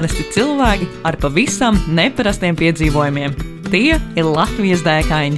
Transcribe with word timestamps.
Parasti 0.00 0.22
cilvēki 0.32 0.86
ar 1.04 1.18
pavisam 1.20 1.76
neparastiem 1.92 2.56
piedzīvojumiem. 2.56 3.34
Tie 3.66 3.98
ir 4.00 4.24
Latvijas 4.24 4.80
dēkaini. 4.80 5.36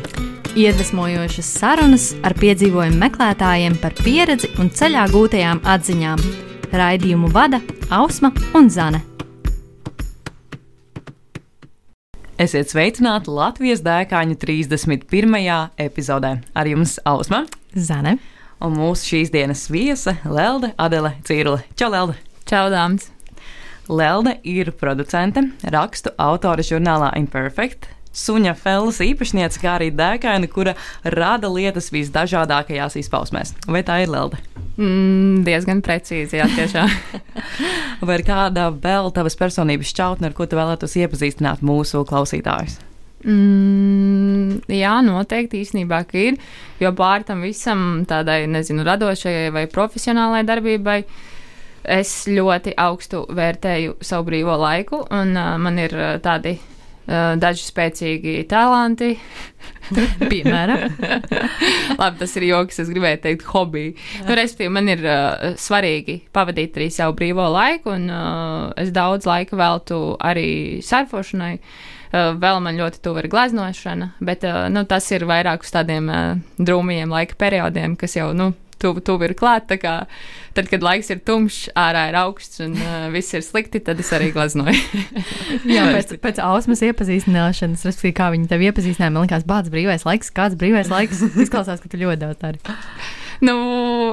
Iedvesmojošas 0.54 1.48
sarunas 1.58 2.04
ar 2.22 2.36
piedzīvojumu 2.38 3.00
meklētājiem 3.00 3.74
par 3.82 3.96
pieredzi 3.98 4.52
un 4.62 4.68
ceļā 4.70 5.08
gūtajām 5.10 5.64
atziņām. 5.66 6.22
Raidījumu 6.78 7.32
vada 7.34 7.58
Ausma 7.90 8.30
un 8.54 8.70
Zane. 8.70 9.00
Esiet 12.38 12.70
sveicināti 12.70 13.34
Latvijas 13.34 13.82
dēkaņu 13.82 14.38
31. 14.44 15.42
epizodē. 15.88 16.36
Ar 16.54 16.70
jums 16.70 17.00
Ausma 17.02 17.42
Zane 17.74 18.14
un 18.62 18.78
mūsu 18.78 19.10
šīs 19.10 19.34
dienas 19.34 19.66
viesa 19.74 20.20
Lelde 20.22 20.70
Adele 20.78 21.16
Cīrule. 21.26 21.64
Čau, 21.74 21.90
Lelde! 21.90 22.14
Čau, 22.46 22.68
dāmas! 22.70 23.10
Lelde 23.88 24.36
ir 24.46 24.70
producente, 24.78 25.42
rakstu 25.74 26.12
autore 26.20 26.62
žurnālā 26.62 27.08
Imperfect, 27.18 27.88
suņa 28.14 28.52
felas 28.54 29.00
īpašniece, 29.02 29.58
kā 29.62 29.76
arī 29.78 29.88
dēkaina, 29.96 30.46
kura 30.52 30.76
rada 31.02 31.50
lietas 31.50 31.90
visdažādākajās 31.94 32.98
izpausmēs. 33.00 33.56
Vai 33.66 33.82
tā 33.86 34.02
ir 34.04 34.12
Lelde? 34.12 34.38
Mm, 34.76 35.42
diezgan 35.46 35.82
precīzi, 35.84 36.38
jā, 36.38 36.46
tiešām. 36.52 36.94
Vai 38.06 38.20
ir 38.20 38.24
kāda 38.28 38.70
vēl 38.70 39.10
tavas 39.16 39.36
personības 39.40 39.90
šķautne, 39.92 40.30
ar 40.30 40.36
ko 40.36 40.46
tu 40.46 40.60
vēlētos 40.60 40.96
iepazīstināt 41.02 41.64
mūsu 41.66 42.04
klausītājus? 42.08 42.78
Mm, 43.22 44.62
jā, 44.72 44.94
noteikti 45.06 45.60
īstenībā 45.62 46.04
ir. 46.18 46.38
Jo 46.82 46.94
pāri 46.98 47.26
tam 47.28 47.44
visam 47.46 48.02
tādai, 48.08 48.46
nezinu, 48.50 48.86
radošajai 48.86 49.52
vai 49.54 49.66
profesionālai 49.70 50.42
darbībai, 50.48 51.02
es 51.84 52.12
ļoti 52.30 52.74
augstu 52.78 53.24
vērtēju 53.32 53.98
savu 54.04 54.28
brīvo 54.30 54.56
laiku, 54.60 55.02
un 55.10 55.34
uh, 55.36 55.56
man 55.62 55.80
ir 55.82 55.94
uh, 55.96 56.14
tādi 56.22 56.56
uh, 56.58 57.34
daži 57.40 57.66
spēcīgi 57.66 58.34
talanti. 58.50 59.12
Piemēram, 60.32 60.84
Labi, 62.00 62.18
tas 62.22 62.36
ir 62.38 62.46
joks, 62.48 62.80
es 62.82 62.90
gribēju 62.92 63.22
teikt, 63.26 63.48
hobiji. 63.52 63.96
Nu, 64.26 64.36
respektīvi, 64.38 64.74
man 64.74 64.92
ir 64.92 65.02
uh, 65.06 65.56
svarīgi 65.60 66.22
pavadīt 66.34 66.78
arī 66.78 66.90
savu 66.94 67.16
brīvo 67.18 67.48
laiku, 67.52 67.96
un 67.96 68.06
uh, 68.10 68.70
es 68.80 68.94
daudz 68.94 69.28
laika 69.28 69.58
veltu 69.58 70.04
arī 70.22 70.48
surfošanai. 70.86 71.56
Uh, 72.12 72.34
vēl 72.36 72.58
man 72.60 72.76
ļoti 72.76 73.00
tuva 73.04 73.22
ir 73.22 73.30
gleznošana, 73.32 74.12
bet 74.20 74.44
uh, 74.44 74.66
nu, 74.72 74.84
tas 74.88 75.06
ir 75.14 75.24
vairāk 75.28 75.64
uz 75.64 75.72
tādiem 75.72 76.10
uh, 76.12 76.34
drūmiem 76.60 77.12
laika 77.12 77.38
periodiem, 77.40 77.96
kas 77.96 78.18
jau 78.18 78.34
nu, 78.36 78.52
tuvu, 78.82 79.04
tuvu 79.06 79.30
ir 79.30 79.36
klāt. 79.38 79.70
kā 79.80 80.02
Tad, 80.52 80.66
kad 80.68 80.82
laiks 80.84 81.08
ir 81.08 81.20
tumšs, 81.24 81.70
ārā 81.80 82.08
ir 82.10 82.16
augsts 82.20 82.60
un 82.60 82.74
uh, 82.76 83.06
viss 83.14 83.32
ir 83.32 83.40
slikti, 83.44 83.80
tad 83.80 84.00
es 84.02 84.10
arī 84.12 84.28
gleznoju. 84.34 84.76
jā, 85.76 85.86
pēc, 85.94 86.12
pēc 86.20 86.40
ausmas 86.44 86.82
iepazīstināšanas, 86.84 87.86
respektīvi, 87.88 88.16
kā 88.18 88.28
viņi 88.34 88.50
tev 88.50 88.64
iepazīstināja, 88.66 89.14
man 89.14 89.24
liekas, 89.24 89.46
bācis 89.48 89.72
brīvais 89.72 90.04
laiks, 90.04 90.28
kāds 90.36 90.58
brīvais 90.60 90.92
laiks. 90.92 91.24
Izklausās, 91.46 91.80
ka 91.80 91.88
tu 91.88 92.02
ļoti 92.02 92.20
daudz 92.20 92.42
dari. 92.44 92.60
nu, 93.48 93.56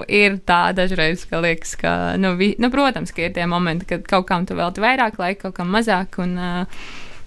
ir 0.07 0.39
tā 0.47 0.61
dažreiz, 0.77 1.27
ka 1.27 1.43
liekas, 1.43 1.75
ka, 1.81 1.93
nu, 2.21 2.37
vi, 2.39 2.53
nu, 2.61 2.71
protams, 2.71 3.11
ka 3.15 3.27
ir 3.27 3.35
tie 3.35 3.47
momenti, 3.49 3.89
kad 3.91 4.07
kaut 4.07 4.29
kam 4.31 4.47
tu 4.47 4.55
velti 4.55 4.83
vairāk 4.85 5.19
laika, 5.19 5.49
kaut 5.49 5.59
kam 5.59 5.75
mazāk. 5.75 6.21
Un, 6.23 6.39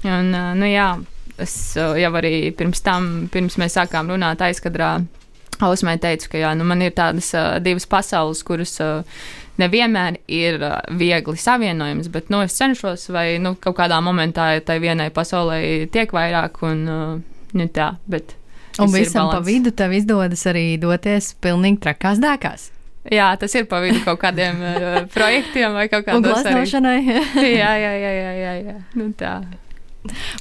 un, 0.09 0.37
nu, 0.57 0.73
jā, 0.73 0.95
es 1.43 1.59
jau 1.77 2.15
arī 2.17 2.37
pirms 2.57 2.81
tam, 2.87 3.13
pirms 3.33 3.61
mēs 3.61 3.77
sākām 3.77 4.09
runāt 4.15 4.41
aizkadrā, 4.49 5.03
Ausmai 5.63 5.97
teicu, 6.03 6.33
ka 6.33 6.43
jā, 6.43 6.51
nu, 6.59 6.67
man 6.69 6.83
ir 6.83 6.95
tādas 6.97 7.31
uh, 7.37 7.57
divas 7.63 7.89
pasaules, 7.89 8.43
kuras. 8.47 8.77
Uh, 8.83 9.23
Nevienmēr 9.61 10.17
ir 10.33 10.63
uh, 10.65 10.79
viegli 10.97 11.37
savienojams, 11.37 12.07
bet 12.09 12.31
nu, 12.33 12.39
es 12.41 12.55
cenšos, 12.57 13.11
vai 13.13 13.37
nu, 13.39 13.53
kaut 13.61 13.77
kādā 13.77 13.99
momentā 14.01 14.55
tai 14.65 14.79
vienai 14.81 15.11
pasaulē 15.13 15.59
tiek 15.93 16.15
vairāk, 16.17 16.63
un 16.65 16.87
uh, 16.89 17.19
nu, 17.53 17.67
tā. 17.69 17.91
Bet 18.09 18.33
Un 18.81 18.89
visam 18.93 19.29
pa 19.29 19.41
vidu 19.45 19.71
tev 19.77 19.93
izdodas 19.93 20.47
arī 20.49 20.79
doties 20.81 21.35
pilnīgi 21.45 21.83
trakās 21.85 22.21
dēkās. 22.23 22.71
Jā, 23.13 23.33
tas 23.37 23.53
ir 23.59 23.67
pa 23.69 23.83
vidu 23.83 24.01
kaut 24.07 24.21
kādiem 24.23 24.63
uh, 24.63 25.01
projektiem 25.13 25.75
vai 25.75 25.89
kaut 25.93 26.07
Un 26.07 26.23
kādiem 26.23 26.29
glaznošanai. 26.31 27.01
jā, 27.61 27.73
jā, 27.83 27.93
jā, 27.99 28.13
jā, 28.15 28.33
jā, 28.39 28.55
jā. 28.63 28.77
Nu, 28.97 29.11
tā. 29.19 29.35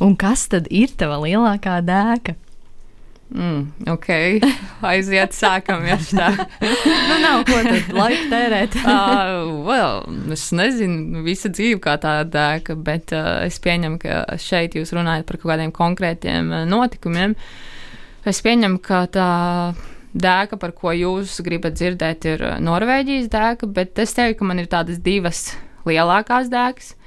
Un 0.02 0.16
kas 0.18 0.48
tad 0.50 0.70
ir 0.74 0.94
tava 0.98 1.20
lielākā 1.22 1.80
dēka? 1.86 2.38
Mm, 3.31 3.88
ok, 3.88 4.08
aiziet, 4.92 5.31
sākam 5.36 5.86
jau 5.88 5.97
tā. 6.09 6.31
Nu, 7.09 7.16
nav 7.24 7.46
ko 7.47 7.62
tad 7.64 7.94
laiku 7.96 8.28
tērēt. 8.31 8.75
uh, 8.84 9.47
well, 9.69 10.03
es 10.36 10.50
nezinu, 10.56 11.24
visa 11.24 11.52
dzīve 11.52 11.80
kā 11.84 11.96
tāda 12.02 12.28
dēka, 12.34 12.75
bet 12.75 13.16
uh, 13.16 13.46
es 13.47 13.62
pieņemu, 13.64 14.02
ka 14.03 14.25
šeit 14.41 14.75
jūs 14.75 14.91
runājat 14.97 15.30
par 15.30 15.40
kaut 15.40 15.53
kādiem 15.53 15.72
konkrētiem 15.75 16.52
uh, 16.52 16.66
notikumiem. 16.68 17.38
Es 18.28 18.44
pieņemu, 18.44 18.81
ka 18.84 19.06
tā 19.16 19.31
dēka, 20.12 20.59
par 20.59 20.75
ko 20.75 20.91
jūs 20.91 21.40
gribat 21.46 21.80
dzirdēt, 21.80 22.28
ir 22.34 22.47
uh, 22.50 22.58
Norvēģijas 22.64 23.31
dēka, 23.31 23.72
bet 23.72 24.02
es 24.03 24.18
teiktu, 24.18 24.41
ka 24.41 24.52
man 24.52 24.59
ir 24.59 24.68
tādas 24.72 25.00
divas 25.00 25.53
lielākās 25.88 26.52
dēkas. 26.52 26.97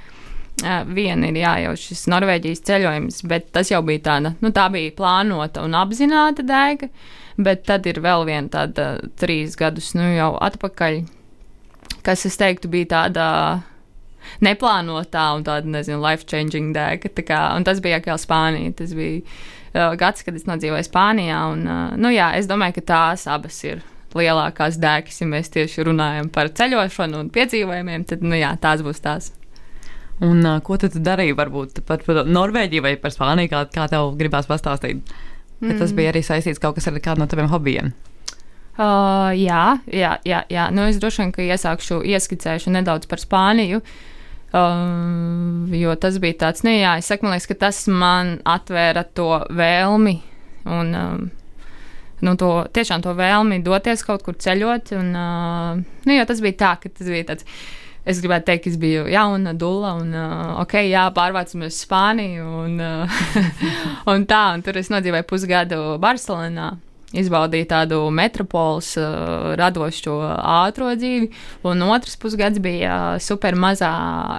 Viena 0.63 1.29
ir 1.29 1.41
jā, 1.41 1.53
jau 1.65 1.75
šis 1.79 2.05
Norvēģijas 2.13 2.63
ceļojums, 2.69 3.19
bet 3.27 3.49
tas 3.53 3.73
jau 3.73 3.81
bija 3.85 4.05
tāda, 4.07 4.35
nu, 4.41 4.53
tā 4.55 4.69
bija 4.73 4.93
plānota 4.95 5.65
un 5.67 5.75
apzināta 5.75 6.47
dēka. 6.47 6.89
Bet 7.35 7.65
tad 7.67 7.89
ir 7.91 7.99
vēl 7.99 8.23
viena 8.29 8.47
tāda 8.53 8.85
trīs 9.19 9.57
gadus 9.59 9.91
nu, 9.99 10.05
jau 10.15 10.37
atpakaļ, 10.47 11.01
kas, 12.07 12.23
es 12.29 12.39
teiktu, 12.39 12.71
bija 12.71 12.93
tāda 12.93 13.27
neplānotā 14.45 15.27
un 15.37 15.45
tāda, 15.47 15.71
nezinu, 15.75 15.99
life-changing 16.05 16.73
dēka. 16.77 17.11
Tā 17.17 17.27
Kā, 17.27 17.41
un 17.59 17.67
tas 17.67 17.83
bija 17.85 17.99
atkal 18.01 18.21
Spānija. 18.21 18.77
Tas 18.79 18.95
bija 18.97 19.21
uh, 19.25 19.95
gads, 20.01 20.25
kad 20.27 20.39
es 20.39 20.47
nodzīvoju 20.49 20.87
Spānijā. 20.87 21.41
Un, 21.53 21.67
uh, 21.67 21.99
nu, 21.99 22.13
jā, 22.15 22.31
es 22.39 22.49
domāju, 22.51 22.79
ka 22.79 22.89
tās 22.95 23.27
abas 23.31 23.59
ir 23.67 23.83
lielākās 24.15 24.79
dēkas, 24.79 25.21
ja 25.23 25.27
mēs 25.27 25.51
tieši 25.55 25.89
runājam 25.89 26.31
par 26.33 26.53
ceļošanu 26.55 27.25
un 27.25 27.33
piedzīvojumiem. 27.35 28.07
Tad, 28.11 28.23
nu, 28.23 28.39
jā, 28.39 28.55
tās 28.63 28.85
būs 28.87 29.03
tās. 29.05 29.33
Un 30.23 30.47
uh, 30.47 30.61
ko 30.63 30.79
tu 30.79 30.89
darīji? 30.95 31.35
Varbūt 31.35 31.83
par, 31.89 32.03
par 32.07 32.23
Norvēģiju 32.29 32.85
vai 32.85 32.95
par 33.03 33.15
Spāniju, 33.15 33.51
kā, 33.51 33.65
kā 33.75 33.89
tev 33.91 34.13
gribās 34.19 34.47
pastāstīt? 34.51 35.03
Mm. 35.61 35.79
Tas 35.81 35.95
bija 35.97 36.13
arī 36.13 36.23
saistīts 36.23 36.63
kaut 36.63 36.77
kas 36.79 36.87
ar 36.91 36.99
kādu 37.03 37.23
no 37.23 37.31
taviem 37.31 37.51
hobijiem. 37.51 37.95
Uh, 38.75 39.31
jā, 39.39 39.79
jā, 39.87 40.17
jā, 40.27 40.41
jā. 40.51 40.67
Nu, 40.75 40.89
es 40.91 40.99
droši 41.03 41.23
vien 41.23 41.33
ka 41.35 41.45
iesākšu 41.47 42.01
ieskicēšu 42.11 42.73
nedaudz 42.75 43.07
par 43.11 43.23
Spāniju. 43.23 43.83
Um, 44.55 45.71
jo 45.75 45.95
tas 45.99 46.21
bija 46.23 46.39
tāds, 46.45 46.63
nu, 46.67 46.71
jā, 46.75 46.97
es 47.01 47.09
saku, 47.11 47.27
man 47.27 47.35
liekas, 47.35 47.49
ka 47.51 47.57
tas 47.67 47.81
man 47.91 48.37
atvēra 48.47 49.03
to 49.19 49.31
vēlmi 49.51 50.15
un, 50.71 50.93
um, 50.95 51.25
nu, 52.23 52.35
to, 52.39 52.51
tiešām 52.75 53.03
to 53.03 53.15
vēlmi 53.19 53.63
doties 53.67 54.05
kaut 54.07 54.23
kur 54.27 54.39
ceļot. 54.39 54.95
Un, 54.99 55.11
uh, 55.19 55.81
nu, 56.07 56.15
jo 56.15 56.27
tas 56.31 56.43
bija 56.45 56.61
tā, 56.61 56.75
ka 56.83 56.91
tas 56.91 57.11
bija 57.11 57.31
tāds. 57.33 57.47
Es 58.05 58.19
gribētu 58.21 58.51
teikt, 58.51 58.67
es 58.69 58.75
biju 58.77 59.07
jauna, 59.09 59.55
dula, 59.57 59.95
un, 59.97 60.11
uh, 60.13 60.59
ok, 60.61 60.77
jā, 60.91 61.07
pārvācamies 61.17 61.73
uz 61.73 61.85
Spāniju, 61.87 62.49
un, 62.67 62.75
uh, 62.85 63.21
un 64.13 64.27
tā, 64.29 64.43
un 64.53 64.65
tur 64.65 64.77
es 64.77 64.91
nodzīvoju 64.93 65.25
pusgadu 65.31 65.79
Barcelonā. 66.03 66.75
Izbaudīju 67.15 67.69
tādu 67.71 68.01
metropoles 68.13 68.91
uh, 68.99 69.55
radošu 69.57 70.19
ātrā 70.35 70.97
dzīvi, 70.99 71.31
un 71.71 71.85
otrs 71.87 72.19
pusgads 72.21 72.61
bija 72.61 72.99
uh, 73.15 73.23
super 73.23 73.57
mazā, 73.57 73.95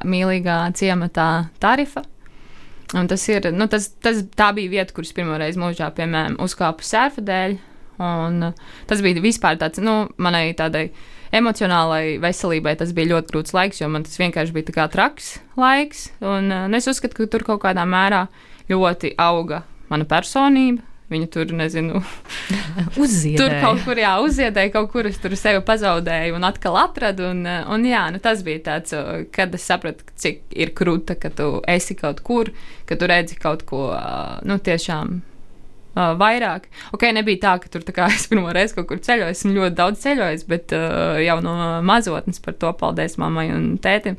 mīlīgā 0.06 0.60
ciematā 0.78 1.30
tarifa. 1.64 2.04
Un 2.94 3.10
tas 3.10 3.24
ir, 3.32 3.50
nu, 3.56 3.66
tas, 3.72 3.90
tas, 4.04 4.22
tā 4.38 4.52
bija 4.54 4.76
vieta, 4.76 4.94
kuras 4.94 5.16
pirmoreiz 5.16 5.58
mūžā, 5.58 5.90
piemēram, 5.96 6.38
uzkāpu 6.44 6.86
surfa 6.86 7.24
dēļ. 7.26 7.58
Un, 8.04 8.52
uh, 8.52 8.74
tas 8.86 9.02
bija 9.02 9.24
vispār 9.24 9.58
tāds, 9.58 9.82
nu, 9.82 10.04
manai 10.22 10.52
tādai 10.60 10.90
emocionālai 11.36 12.18
veselībai 12.24 12.76
tas 12.80 12.94
bija 12.96 13.16
ļoti 13.16 13.34
grūts 13.34 13.56
laiks, 13.56 13.82
jo 13.82 13.90
man 13.92 14.06
tas 14.08 14.18
vienkārši 14.22 14.56
bija 14.56 14.70
tā 14.70 14.76
kā 14.80 14.88
traks 14.92 15.36
laiks. 15.60 16.10
Un, 16.24 16.50
uh, 16.52 16.66
nu, 16.72 16.80
es 16.80 16.90
uzskatu, 16.92 17.18
ka 17.18 17.32
tur 17.32 17.46
kaut 17.48 17.64
kādā 17.66 17.86
mērā 17.90 18.26
ļoti 18.72 19.16
auga 19.22 19.64
mana 19.92 20.08
personība. 20.10 20.86
Viņa 21.06 21.28
tur, 21.30 21.52
nezinu, 21.54 22.00
Uzziedēja. 23.04 23.38
tur 23.38 23.54
kaut 23.62 23.84
kur 23.86 24.00
jā, 24.02 24.16
uzziedēja, 24.26 24.72
kaut 24.74 24.88
kur 24.90 25.06
es 25.06 25.20
tur 25.22 25.36
sevi 25.38 25.60
pazaudēju 25.68 26.34
un 26.34 26.48
atkal 26.48 26.80
atradu. 26.82 27.28
Un, 27.30 27.44
uh, 27.46 27.62
un 27.76 27.86
jā, 27.86 28.08
nu, 28.16 28.22
tas 28.24 28.42
bija 28.48 28.64
tāds, 28.72 28.96
kad 29.36 29.54
es 29.54 29.68
sapratu, 29.70 30.08
cik 30.18 30.42
ir 30.58 30.74
krūta, 30.78 31.20
ka 31.22 31.30
tu 31.30 31.52
esi 31.70 31.94
kaut 32.00 32.26
kur, 32.26 32.50
ka 32.90 32.98
tu 32.98 33.12
redzi 33.12 33.38
kaut 33.38 33.68
ko, 33.70 33.92
nu, 34.50 34.58
tiešām 34.58 35.20
Uh, 35.96 36.12
vairāk. 36.20 36.66
Ok, 36.92 37.06
nebija 37.16 37.40
tā, 37.40 37.52
ka 37.64 37.70
tur 37.72 37.84
tā 37.88 37.94
kā 37.96 38.10
es 38.16 38.26
pirmo 38.28 38.52
reizi 38.52 38.76
kaut 38.76 38.90
kur 38.90 39.00
ceļoju, 39.00 39.32
esmu 39.32 39.54
ļoti 39.56 39.78
daudz 39.78 40.02
ceļojis, 40.04 40.42
bet 40.50 40.74
uh, 40.76 41.16
jau 41.24 41.38
no 41.46 41.54
mazotnes 41.88 42.42
par 42.44 42.58
to 42.60 42.74
paldies 42.76 43.16
mammai 43.22 43.48
un 43.56 43.70
tētim. 43.80 44.18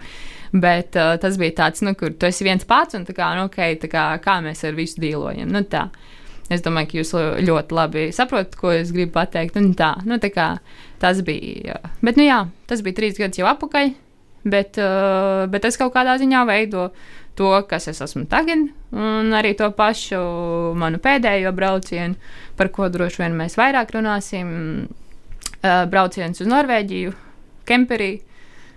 Bet 0.57 0.97
uh, 0.97 1.19
tas 1.21 1.37
bija 1.37 1.53
tāds, 1.59 1.83
nu, 1.85 1.93
kur 1.99 2.15
tu 2.17 2.29
esi 2.31 2.47
viens 2.47 2.65
pats 2.65 2.97
un 2.97 3.05
tā 3.05 3.13
kā, 3.19 3.29
nu, 3.37 3.51
okay, 3.51 3.77
tā 3.83 3.91
kā, 3.93 4.07
kā 4.25 4.39
mēs 4.45 4.65
ar 4.65 4.79
visu 4.79 5.03
dīlojam. 5.05 5.53
Nu, 5.53 5.61
tā. 5.69 5.91
Es 6.49 6.63
domāju, 6.63 6.89
ka 6.89 6.99
jūs 7.01 7.13
ļoti 7.45 7.75
labi 7.77 8.07
saprotat, 8.15 8.57
ko 8.57 8.71
es 8.73 8.95
gribu 8.95 9.13
pateikt. 9.19 9.59
Un 9.61 9.73
tā, 9.77 9.97
nu, 10.07 10.17
tā 10.23 10.31
kā 10.33 10.49
tas 11.03 11.21
bija. 11.27 11.81
Bet, 12.01 12.17
nu, 12.17 12.25
jā, 12.25 12.45
tas 12.71 12.81
bija 12.87 13.03
trīs 13.03 13.21
gadus 13.21 13.43
jau 13.43 13.51
atpakaļ. 13.51 13.93
bet, 14.47 14.79
uh, 14.79 15.45
bet 15.51 15.67
tas 15.67 15.77
kaut 15.77 15.93
kādā 15.97 16.17
ziņā 16.23 16.45
veido 16.49 16.89
to, 17.37 17.53
kas 17.69 17.89
es 17.93 18.03
esmu 18.05 18.25
tagad, 18.31 18.69
un 18.97 19.35
arī 19.37 19.55
to 19.59 19.69
pašu 19.77 20.21
manu 20.79 21.01
pēdējo 21.03 21.53
braucienu, 21.57 22.17
par 22.57 22.73
ko 22.75 22.91
droši 22.93 23.23
vien 23.25 23.37
mēs 23.39 23.59
vairāk 23.61 23.95
runāsim. 23.97 24.55
Uh, 25.67 25.85
brauciens 25.91 26.39
uz 26.43 26.49
Norvēģiju, 26.51 27.13
Kemperī. 27.67 28.11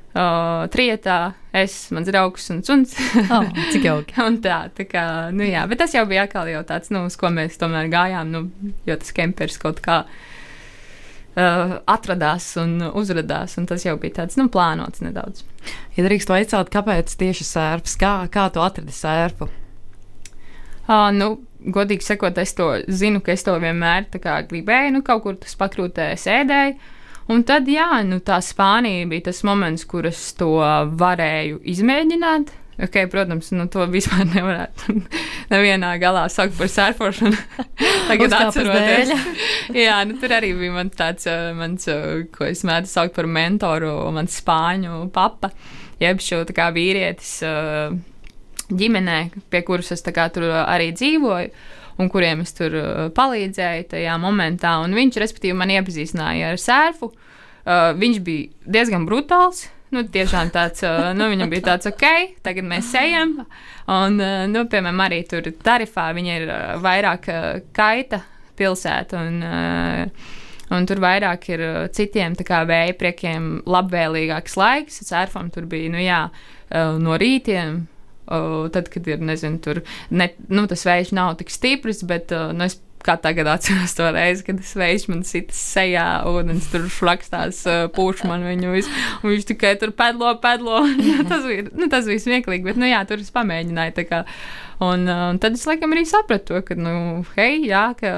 Uh, 0.09 0.63
trietā 0.73 1.35
es, 1.53 1.73
mans 1.93 2.07
draugs 2.09 2.47
un 2.49 2.63
suns. 2.65 2.95
oh, 3.29 3.45
cik 3.73 3.83
jauki. 3.85 4.15
un 4.23 4.39
tā, 4.41 4.63
tā 4.73 4.87
kā, 4.89 5.03
nu 5.35 5.45
jā, 5.45 5.67
bet 5.69 5.83
tas 5.83 5.93
jau 5.93 6.01
bija 6.09 6.23
atkal 6.25 6.49
jau 6.49 6.63
tāds, 6.65 6.89
nu, 6.89 7.03
uz 7.05 7.17
ko 7.19 7.29
mēs 7.33 7.59
tomēr 7.61 7.91
gājām, 7.93 8.31
nu, 8.33 8.71
jo 8.89 8.97
tas 8.97 9.13
kempers 9.13 9.59
kaut 9.61 9.83
kā 9.85 9.99
uh, 10.01 10.28
atradās 11.39 12.51
un 12.59 12.77
uzrādījās, 12.89 13.57
un 13.61 13.67
tas 13.69 13.85
jau 13.85 13.95
bija 14.01 14.21
tāds, 14.21 14.37
nu, 14.39 14.47
plānots 14.51 15.03
nedaudz. 15.05 15.43
Ja 15.97 16.05
drīkst 16.05 16.31
vaicāt, 16.31 16.71
kāpēc 16.73 17.13
tieši 17.19 17.47
sērps? 17.47 17.97
Kā, 17.99 18.13
kā 18.31 18.47
tu 18.53 18.63
atradi 18.63 18.95
sērpu? 18.95 19.49
Uh, 20.89 21.09
nu, 21.13 21.33
godīgi 21.61 22.05
sakot, 22.05 22.37
es 22.41 22.55
to 22.57 22.71
zinu, 22.87 23.21
ka 23.21 23.35
es 23.35 23.43
to 23.45 23.53
vienmēr 23.61 24.07
gribēju, 24.13 24.95
nu, 24.95 25.03
kaut 25.05 25.23
kur 25.25 25.37
tas 25.37 25.57
pakrūtē 25.59 26.13
sēdēju. 26.17 26.95
Un 27.29 27.43
tad, 27.45 27.67
jā, 27.69 28.01
nu, 28.07 28.17
tā 28.25 28.39
Spānija 28.41 29.05
bija 29.09 29.27
tas 29.27 29.43
moments, 29.45 29.85
kur 29.85 30.07
es 30.09 30.31
to 30.33 30.55
varēju 30.97 31.59
izmēģināt. 31.61 32.55
Okay, 32.79 33.09
protams, 33.11 33.49
nu, 33.51 33.65
to 33.71 33.83
vispār 33.91 34.23
nevarētu 34.29 34.95
nevienā 35.53 35.93
galā 35.99 36.27
sakt 36.31 36.55
par 36.59 36.71
sērfošanu. 36.71 37.39
Tagad 38.09 38.35
atceroties. 38.37 39.11
jā, 39.85 39.97
nu, 40.07 40.15
tur 40.21 40.35
arī 40.37 40.53
bija 40.57 40.75
man 40.77 40.93
tāds, 40.93 41.27
mans, 41.57 41.89
ko 42.35 42.47
es 42.47 42.63
mēdzu 42.67 42.93
saukt 42.93 43.17
par 43.17 43.27
mentoru, 43.27 43.91
mans 44.15 44.39
spāņu 44.39 45.09
papa, 45.15 45.51
jeb 45.99 46.23
šo 46.23 46.45
tā 46.47 46.55
kā 46.55 46.69
vīrietis 46.75 47.39
ģimenē, 48.69 49.19
pie 49.51 49.65
kuras 49.67 49.91
es 49.95 50.05
tā 50.05 50.13
kā 50.15 50.29
tur 50.31 50.47
arī 50.61 50.93
dzīvoju 50.95 51.77
un 51.99 52.07
kuriem 52.07 52.43
es 52.45 52.55
tur 52.55 52.75
uh, 52.79 53.07
palīdzēju 53.15 53.89
tajā 53.93 54.15
momentā. 54.21 54.77
Un 54.85 54.95
viņš, 54.95 55.19
respektīvi, 55.19 55.57
man 55.59 55.73
iepazīstināja 55.75 56.53
ar 56.53 56.61
sērfu. 56.61 57.11
Uh, 57.11 57.91
viņš 57.99 58.21
bija 58.23 58.71
diezgan 58.77 59.05
brutāls. 59.09 59.67
Nu, 59.89 60.03
tiešām 60.05 60.51
tāds, 60.53 60.83
nu, 61.17 61.29
viņam 61.31 61.49
bija 61.49 61.65
tāds, 61.71 61.89
ok, 61.89 62.35
tagad 62.45 62.67
mēs 62.69 62.91
ejam. 62.99 63.39
Un, 63.89 64.19
nu, 64.51 64.65
piemēram, 64.69 65.05
arī 65.05 65.23
tur 65.29 65.49
tarifā 65.65 66.11
viņa 66.13 66.35
ir 66.37 66.51
vairāk 66.83 67.31
kaita 67.75 68.23
pilsēta. 68.59 69.23
Un, 69.23 70.11
Un 70.69 70.85
tur 70.85 70.99
vairāk 71.01 71.47
ir 71.49 71.61
citiem 71.97 72.35
vēja 72.37 72.93
priekiem 72.93 73.45
labvēlīgāks 73.65 74.53
laiks. 74.53 74.99
Cērfam 75.07 75.47
tur 75.49 75.65
bija 75.65 75.89
nu, 75.89 75.97
jā, 75.97 76.19
no 77.01 77.15
rītiem 77.17 77.87
tad, 78.73 78.91
kad 78.93 79.07
ir, 79.09 79.17
nezinu, 79.25 79.57
tur 79.63 79.81
ne, 80.13 80.29
nu, 80.53 80.67
tas 80.69 80.85
vējš 80.85 81.13
nav 81.17 81.39
tik 81.39 81.49
stiprs, 81.49 82.03
bet 82.05 82.29
nu, 82.29 82.67
es 82.67 82.77
kā 83.05 83.15
tagad 83.21 83.47
atceros 83.47 83.95
to 83.97 84.07
reizi, 84.15 84.45
kad 84.47 84.59
tas 84.59 84.71
vējš 84.79 85.05
man 85.11 85.25
sita 85.27 85.55
sejā, 85.55 86.07
ūdens 86.29 86.69
tur 86.71 86.87
šlakstās, 86.91 87.61
pūš 87.95 88.25
man 88.29 88.43
viņu 88.47 88.73
visu, 88.73 88.95
un 89.21 89.33
viņš 89.33 89.49
tikai 89.53 89.75
tur 89.81 89.93
pedlo, 89.95 90.33
pedlo. 90.43 90.81
tas, 91.31 91.45
bija, 91.47 91.69
nu, 91.71 91.89
tas 91.91 92.09
bija 92.09 92.25
smieklīgi, 92.25 92.65
bet, 92.67 92.81
nu 92.81 92.89
jā, 92.89 93.03
tur 93.09 93.23
es 93.23 93.31
pamēģināju. 93.35 93.95
Tā 93.99 94.09
kā, 94.09 94.23
Un, 94.79 95.01
un 95.11 95.35
tad 95.43 95.57
es 95.57 95.65
laikam 95.67 95.91
arī 95.91 96.05
sapratu, 96.07 96.53
to, 96.53 96.59
ka, 96.63 96.75
nu, 96.79 97.19
hei, 97.35 97.65
jā, 97.67 97.89
ka 97.99 98.11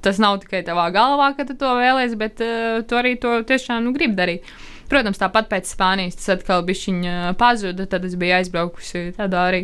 tas 0.00 0.16
nav 0.22 0.38
tikai 0.40 0.62
tavā 0.64 0.86
galvā, 0.94 1.34
ka 1.36 1.44
tu 1.44 1.52
to 1.60 1.74
vēlēsies, 1.76 2.14
bet 2.16 2.40
uh, 2.40 2.78
tu 2.88 2.96
arī 2.96 3.12
to 3.20 3.34
tiešām 3.44 3.84
nu, 3.84 3.92
gribi 3.92 4.16
darīt. 4.16 4.48
Protams, 4.88 5.20
tāpat 5.20 5.50
pēc 5.50 5.68
Spānijas 5.68 6.16
tas 6.16 6.30
atkal 6.38 6.64
bija 6.64 7.34
pazuda. 7.36 7.84
Tad 7.90 8.06
es 8.08 8.14
biju 8.16 8.38
aizbraukusi 8.38 9.10
tādā 9.18 9.42
arī, 9.50 9.62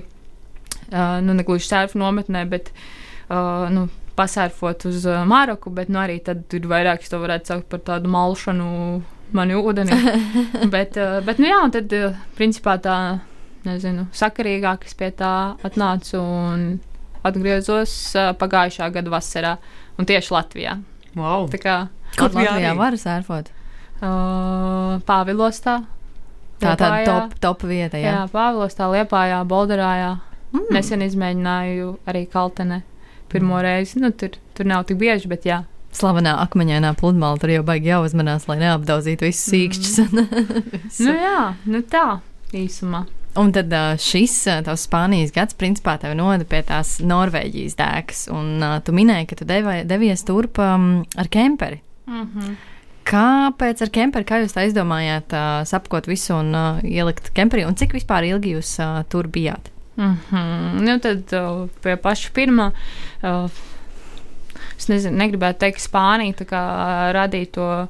uh, 0.91 1.17
nu, 1.25 1.33
negluži 1.39 1.71
sērfu 1.71 2.01
nometnē, 2.03 2.45
bet 2.51 2.69
uh, 2.75 3.71
nu, 3.73 3.87
pasērfot 4.17 4.87
uz 4.91 5.07
uh, 5.09 5.23
Maroku, 5.29 5.73
bet 5.75 5.91
nu, 5.93 6.01
arī 6.03 6.19
tad 6.25 6.45
ir 6.57 6.69
vairāk, 6.71 7.05
es 7.05 7.13
to 7.13 7.21
varētu 7.23 7.53
saukt 7.53 7.69
par 7.73 7.83
tādu 7.87 8.11
malšanu 8.13 8.69
mani 9.37 9.57
ūdeni. 9.57 9.99
bet, 10.75 10.99
uh, 11.01 11.21
bet, 11.25 11.41
nu 11.43 11.49
jā, 11.49 11.61
un 11.65 11.73
tad, 11.75 11.95
uh, 11.97 12.19
principā 12.39 12.77
tā, 12.83 12.97
nezinu, 13.67 14.09
sakarīgāk 14.17 14.87
es 14.89 14.97
pie 14.99 15.13
tā 15.17 15.33
atnācu 15.65 16.21
un 16.21 16.67
atgriezos 17.23 17.95
pagājušā 18.41 18.89
gada 18.97 19.13
vasarā 19.13 19.57
un 19.99 20.09
tieši 20.09 20.35
Latvijā. 20.35 20.77
Wow. 21.15 21.47
Tā 21.53 21.61
kā 21.63 21.77
Kur 22.17 22.33
Latvijā 22.35 22.75
var 22.77 22.99
sērfot? 22.99 23.53
Uh, 24.03 24.99
Pāvilostā. 25.07 25.81
Tā 26.63 26.77
tāda 26.79 27.03
top, 27.07 27.37
top 27.43 27.65
vieta, 27.67 27.99
jā. 27.99 28.11
Jā, 28.11 28.23
Pāvilostā, 28.31 28.91
Liepājā, 28.91 29.41
Bolderājā. 29.49 30.17
Mm. 30.53 30.69
Nesen 30.75 31.03
izmēģināju 31.07 31.95
arī 32.11 32.27
Kaltenē 32.31 32.83
pirmo 33.33 33.61
reizi. 33.65 34.01
Nu, 34.03 34.13
tur, 34.13 34.37
tur 34.57 34.69
nav 34.69 34.87
tik 34.89 35.01
bieži, 35.01 35.31
bet 35.31 35.47
jā. 35.49 35.63
Slavenā 35.93 36.39
akmeņainā 36.47 36.95
pludmale 36.97 37.41
tur 37.41 37.53
jau 37.53 37.65
baigi 37.69 37.91
jāuzmanās, 37.91 38.47
lai 38.49 38.59
neapdauzītu 38.63 39.29
visus 39.29 39.49
sīkšķus. 39.53 39.99
Mm. 41.03 41.07
nu 41.07 41.13
jā, 41.17 41.39
nu 41.73 41.79
tā 41.89 42.07
īsumā. 42.57 43.07
Un 43.41 43.49
tad 43.57 43.73
šis 44.03 44.35
tavs 44.67 44.85
Spānijas 44.85 45.33
gads, 45.33 45.57
principā, 45.57 45.95
tevi 46.01 46.17
novada 46.19 46.45
pie 46.49 46.61
tās 46.69 46.99
Norvēģijas 47.01 47.79
dēkas. 47.79 48.27
Un 48.33 48.61
tu 48.85 48.93
minēji, 48.97 49.31
ka 49.31 49.39
tu 49.41 49.49
devi, 49.49 49.79
devies 49.89 50.25
turp 50.29 50.61
um, 50.61 50.91
ar 51.17 51.33
kemperi. 51.33 51.81
Mm 52.07 52.29
-hmm. 52.29 52.55
Kāpēc 53.09 53.83
ar 53.83 53.91
kemperi, 53.91 54.27
kā 54.29 54.39
jūs 54.43 54.55
tā 54.55 54.67
izdomājāt, 54.69 55.35
uh, 55.35 55.65
sapkot 55.67 56.07
visu 56.07 56.37
un 56.39 56.55
uh, 56.55 56.83
ielikt 56.87 57.33
kemperī, 57.35 57.67
un 57.67 57.75
cik 57.75 57.97
vispār 57.97 58.29
ilgi 58.29 58.55
jūs 58.55 58.77
uh, 58.79 59.03
tur 59.09 59.27
bijāt? 59.27 59.72
Mm 59.97 60.19
-hmm. 60.31 60.81
Nu, 60.81 60.99
tad 60.99 61.33
uh, 61.33 61.69
pie 61.83 61.97
paša 61.97 62.31
pirmā. 62.35 62.71
Uh, 63.23 63.51
es 64.79 64.89
nezinu, 64.89 65.17
negribētu 65.17 65.59
teikt, 65.59 65.81
Spānija 65.81 66.45
kā, 66.45 66.63
radīja 67.13 67.51
to, 67.53 67.89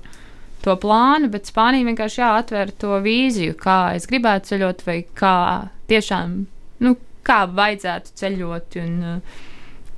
to 0.61 0.77
plānu, 0.77 1.29
bet 1.29 1.47
Spānija 1.47 1.87
vienkārši 1.87 2.21
jā, 2.21 2.31
atvēra 2.39 2.73
to 2.79 3.01
vīziju, 3.01 3.55
kā 3.55 3.95
es 3.95 4.07
gribētu 4.07 4.47
ceļot, 4.47 4.87
vai 4.87 5.05
kā 5.15 5.69
tiešām, 5.87 6.47
nu, 6.79 6.97
kā 7.23 7.47
vajadzētu 7.47 8.11
ceļot. 8.15 8.77
Un, 8.77 9.03
uh, 9.03 9.21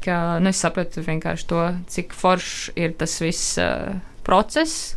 ka, 0.04 0.38
nu, 0.38 0.48
es 0.48 0.60
sapratu 0.60 1.00
vienkārši 1.00 1.46
to, 1.46 1.62
cik 1.86 2.12
foršs 2.12 2.70
ir 2.76 2.92
tas 2.92 3.20
viss 3.20 3.58
uh, 3.58 3.96
process 4.22 4.96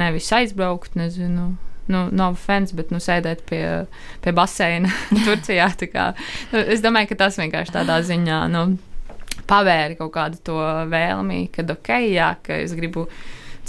nevis 0.00 0.32
aizbraukt, 0.32 0.94
nezinu. 0.94 1.54
Nu, 1.90 2.04
nav 2.14 2.36
fans, 2.38 2.74
bet 2.76 2.92
nu, 2.94 3.00
sēdēt 3.02 3.42
pie, 3.48 3.64
pie 4.22 4.34
baseina 4.36 4.92
Turcijā. 5.26 5.70
Kā, 5.90 6.12
nu, 6.52 6.62
es 6.62 6.84
domāju, 6.84 7.12
ka 7.12 7.24
tas 7.24 7.38
vienkārši 7.40 7.74
tādā 7.74 7.98
ziņā 8.06 8.40
nu, 8.52 8.64
pavēra 9.50 9.98
kaut 9.98 10.12
kādu 10.14 10.40
to 10.46 10.58
vēlmi, 10.90 11.44
ka 11.54 11.66
ok, 11.74 11.92
jā, 12.12 12.32
ka 12.44 12.60
es 12.62 12.74
gribu 12.78 13.08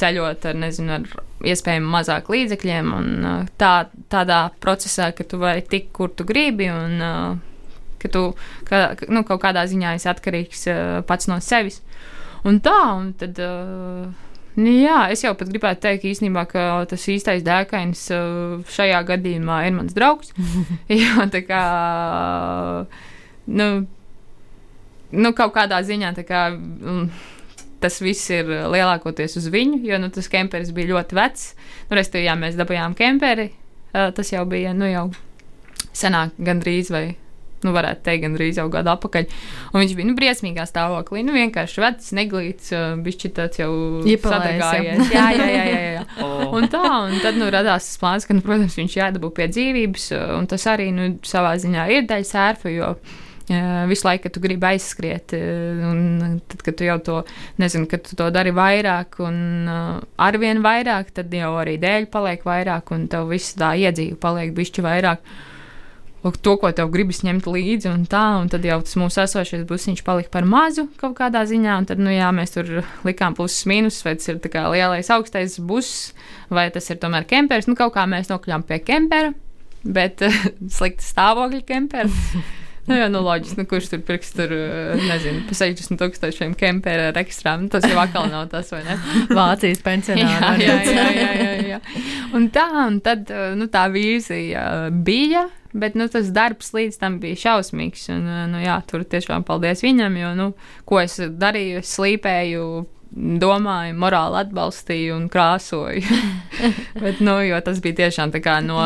ceļot 0.01 0.47
ar, 0.49 0.57
nezinu, 0.57 0.97
ar 0.97 1.47
iespējami 1.51 1.93
mazāk 1.93 2.29
līdzekļiem, 2.31 2.91
un 2.95 3.09
uh, 3.27 3.39
tā, 3.59 3.73
tādā 4.11 4.43
procesā, 4.63 5.11
ka 5.15 5.25
tu 5.27 5.41
vari 5.41 5.65
tikt, 5.67 5.91
kur 5.97 6.13
tu 6.15 6.25
gribi, 6.27 6.69
un 6.73 7.05
uh, 7.05 7.75
ka 8.01 8.09
tu 8.13 8.23
ka, 8.69 8.83
nu, 9.09 9.25
kaut 9.27 9.43
kādā 9.43 9.65
ziņā 9.69 9.95
esi 9.97 10.09
atkarīgs 10.09 10.65
uh, 10.71 10.81
pats 11.07 11.29
no 11.29 11.37
sevis. 11.43 11.81
Un 12.47 12.61
tā, 12.63 12.77
un 12.97 13.13
tad. 13.17 13.41
Uh, 13.41 14.29
Nu, 14.61 14.71
jā, 14.75 14.97
es 15.13 15.23
jau 15.23 15.31
pat 15.37 15.49
gribētu 15.49 15.85
teikt, 15.85 16.05
īstenībā, 16.11 16.43
ka 16.49 16.63
tas 16.89 17.07
īstais 17.09 17.43
dēkains 17.45 18.03
uh, 18.13 18.59
šajā 18.69 18.99
gadījumā 19.07 19.61
ir 19.67 19.75
mans 19.77 19.95
draugs. 19.97 20.33
jā, 21.01 21.25
tā 21.33 21.41
kā. 21.47 21.61
Nu, 23.49 23.69
nu, 25.15 25.31
kaut 25.37 25.55
kādā 25.55 25.81
ziņā 25.87 26.11
kā, 26.27 26.43
mm, 26.53 27.07
tas 27.81 27.97
viss 28.03 28.29
ir 28.33 28.51
lielākoties 28.73 29.39
uz 29.41 29.49
viņu, 29.53 29.81
jo 29.87 29.99
nu, 30.03 30.11
tas 30.13 30.29
kemperis 30.31 30.73
bija 30.75 30.93
ļoti 30.93 31.17
vecs. 31.17 31.47
Nu, 31.87 31.97
Restīvi, 31.97 32.27
jā, 32.29 32.37
mēs 32.37 32.59
dabūjām 32.59 32.97
kemperi. 32.99 33.49
Uh, 33.91 34.11
tas 34.15 34.29
jau 34.31 34.45
bija 34.47 34.75
nu, 34.77 34.85
jau 34.91 35.09
senāk, 35.97 36.37
gandrīz 36.39 36.91
vai 36.93 37.05
nu, 37.65 37.73
varētu 37.75 38.05
teikt, 38.05 38.23
gandrīz 38.25 38.59
jau 38.59 38.67
gadu 38.73 38.93
atpakaļ. 38.93 39.27
Un 39.71 39.83
viņš 39.83 39.95
bija 39.97 40.09
nu, 40.09 40.17
briesmīgā 40.17 40.65
stāvoklī. 40.69 41.23
Nu, 41.27 41.35
vienkārši 41.37 41.83
vecs, 41.83 42.11
neglīts, 42.17 42.73
bija 43.05 43.33
tāds 43.41 43.61
jau 43.61 43.71
sadagājies. 44.03 45.11
Jā, 45.13 45.25
jā, 45.37 45.47
jā. 45.47 45.65
jā, 45.69 45.81
jā. 45.97 46.05
oh. 46.25 46.45
Un 46.57 46.69
tā, 46.71 46.83
un 47.07 47.17
tad 47.23 47.39
nu, 47.39 47.49
radās 47.53 47.89
tas 47.89 47.99
plāns, 48.01 48.27
ka, 48.27 48.37
nu, 48.37 48.45
protams, 48.45 48.77
viņš 48.79 48.99
jādabū 49.01 49.33
pie 49.35 49.49
dzīvības, 49.51 50.11
un 50.37 50.47
tas 50.51 50.69
arī 50.71 50.91
nu, 50.95 51.11
savā 51.27 51.57
ziņā 51.61 51.89
ir 51.97 52.07
daļa 52.09 52.31
sērfa. 52.31 52.71
Jo, 52.71 52.95
visu 53.89 54.05
laiku, 54.07 54.23
kad 54.25 54.35
tu 54.35 54.41
gribi 54.43 54.67
aizskriet, 54.69 55.33
un 55.35 56.39
tad, 56.47 56.61
kad 56.63 56.77
tu 56.79 56.87
jau 56.87 56.97
to 57.03 57.17
nezini, 57.59 57.89
kad 57.91 58.05
tu 58.07 58.15
to 58.15 58.29
dari 58.31 58.53
vairāk 58.55 59.19
un 59.25 59.67
arvien 60.21 60.61
vairāk, 60.63 61.11
tad 61.17 61.33
jau 61.35 61.53
arī 61.59 61.75
dēļ 61.81 62.07
paliek 62.13 62.45
vairāk, 62.47 62.93
un 62.95 63.09
tev 63.11 63.31
viss 63.33 63.57
tā 63.59 63.73
iedzīve 63.81 64.19
paliek 64.21 64.53
bišķi 64.55 64.85
vairāk. 64.85 65.25
Uh, 65.25 65.50
to, 66.21 66.53
ko 66.61 66.69
tev 66.75 66.91
gribas 66.93 67.23
ņemt 67.25 67.47
līdzi, 67.49 67.89
un 67.89 68.05
tā, 68.09 68.23
un 68.41 68.49
tad 68.51 68.65
jau 68.67 68.77
tas 68.85 68.97
mūsu 68.99 69.23
esošais 69.23 69.65
busiņš 69.69 70.03
palika 70.05 70.29
par 70.35 70.45
mazu 70.45 70.85
kaut 71.01 71.15
kādā 71.17 71.41
ziņā, 71.49 71.79
un 71.81 71.87
tad, 71.89 72.01
nu 72.03 72.13
jā, 72.13 72.29
mēs 72.35 72.53
tur 72.53 72.69
likām 73.07 73.33
plusus 73.37 73.65
mīnus, 73.69 74.01
vai 74.05 74.13
tas 74.19 74.29
ir 74.29 74.37
lielais 74.75 75.09
augstais 75.09 75.57
buss, 75.57 76.11
vai 76.53 76.69
tas 76.73 76.89
ir 76.93 77.01
tomēr 77.01 77.25
kempers, 77.25 77.65
nu 77.65 77.77
kaut 77.79 77.95
kā 77.97 78.05
mēs 78.09 78.29
nokļām 78.29 78.67
pie 78.69 78.81
kempera. 78.85 79.33
bet 79.83 80.21
slikta 80.77 81.05
stāvokļa 81.05 81.63
kemperi. 81.65 82.11
Nu, 82.87 82.95
jā, 82.97 83.07
nu, 83.13 83.21
loģiski, 83.21 83.59
nu, 83.61 83.67
kurš 83.69 83.91
tur 83.91 84.01
pirks, 84.05 84.31
tur, 84.33 84.51
nezinu, 84.97 85.43
pa 85.45 85.57
60 85.57 85.99
tūkstošiem 86.01 86.55
kempera 86.57 87.11
ar 87.11 87.19
ekstrām. 87.21 87.67
Tas 87.71 87.85
jau 87.85 87.99
atkal 88.01 88.29
nav 88.31 88.47
tas, 88.53 88.71
vai 88.73 88.81
ne? 88.87 88.97
Vācijas 89.37 89.83
pensionāri. 89.85 90.65
jā, 90.65 90.77
jā, 90.87 90.95
jā, 90.95 91.07
jā, 91.15 91.31
jā, 91.37 91.51
jā. 91.75 91.81
Un 92.37 92.49
tā, 92.53 92.67
un 92.87 92.97
tad, 93.05 93.29
nu, 93.59 93.67
tā 93.71 93.85
vīzija 93.93 94.63
bija, 95.05 95.45
bet, 95.73 95.99
nu, 95.99 96.09
tas 96.11 96.33
darbs 96.33 96.73
līdz 96.73 96.97
tam 97.03 97.19
bija 97.21 97.39
šausmīgs. 97.45 98.07
Un, 98.15 98.25
nu, 98.55 98.63
jā, 98.63 98.79
tur 98.89 99.05
tiešām 99.05 99.45
paldies 99.47 99.85
viņam, 99.85 100.17
jo, 100.23 100.33
nu, 100.39 100.49
ko 100.89 101.03
es 101.03 101.19
darīju, 101.21 101.83
es 101.83 101.93
slīpēju 101.99 102.65
domāju, 103.11 103.95
morāli 103.99 104.39
atbalstīju 104.41 105.15
un 105.19 105.29
krāsoju. 105.31 106.19
Bet, 107.03 107.21
nu, 107.23 107.37
tas 107.65 107.81
bija 107.83 108.05
tiešām 108.05 108.31
no, 108.65 108.81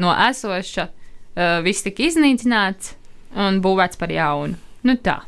no 0.00 0.14
esoša, 0.28 0.88
uh, 0.88 1.58
viss 1.64 1.84
tika 1.84 2.06
iznīcināts, 2.08 2.96
un 3.36 3.60
būvēts 3.64 4.00
par 4.00 4.12
jaunu. 4.12 4.56
Nu, 4.86 4.96
tā. 5.02 5.20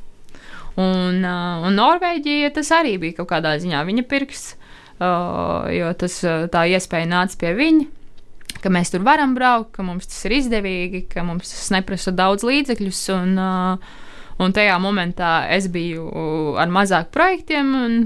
Un, 0.79 1.25
uh, 1.27 1.67
un 1.67 1.75
Norvēģija 1.75 2.53
tas 2.55 2.71
arī 2.77 2.95
bija 3.03 3.19
kaut 3.19 3.33
kādā 3.33 3.57
ziņā 3.59 3.83
viņa 3.88 4.05
pirksts, 4.11 4.55
uh, 5.00 5.67
jo 5.75 5.91
tas, 5.99 6.21
tā 6.53 6.67
iespēja 6.71 7.09
nāca 7.11 7.41
pie 7.41 7.55
viņa. 7.59 7.88
Ka 8.62 8.71
mēs 8.75 8.91
tur 8.91 9.03
varam 9.07 9.35
braukt, 9.37 9.73
ka 9.77 9.85
mums 9.87 10.09
tas 10.11 10.21
ir 10.27 10.37
izdevīgi, 10.38 11.05
ka 11.11 11.23
mums 11.27 11.50
tas 11.53 11.73
neprasa 11.75 12.15
daudz 12.15 12.47
līdzekļus. 12.47 13.03
Un, 13.15 13.35
uh, 13.43 13.99
un 14.38 14.55
tajā 14.55 14.79
momentā 14.83 15.33
es 15.55 15.67
biju 15.71 16.07
ar 16.59 16.71
mazāk 16.71 17.11
projektiem, 17.15 17.75
un 17.75 17.99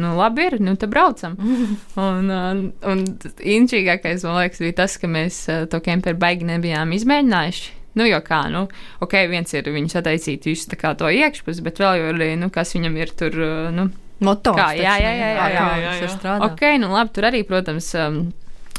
nu, 0.00 0.12
labi, 0.16 0.46
ir, 0.48 0.60
nu, 0.62 0.76
tad 0.80 0.92
braucam. 0.92 1.36
un, 2.06 2.30
un, 2.30 2.62
un 2.84 3.04
inčīgākais, 3.40 4.24
man 4.28 4.42
liekas, 4.42 4.62
bija 4.64 4.80
tas, 4.84 5.00
ka 5.00 5.08
mēs 5.10 5.42
to 5.72 5.80
kemperu 5.84 6.20
baigi 6.20 6.48
nebijām 6.52 6.92
izmēģinājuši. 6.96 7.79
Nu, 7.98 8.04
jo 8.06 8.20
kā, 8.22 8.44
nu, 8.52 8.66
ok, 9.02 9.16
viens 9.30 9.50
ir 9.56 9.66
viņu 9.66 9.90
sataisīt 9.90 10.46
visu 10.46 10.76
to 10.78 11.10
iekšpus, 11.10 11.62
bet 11.66 11.80
vēl 11.82 11.98
jau 11.98 12.12
arī, 12.12 12.30
nu, 12.38 12.50
kas 12.54 12.76
viņam 12.76 13.00
ir 13.00 13.10
tur, 13.18 13.34
nu, 13.74 13.88
motors. 14.22 14.60
Kā, 14.60 14.68
jā, 14.78 14.94
jā, 15.02 15.10
jā, 15.10 15.30
jā, 15.34 15.48
jā, 15.50 15.50
jā, 15.56 15.66
jā, 15.82 16.10
jā. 16.22 16.36
Ok, 16.46 16.62
nu, 16.82 16.92
labi, 16.94 17.14
tur 17.16 17.26
arī, 17.32 17.42
protams, 17.48 17.90
um, 17.98 18.22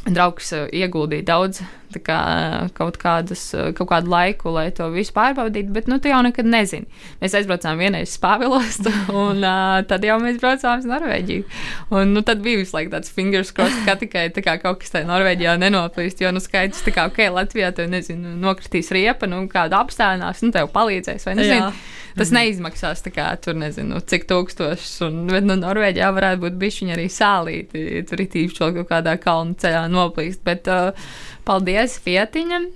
draugs 0.08 0.53
ieguldīja 0.72 1.27
daudz 1.27 1.62
kā, 2.00 2.20
kaut, 2.78 2.98
kādas, 3.02 3.44
kaut 3.78 3.90
kādu 3.90 4.12
laiku, 4.12 4.54
lai 4.56 4.70
to 4.76 4.88
visu 4.94 5.14
pārbaudītu, 5.16 5.74
bet 5.76 5.90
nu, 5.92 6.00
tu 6.00 6.12
jau 6.12 6.22
nekad 6.26 6.48
nezini. 6.48 6.88
Mēs 7.22 7.36
aizbraucām 7.38 7.82
vienreiz 7.82 8.14
uz 8.14 8.22
Pāvilostu, 8.24 8.94
un 9.26 9.44
uh, 9.44 9.82
tad 9.90 10.06
jau 10.08 10.18
mēs 10.24 10.40
braucām 10.42 10.80
uz 10.80 10.90
Norvēģiju. 10.90 11.48
Un 11.98 12.16
nu, 12.16 12.24
tad 12.28 12.44
bija 12.46 12.62
visu 12.62 12.78
laiku 12.78 12.96
tāds 12.96 13.12
fingers 13.14 13.54
crossed, 13.56 13.84
ka 13.88 13.98
tikai 14.00 14.30
kā, 14.38 14.58
kaut 14.64 14.82
kas 14.84 14.96
tajā 14.96 15.10
Norvēģijā 15.10 15.58
nenoplīst, 15.62 16.24
jo 16.24 16.32
nu 16.32 16.44
skaidrs, 16.44 16.84
ka, 16.92 17.10
ok, 17.12 17.26
Latvijā 17.36 17.74
tev, 17.76 17.92
nezinu, 17.92 18.36
nokritīs 18.42 18.94
riepa, 18.96 19.30
nu, 19.30 19.44
kāda 19.52 19.84
apstājās, 19.84 20.46
nu, 20.46 20.54
tev 20.56 20.72
palīdzēs, 20.76 21.28
vai 21.28 21.40
nezinu. 21.42 21.72
Jā. 21.72 22.00
Tas 22.16 22.32
mm 22.32 22.36
-hmm. 22.36 22.40
neizmaksās 22.40 23.04
kā 23.16 23.36
tur 23.42 23.56
nezinu, 23.56 24.00
cik 24.00 24.26
tūkstošus. 24.28 25.08
Un, 25.08 25.28
bet 25.28 25.44
nu, 25.44 25.56
Norvēģijā 25.56 26.12
varētu 26.14 26.42
būt 26.42 26.58
bijuši 26.60 26.92
arī 26.92 27.08
sālīti. 27.08 28.04
Tur 28.10 28.22
ir 28.22 28.28
tīpaši 28.28 28.74
kaut 28.76 28.90
kādā 28.90 29.18
kalnu 29.18 29.54
ceļā 29.54 29.88
noplīst. 29.88 30.44
Bet 30.44 30.68
uh, 30.68 30.92
paldies 31.48 31.98
Fietiņam! 32.04 32.70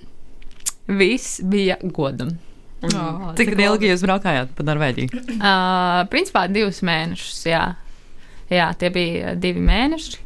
Viss 0.86 1.40
bija 1.42 1.78
godam. 1.82 2.36
Oh, 2.84 3.32
cik 3.34 3.54
cik 3.54 3.62
ilgi 3.64 3.88
jūs 3.88 4.04
braukājāt 4.04 4.52
pa 4.54 4.66
Norvēģiju? 4.66 5.22
Uh, 5.38 6.02
principā 6.12 6.44
divus 6.52 6.82
mēnešus, 6.86 7.40
jā. 7.48 7.64
Jā, 8.52 8.68
tie 8.78 8.92
bija 8.94 9.32
divi 9.40 9.62
mēneši, 9.64 10.20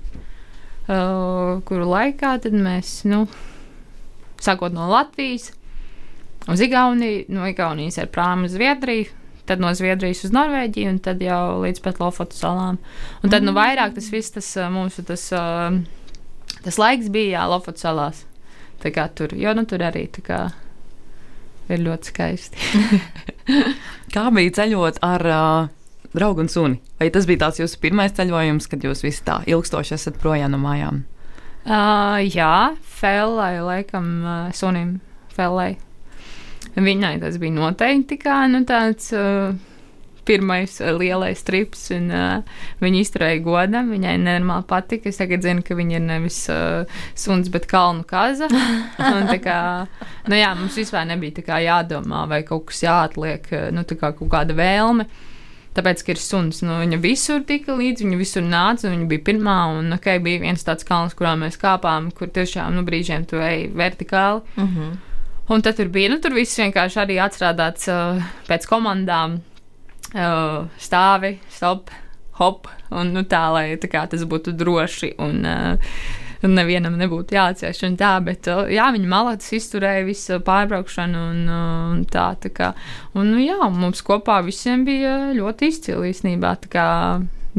uh, 0.91 1.63
kuru 1.65 1.87
laikā 1.89 2.35
mēs, 2.53 2.99
nu, 3.09 3.23
sākot 4.43 4.75
no 4.77 4.91
Latvijas, 4.91 5.53
uz 6.51 6.61
Igauniju, 6.61 7.25
no 7.33 7.49
Igaunijas 7.49 8.01
ar 8.03 8.11
prāmu 8.13 8.51
uz 8.51 8.59
Zviedriju, 8.59 9.09
tad 9.49 9.63
no 9.63 9.73
Zviedrijas 9.75 10.27
uz 10.29 10.35
Norvēģiju, 10.37 10.91
un 10.93 10.99
tad 11.03 11.23
jau 11.25 11.63
līdz 11.65 11.81
pat 11.87 12.03
Lofotu 12.03 12.37
salām. 12.37 12.77
Un 13.25 13.33
tad, 13.33 13.47
nu, 13.47 13.55
vairāk 13.57 13.97
tas 13.97 14.11
viss, 14.13 14.35
tas 14.35 14.51
mūsu 14.71 15.07
tas, 15.09 15.31
tas 16.61 16.83
laiks 16.83 17.09
bija 17.15 17.39
jā, 17.39 17.47
Lofotu 17.55 17.87
salās. 17.87 18.27
Tā 18.81 18.93
kā 18.95 19.07
tur, 19.13 19.35
jo 19.37 19.53
nu 19.57 19.67
tur 19.69 19.83
arī 19.85 20.07
tā 20.13 20.25
kā 20.25 20.41
ir 21.71 21.83
ļoti 21.85 22.13
skaisti. 22.13 22.71
kā 24.15 24.25
bija 24.35 24.57
ceļot 24.61 25.01
ar 25.07 25.27
uh, 25.29 25.69
draugu 26.15 26.45
un 26.45 26.51
suni? 26.53 26.81
Vai 27.01 27.11
tas 27.15 27.29
bija 27.29 27.45
tāds 27.45 27.61
jūsu 27.63 27.81
pirmais 27.83 28.15
ceļojums, 28.17 28.69
kad 28.71 28.85
jūs 28.85 29.05
visi 29.07 29.25
tā 29.27 29.41
ilgstoši 29.51 29.97
esat 29.99 30.19
projām 30.23 30.55
no 30.55 30.61
mājām? 30.63 31.05
Uh, 31.61 32.19
jā, 32.25 32.73
Fēlai, 33.01 33.61
laikam, 33.61 34.11
uh, 34.25 34.53
sunim 34.57 34.99
Fēlai. 35.37 35.75
Viņai 36.77 37.19
tas 37.21 37.37
bija 37.41 37.57
noteikti 37.57 38.17
kā 38.21 38.45
nu, 38.49 38.65
tāds. 38.69 39.13
Uh, 39.13 39.53
pirmais 40.31 40.77
uh, 40.81 40.93
lielais 40.95 41.43
trips, 41.47 41.89
un 41.97 42.11
uh, 42.15 42.61
viņa 42.83 43.03
izturēja 43.05 43.41
godam. 43.45 43.91
Viņai 43.95 44.17
nenormāli 44.23 44.69
patika. 44.71 45.11
Es 45.11 45.19
tagad 45.21 45.47
zinu, 45.47 45.65
ka 45.67 45.77
viņa 45.79 45.99
ir 45.99 46.07
nevis 46.07 46.43
uh, 46.53 47.01
suns, 47.19 47.51
bet 47.53 47.67
kalnu 47.71 48.07
kaza. 48.09 48.51
Un, 49.11 49.27
kā, 49.43 49.61
nu, 50.31 50.39
jā, 50.39 50.53
mums 50.59 50.79
vispār 50.79 51.09
nebija 51.11 51.43
kā, 51.45 51.59
jādomā, 51.65 52.27
vai 52.31 52.45
kaut 52.47 52.69
kas 52.71 52.85
jāatliek, 52.85 53.51
nu, 53.75 53.85
kā 53.91 54.15
kaut 54.15 54.31
kāda 54.31 54.57
vēlme. 54.57 55.09
Tāpēc, 55.71 56.01
ka 56.03 56.15
ir 56.17 56.19
suns, 56.19 56.65
nu, 56.67 56.81
viņa 56.81 56.99
visur 57.03 57.45
tika 57.47 57.77
līdzi, 57.79 58.03
viņa 58.03 58.17
visur 58.19 58.43
nāca, 58.43 58.89
viņa 58.91 59.07
bija 59.11 59.23
pirmā. 59.29 59.59
Un, 59.79 59.93
ok, 59.95 60.09
bija 60.25 60.43
viens 60.43 60.67
tāds 60.67 60.87
kalns, 60.87 61.15
kurā 61.19 61.37
mēs 61.39 61.61
kāpām, 61.61 62.11
kur 62.17 62.33
tiešām, 62.35 62.75
nu, 62.75 62.83
brīžiem 62.87 63.27
tu 63.31 63.39
ej 63.43 63.69
vertikāli. 63.79 64.43
Uh 64.57 64.65
mhm. 64.65 64.81
-huh. 64.81 64.99
Un 65.51 65.63
tad 65.63 65.77
tur 65.77 65.89
bija, 65.91 66.09
nu, 66.13 66.21
tur 66.23 66.31
viss 66.31 66.59
vienkārši 66.59 67.01
arī 67.03 67.17
atstrādāts 67.19 67.89
uh, 67.91 68.23
pēc 68.47 68.69
komandām. 68.71 69.41
Uh, 70.11 70.67
stāvi, 70.81 71.37
stop, 71.53 71.93
hop, 72.41 72.67
un 72.91 73.13
nu, 73.15 73.23
tā, 73.29 73.45
lai 73.55 73.67
tā 73.79 73.91
kā, 73.93 74.03
tas 74.11 74.25
būtu 74.27 74.57
droši 74.59 75.13
un 75.23 75.45
uh, 75.47 75.95
nevienam 76.43 76.97
nebūtu 76.99 77.37
jācieš. 77.37 77.85
Tā, 78.01 78.13
bet 78.25 78.49
uh, 78.51 78.65
jā, 78.73 78.89
viņa 78.95 79.11
malāts 79.11 79.53
izturēja 79.55 80.07
visu 80.09 80.41
pārbraukšanu 80.47 81.25
un, 81.35 81.43
un 81.95 82.05
tā. 82.11 82.31
tā 82.43 82.51
kā, 82.55 82.73
un, 83.15 83.31
nu, 83.35 83.43
jā, 83.45 83.61
mums 83.71 84.03
kopā 84.07 84.41
visiem 84.47 84.87
bija 84.89 85.35
ļoti 85.37 85.71
izcili 85.71 86.15
īstenībā. 86.15 86.57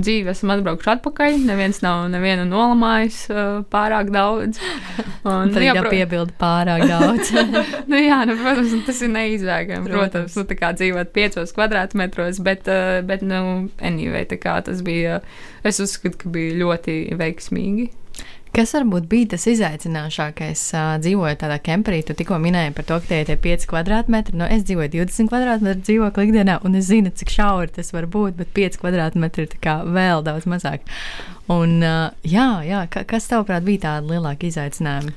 Dzīvi 0.01 0.31
esam 0.33 0.53
atbraukuši 0.55 0.91
atpakaļ. 0.95 1.37
Neviens 1.47 1.81
nav 1.83 2.07
nevienu 2.13 2.47
nolamājis 2.49 3.19
uh, 3.31 3.61
pārāk 3.71 4.11
daudz. 4.13 4.59
Un, 5.29 5.53
Tad 5.53 5.63
jā, 5.63 5.75
pro... 5.77 5.91
piebilda 5.93 6.35
pārāk 6.41 6.85
daudz. 6.89 7.31
nu, 7.91 8.01
jā, 8.01 8.21
nu, 8.29 8.35
protams, 8.41 8.75
tas 8.87 9.01
ir 9.05 9.13
neizvērgami. 9.13 9.91
Protams, 9.91 10.35
nu, 10.39 10.45
tā 10.49 10.57
kā 10.59 10.73
dzīvot 10.77 11.13
piecos 11.15 11.55
kvadrātmetros, 11.57 12.41
bet, 12.45 12.67
uh, 12.71 12.99
bet 13.05 13.25
nu, 13.25 13.69
anyway, 13.79 14.25
tā 14.29 14.41
kā 14.41 14.57
tas 14.65 14.83
bija, 14.85 15.21
es 15.67 15.81
uzskatu, 15.83 16.23
ka 16.23 16.35
bija 16.35 16.59
ļoti 16.63 17.01
veiksmīgi. 17.19 17.91
Kas 18.51 18.73
varbūt 18.75 19.05
bija 19.07 19.29
tas 19.31 19.45
izaicinošākais 19.47 20.61
uh, 20.75 20.87
dzīvojot 20.99 21.39
tādā 21.39 21.55
kemperī? 21.63 22.01
Tu 22.03 22.11
tikko 22.19 22.35
minēji 22.43 22.73
par 22.75 22.87
to, 22.89 22.97
ka 22.99 23.07
tie 23.07 23.19
ir 23.23 23.39
5 23.39 23.63
kvadrātmetri. 23.71 24.35
Nu, 24.35 24.43
es 24.43 24.65
dzīvoju 24.67 24.91
20 24.97 25.31
kvadrātmetru 25.31 25.85
dzīvokli 25.87 26.25
ikdienā, 26.27 26.57
un 26.67 26.75
es 26.75 26.89
zinu, 26.89 27.13
cik 27.15 27.31
šauri 27.31 27.71
tas 27.77 27.93
var 27.95 28.09
būt, 28.11 28.35
bet 28.41 28.51
5 28.57 28.75
kvadrātmetri 28.81 29.47
ir 29.47 29.55
vēl 29.95 30.25
daudz 30.27 30.49
mazāk. 30.51 30.83
Un, 31.47 31.77
uh, 31.79 32.11
jā, 32.27 32.49
jā, 32.67 32.83
kas 32.91 33.31
tavuprāt 33.31 33.63
bija 33.63 33.85
tādi 33.85 34.11
lielāki 34.17 34.51
izaicinājumi? 34.51 35.15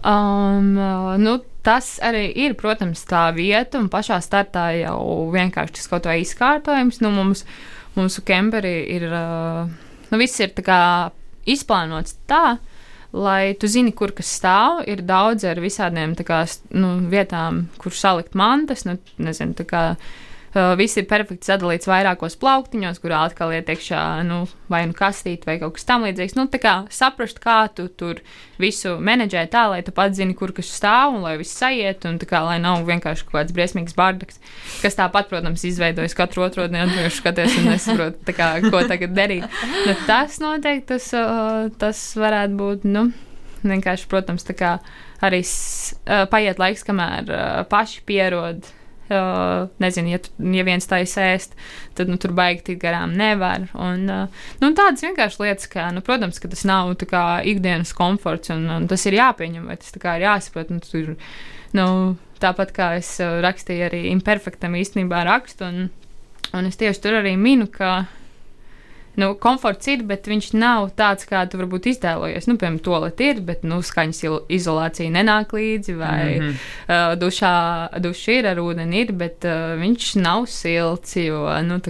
Um, 0.00 0.72
nu, 1.20 1.36
tas 1.60 1.98
arī 2.00 2.30
ir, 2.46 2.56
protams, 2.56 3.04
tā 3.04 3.26
vieta, 3.36 3.76
un 3.76 3.92
pašā 3.92 4.22
startā 4.24 4.70
jau 4.78 5.28
vienkārši 5.36 5.76
tas 5.76 5.92
kaut 5.92 6.08
kā 6.08 6.16
izkārtojums. 6.24 7.04
Nu, 7.04 7.12
mums, 7.12 7.44
mūsu 8.00 8.24
kemperi 8.24 8.78
ir, 8.96 9.04
uh, 9.12 9.68
nu, 10.08 10.24
viss 10.24 10.40
ir 10.40 10.56
tā 10.56 10.64
kā 10.64 10.82
izplānots 11.48 12.16
tā, 12.30 12.56
lai 13.12 13.54
tu 13.58 13.68
zini, 13.70 13.92
kur 13.96 14.14
kas 14.16 14.30
stāv. 14.38 14.84
Ir 14.90 15.04
daudz 15.06 15.44
ar 15.48 15.60
visādiem 15.62 16.16
kā, 16.26 16.44
nu, 16.76 16.96
vietām, 17.12 17.64
kur 17.80 17.94
salikt 17.96 18.36
mantas. 18.38 18.86
Nu, 18.88 18.98
nezinu, 19.18 19.56
kā, 19.68 19.84
uh, 19.94 20.29
viss 20.50 20.98
ir 20.98 21.06
perfekti 21.06 21.46
sadalīts 21.46 21.86
vairākos 21.86 22.34
plauktiņos, 22.40 22.98
kurā 23.02 23.20
atkal 23.28 23.52
iet 23.54 23.68
iekšā 23.70 24.00
nu, 24.26 24.42
vai 24.70 24.82
nu 24.90 24.96
kastīt 24.96 25.44
vai 25.46 25.58
kaut 25.60 25.76
kas 25.76 25.86
tamlīdzīgs. 25.86 26.34
Nu, 26.38 26.48
tā 26.50 26.58
kā 26.62 26.74
saprast, 26.90 27.38
kā 27.42 27.62
tu 27.74 27.86
tur 27.88 28.18
visu 28.60 28.96
menedžē 28.98 29.44
tā, 29.52 29.68
lai 29.70 29.80
tu 29.86 29.94
pats 29.94 30.18
zini, 30.18 30.34
kur 30.34 30.50
kas 30.56 30.72
stāv 30.74 31.14
un 31.14 31.22
lai 31.26 31.36
viss 31.40 31.54
sajiet, 31.60 32.06
un 32.10 32.18
kā, 32.18 32.42
lai 32.48 32.58
nav 32.62 32.82
vienkārši 32.88 33.28
kaut 33.28 33.38
kāds 33.38 33.54
briesmīgs 33.54 33.94
bardaks, 33.98 34.42
kas 34.82 34.98
tāpat, 34.98 35.30
protams, 35.30 35.64
izveidojas 35.68 36.18
katru 36.18 36.44
otro 36.48 36.66
dienu, 36.70 36.90
viņš 36.98 37.20
skaties 37.22 37.60
un 37.60 37.70
nesaprot, 37.70 38.18
kā, 38.34 38.52
ko 38.66 38.82
tagad 38.90 39.14
darīt. 39.14 39.46
Nu, 39.86 39.94
tas 40.08 40.40
noteikti 40.42 40.90
tas, 40.96 41.12
uh, 41.14 41.70
tas 41.78 42.02
varētu 42.18 42.58
būt, 42.58 42.90
nu, 42.90 43.06
vienkārši, 43.62 44.10
protams, 44.10 44.44
tā 44.48 44.58
kā 44.58 44.74
arī 45.22 45.44
uh, 45.44 46.26
paiet 46.32 46.58
laiks, 46.58 46.84
kamēr 46.86 47.30
uh, 47.30 47.48
paši 47.70 48.02
pierod 48.08 48.66
Uh, 49.10 49.66
nezinu, 49.82 50.12
ja, 50.12 50.20
ja 50.54 50.62
viens 50.62 50.86
taisa 50.86 51.24
ēst, 51.32 51.56
tad 51.98 52.06
nu, 52.06 52.14
tur 52.22 52.30
baigi 52.36 52.60
tikt 52.68 52.84
garām 52.84 53.16
nevar. 53.18 53.64
Un, 53.74 54.04
uh, 54.06 54.44
nu, 54.62 54.70
tādas 54.78 55.02
vienkārši 55.02 55.42
lietas, 55.42 55.66
ka, 55.72 55.88
nu, 55.90 56.02
protams, 56.06 56.38
ka 56.38 56.50
tas 56.52 56.62
nav 56.68 56.92
kā, 57.10 57.24
ikdienas 57.50 57.90
komforts, 57.98 58.52
un, 58.54 58.68
un 58.70 58.86
tas 58.90 59.06
ir 59.10 59.18
jāpieņem, 59.18 59.66
vai 59.66 59.80
tas 59.82 59.90
ir 59.90 60.06
jāsaprot. 60.22 60.70
Nu, 60.70 60.78
tur, 60.84 61.10
nu, 61.74 61.88
tāpat 62.38 62.70
kā 62.76 62.92
es 63.00 63.16
rakstīju 63.18 63.88
arī 63.88 64.04
imperfektam 64.12 64.78
īstenībā 64.78 65.24
rakstu, 65.26 65.66
un, 65.66 65.90
un 66.54 66.70
es 66.70 66.78
tieši 66.78 67.02
tur 67.02 67.18
arī 67.24 67.34
minu, 67.34 67.66
ka 67.66 68.04
nu, 69.18 69.32
komforts 69.40 69.90
ir, 69.90 70.04
bet 70.06 70.28
viņš 70.30 70.52
nav 70.58 70.90
tāds, 70.98 71.26
kā 71.28 71.42
tu 71.50 71.58
varbūt 71.60 71.90
iztēlojies. 71.92 72.46
Nu, 72.50 72.56
piemēram, 72.60 72.78
toalet 72.84 73.20
ir, 73.24 73.42
bet 73.46 73.64
nu, 73.66 73.80
skaņas 73.84 74.22
izolācija 74.52 75.12
nenāk 75.14 75.54
līdzi, 75.56 75.96
vai 75.98 76.22
mm 76.36 76.46
-hmm. 76.46 76.54
uh, 76.86 77.18
dušā, 77.18 77.56
duša 77.98 78.38
ir 78.38 78.46
ar 78.46 78.62
ūdeni, 78.62 79.04
ir, 79.04 79.12
bet 79.12 79.44
uh, 79.44 79.74
viņš 79.80 80.14
nav 80.22 80.46
silts, 80.46 81.16
jo, 81.16 81.46
nu. 81.62 81.80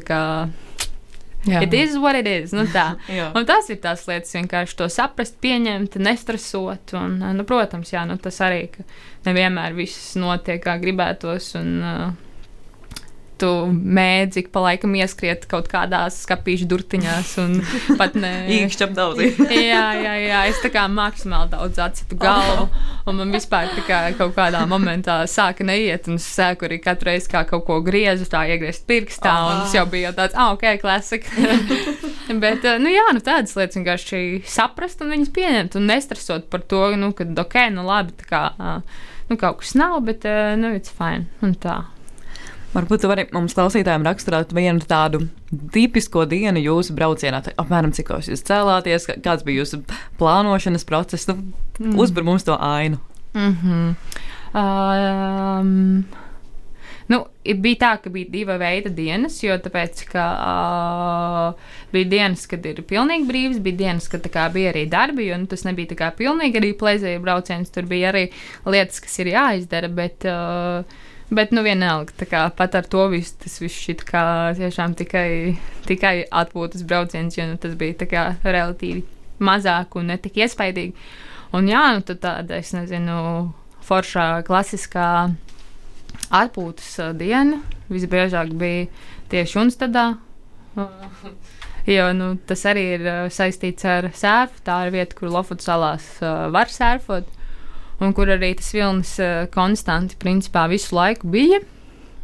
Jā. 1.49 1.62
It 1.62 1.73
is 1.73 1.97
what 1.97 2.17
it 2.17 2.27
is. 2.27 2.53
Nu, 2.53 2.67
tā. 2.69 2.97
tas 3.49 3.71
ir 3.71 3.79
tās 3.81 4.05
lietas, 4.09 4.35
vienkārši 4.35 4.77
to 4.77 4.89
saprast, 4.93 5.39
pieņemt, 5.41 5.97
nestresot. 5.97 6.93
Un, 6.93 7.17
nu, 7.37 7.45
protams, 7.49 7.93
jā, 7.93 8.05
nu, 8.09 8.19
tas 8.21 8.41
arī 8.45 8.69
nevienmēr 9.25 9.73
viss 9.73 10.17
notiek 10.21 10.61
kā 10.65 10.77
gribētos. 10.83 11.55
Un, 11.61 11.71
uh, 11.81 12.29
tu 13.40 13.50
mēdzi 13.70 14.47
pa 14.52 14.64
laikam 14.66 14.94
ieskriet 14.99 15.47
kaut 15.50 15.70
kādās 15.73 16.20
skapīšu 16.26 16.68
durtiņās 16.70 17.35
un 17.42 17.59
pat 17.99 18.16
ne. 18.18 18.32
Īkšķi 18.61 18.90
daudz. 18.97 19.25
jā, 19.49 19.85
jā, 20.04 20.14
jā, 20.25 20.44
es 20.50 20.61
tā 20.62 20.73
kā 20.75 20.87
maksimāli 20.90 21.52
daudz 21.54 21.80
atsitu 21.82 22.18
galvu 22.20 22.68
un 23.11 23.20
man 23.20 23.35
vispār 23.35 23.70
tā 23.75 23.85
kā 23.87 24.00
kaut 24.18 24.35
kādā 24.37 24.62
momentā 24.68 25.20
sāka 25.30 25.64
neiet 25.66 26.09
un 26.11 26.20
es 26.20 26.26
sēku 26.37 26.68
arī 26.68 26.80
katru 26.82 27.11
reizi 27.11 27.30
kā 27.32 27.44
kaut 27.49 27.66
ko 27.68 27.80
griezu, 27.85 28.28
tā 28.30 28.44
iegriezt 28.52 28.87
pirkstā 28.88 29.35
oh. 29.35 29.50
un 29.50 29.62
tas 29.64 29.76
jau 29.76 29.87
bija 29.90 30.12
tāds, 30.16 30.37
ah, 30.38 30.54
ok, 30.54 30.66
klasika. 30.82 31.30
Bet, 32.42 32.64
eh, 32.64 32.78
nu 32.82 32.92
jā, 32.92 33.06
nu 33.14 33.23
tādas 33.25 33.56
lietas 33.59 33.78
vienkārši 33.78 34.42
saprast 34.49 35.02
un 35.02 35.14
viņas 35.14 35.32
pieņemt 35.35 35.78
un 35.80 35.88
nestresot 35.90 36.50
par 36.52 36.62
to, 36.70 36.85
nu, 37.00 37.12
ka, 37.16 37.26
ok, 37.44 37.56
nu 37.75 37.87
labi, 37.87 38.14
tā 38.20 38.28
kā, 38.28 38.42
nu 39.30 39.38
kaut 39.40 39.62
kas 39.62 39.75
nav, 39.78 39.99
bet, 40.06 40.26
eh, 40.28 40.54
nu, 40.61 40.75
it's 40.78 40.92
fine 40.94 41.26
un 41.42 41.56
tā. 41.59 41.80
Varbūt 42.71 43.03
jūs 43.03 43.11
varat 43.11 43.33
mums 43.35 43.57
klausītājiem 43.59 44.05
raksturot 44.07 44.53
vienu 44.55 44.85
tādu 44.87 45.25
tipisko 45.75 46.23
dienu 46.31 46.62
jūsu 46.62 46.95
braucienā. 46.95 47.43
Apmēram 47.59 47.91
cik 47.97 48.12
jūs 48.15 48.45
cēlāties, 48.47 49.09
kāds 49.25 49.47
bija 49.47 49.65
jūsu 49.65 49.83
plānošanas 50.21 50.87
process. 50.87 51.27
Nu, 51.27 51.41
mm. 51.81 51.99
Uzbur 51.99 52.27
mums 52.29 52.47
to 52.47 52.55
ainu. 52.55 53.00
Mm 53.35 53.57
-hmm. 53.62 53.95
um, 54.55 56.05
nu, 57.09 57.25
bija 57.55 57.77
tā, 57.83 57.91
ka 58.03 58.11
bija 58.11 58.31
divi 58.31 58.59
veidi 58.59 58.91
dienas, 58.91 59.43
jo 59.43 59.59
tāpēc, 59.59 60.07
ka, 60.12 60.25
uh, 60.47 61.55
bija 61.93 62.05
dienas, 62.05 62.47
kad 62.47 62.67
ir 62.67 62.83
pilnīgi 62.83 63.27
brīvs, 63.27 63.59
bija 63.59 63.77
dienas, 63.77 64.09
kad 64.09 64.23
kā, 64.23 64.53
bija 64.53 64.73
arī 64.73 64.89
darbi, 64.89 65.27
jo 65.27 65.39
nu, 65.39 65.47
tas 65.47 65.65
nebija 65.65 65.89
tā 65.89 65.97
kā 65.97 66.11
pilnīgi 66.17 66.59
arī 66.59 66.73
plezēja 66.79 67.21
brauciens. 67.21 67.71
Tur 67.71 67.83
bija 67.83 68.12
arī 68.12 68.29
lietas, 68.67 69.00
kas 69.00 69.19
ir 69.19 69.27
jāizdara. 69.27 69.89
Bet, 69.89 70.25
uh, 70.25 70.85
Bet, 71.30 71.52
nu, 71.54 71.62
vienalga, 71.62 72.10
tā 72.18 72.26
kā 72.26 72.42
pat 72.58 72.75
ar 72.75 72.87
to 72.90 73.04
visu 73.12 73.37
tas 73.38 73.60
viss 73.62 73.78
šķiet 73.84 74.00
kā 74.08 74.22
tiešām 74.58 74.96
tikai, 74.99 75.54
tikai 75.87 76.14
atpūtas 76.26 76.82
brauciens, 76.82 77.37
jo 77.38 77.46
nu, 77.46 77.58
tas 77.62 77.76
bija 77.78 78.00
tā 78.00 78.08
kā 78.10 78.25
relatīvi 78.42 79.04
mazāk 79.38 79.94
un 80.00 80.10
netik 80.10 80.40
iespaidīgi. 80.42 80.96
Un 81.54 81.70
jā, 81.70 81.84
nu, 81.94 82.02
tad 82.06 82.18
tāda, 82.25 82.58
es 82.58 82.75
nezinu, 82.75 83.20
foršā 83.87 84.26
klasiskā 84.46 85.06
atpūtas 86.34 86.90
uh, 86.99 87.14
diena 87.14 87.60
visbiežāk 87.90 88.50
bija 88.58 88.90
tieši 89.32 89.62
Unstadā. 89.64 90.12
Jo 91.88 92.10
nu, 92.12 92.34
tas 92.47 92.60
arī 92.69 92.82
ir 92.99 93.06
uh, 93.08 93.21
saistīts 93.32 93.86
ar 93.88 94.10
sērfu. 94.14 94.60
Tā 94.66 94.75
ir 94.84 94.93
vieta, 94.93 95.16
kur 95.16 95.30
Lofutu 95.32 95.64
salās 95.64 96.04
uh, 96.21 96.45
var 96.52 96.69
sērfot 96.71 97.40
un 98.00 98.15
kur 98.17 98.32
arī 98.32 98.54
tas 98.58 98.73
vilnis 98.75 99.15
uh, 99.21 99.45
konstanti 99.52 100.19
principā 100.21 100.67
visu 100.71 100.97
laiku 100.97 101.30
bija. 101.30 101.60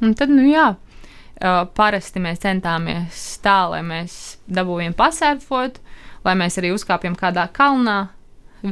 Un 0.05 0.13
tad, 0.17 0.33
nu 0.33 0.45
jā, 0.49 0.71
uh, 0.77 1.63
parasti 1.77 2.21
mēs 2.23 2.43
centāmies 2.45 3.23
tā, 3.45 3.63
lai 3.73 3.83
mēs 3.87 4.37
dabūjām 4.49 4.97
pasērfot, 4.97 5.81
lai 6.27 6.37
mēs 6.39 6.59
arī 6.61 6.73
uzkāpjam 6.77 7.17
kādā 7.19 7.47
kalnā, 7.57 8.07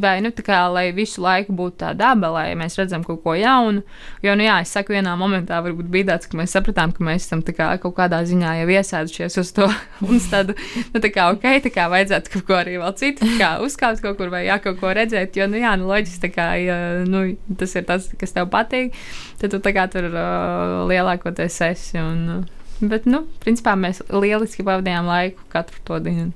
vai 0.02 0.18
nu, 0.24 0.30
kā, 0.34 0.60
lai 0.72 0.88
visu 0.96 1.22
laiku 1.24 1.54
būtu 1.56 1.78
tā 1.82 1.92
daba, 1.98 2.30
lai 2.34 2.46
mēs 2.58 2.78
redzam 2.78 3.04
kaut 3.06 3.22
ko 3.24 3.34
jaunu. 3.38 3.82
Jo, 4.24 4.34
nu, 4.38 4.46
jā, 4.46 4.60
es 4.64 4.72
saku, 4.74 4.94
vienā 4.96 5.14
momentā 5.18 5.60
varbūt 5.64 5.90
bija 5.92 6.12
tāds, 6.12 6.28
ka 6.30 6.38
mēs 6.38 6.54
sapratām, 6.56 6.94
ka 6.94 7.04
mēs 7.06 7.26
esam 7.26 7.42
kā, 7.46 7.68
kaut 7.82 7.94
kādā 7.98 8.22
ziņā 8.26 8.56
jau 8.60 8.68
iesēdušies 8.74 9.38
uz 9.42 9.52
to. 9.56 9.68
Un 10.08 10.22
tad, 10.30 10.54
nu, 10.94 11.02
tā 11.02 11.12
kā, 11.14 11.28
ok, 11.34 11.46
tā 11.66 11.72
kā 11.74 11.86
vajadzētu 11.92 12.34
kaut 12.36 12.46
ko 12.48 12.58
arī 12.58 12.78
vēl 12.82 12.96
citu, 13.00 13.28
kā 13.40 13.54
uzkāpt 13.64 14.02
kaut 14.04 14.18
kur 14.20 14.32
vai 14.34 14.44
jā, 14.48 14.58
kaut 14.64 14.80
ko 14.82 14.92
redzēt. 14.96 15.38
Jo, 15.38 15.48
nu, 15.50 15.60
jā, 15.62 15.74
nu, 15.80 15.88
loģiski, 15.90 16.32
kā, 16.34 16.50
ja, 16.62 16.78
nu, 17.08 17.26
tas 17.60 17.76
ir 17.78 17.86
tas, 17.88 18.10
kas 18.20 18.36
tev 18.36 18.50
patīk, 18.52 18.96
tad 19.42 19.54
tu 19.54 19.62
tā 19.64 19.74
kā 19.76 19.86
tur 19.92 20.10
uh, 20.10 20.84
lielākoties 20.90 21.60
esi. 21.70 22.00
Un, 22.02 22.24
uh, 22.40 22.88
bet, 22.88 23.08
nu, 23.10 23.24
principā 23.44 23.76
mēs 23.78 24.02
lieliski 24.12 24.66
pavadījām 24.66 25.10
laiku 25.10 25.46
katru 25.52 25.84
to 25.86 26.00
dienu. 26.08 26.32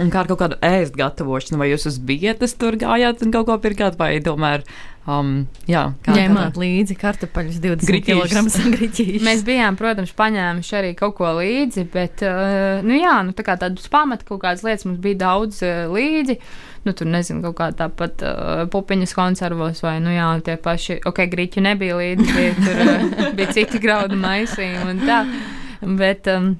Un 0.00 0.12
kā 0.12 0.22
ar 0.22 0.30
kaut 0.30 0.40
kādu 0.40 0.60
ēst 0.64 0.96
gatavošanu, 0.96 1.60
vai 1.60 1.68
jūs 1.72 1.88
uz 1.90 1.98
vietas 2.08 2.56
tur 2.58 2.78
gājāt 2.80 3.24
un 3.26 3.34
kaut 3.34 3.50
ko 3.50 3.58
pirkāt, 3.60 3.98
vai 4.00 4.14
tomēr 4.24 4.64
Um, 5.02 5.48
jā, 5.66 5.80
ņēmāt 6.06 6.54
līdzi 6.60 6.94
kartupeļus, 6.94 7.56
20 7.58 8.04
kg. 8.06 8.42
Mēs 9.26 9.40
bijām, 9.42 9.74
protams, 9.78 10.12
paņēmuši 10.14 10.76
arī 10.78 10.92
kaut 10.98 11.16
ko 11.18 11.32
līdzi, 11.40 11.82
bet, 11.90 12.22
uh, 12.22 12.78
nu 12.86 13.00
jā, 13.00 13.16
nu 13.26 13.34
tā 13.34 13.42
kā 13.48 13.56
tādas 13.58 13.90
pamat 13.90 14.22
kaut 14.28 14.44
kādas 14.44 14.62
lietas 14.62 14.86
mums 14.86 15.02
bija 15.02 15.18
daudz 15.24 15.58
uh, 15.66 15.90
līdzi. 15.90 16.38
Nu, 16.86 16.94
tur 16.94 17.10
nezinu, 17.10 17.42
kaut 17.48 17.58
kā 17.58 17.68
tāpat 17.82 18.22
uh, 18.22 18.62
pupiņas 18.70 19.14
konservos 19.18 19.82
vai, 19.82 19.96
nu 20.02 20.14
jā, 20.14 20.28
tie 20.46 20.54
paši, 20.62 21.00
ok, 21.10 21.24
grīķi 21.34 21.66
nebija 21.66 21.98
līdzi, 21.98 22.28
bija, 22.38 22.54
tur 22.62 22.82
uh, 22.86 23.30
bija 23.40 23.58
citi 23.58 23.82
graudu 23.82 24.22
maisījumi 24.22 24.94
un 24.94 25.02
tā. 25.02 25.24
Bet, 25.82 26.30
um, 26.30 26.52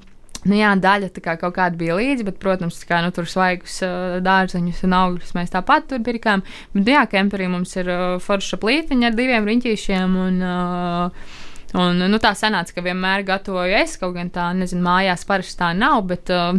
Nu, 0.43 0.57
jā, 0.57 0.73
daļa 0.75 1.09
kā, 1.23 1.37
kaut 1.39 1.55
kāda 1.55 1.79
bija 1.79 1.95
līdzi, 1.95 2.25
bet, 2.27 2.39
protams, 2.41 2.81
kā, 2.87 2.99
nu, 3.05 3.13
tur 3.15 3.29
svaigus 3.29 3.77
dārzeņus 4.25 4.83
un 4.87 4.97
augļus 4.97 5.31
mēs 5.37 5.53
tāpat 5.53 5.87
tur 5.91 6.03
pirkām. 6.03 6.43
Bet, 6.75 6.91
jā, 6.95 7.05
kemperī 7.11 7.47
mums 7.51 7.75
ir 7.79 7.89
forša 8.23 8.59
plītiņa 8.59 9.09
ar 9.09 9.17
diviem 9.19 9.49
riņķīšiem. 9.51 10.19
Un, 10.27 10.43
uh, 10.43 11.39
Un, 11.73 11.97
nu, 12.05 12.19
tā 12.21 12.35
sanāca, 12.37 12.69
ka 12.75 12.83
vienmēr 12.85 13.23
gatavoju 13.25 13.73
es, 13.79 13.95
kaut 13.97 14.11
gan 14.13 14.27
tā, 14.29 14.43
nezinu, 14.53 14.83
mājās 14.85 15.23
parasti 15.25 15.57
tā 15.57 15.71
nav, 15.73 16.03
bet 16.05 16.29
uh, 16.29 16.51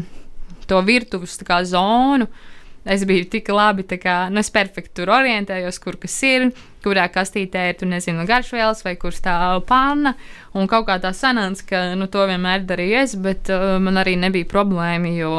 to 0.66 0.81
virtuves 0.83 1.37
kā, 1.47 1.61
zonu 1.70 2.27
uh, 2.27 2.54
es 2.85 3.05
biju 3.09 3.27
tik 3.33 3.49
labi, 3.53 3.85
kā, 4.01 4.29
nu, 4.31 4.42
es 4.42 4.53
perfekti 4.53 5.01
tur 5.01 5.12
orientējos, 5.16 5.81
kur 5.83 5.97
kas 6.01 6.16
ir, 6.27 6.51
kurā 6.85 7.07
kastītē 7.12 7.68
ir, 7.70 7.79
tu 7.81 7.88
nezinu, 7.88 8.27
garšvielas 8.29 8.85
vai 8.85 8.94
kur 9.01 9.16
stāv 9.16 9.64
panna. 9.68 10.14
Un 10.55 10.68
kaut 10.70 10.87
kā 10.88 10.99
tā 11.03 11.14
sanāca, 11.16 11.64
ka, 11.70 11.83
nu, 11.99 12.09
to 12.12 12.27
vienmēr 12.29 12.66
darīju 12.68 13.01
es, 13.01 13.16
bet 13.16 13.51
uh, 13.53 13.79
man 13.83 14.01
arī 14.01 14.18
nebija 14.20 14.49
problēma, 14.51 15.12
jo, 15.16 15.35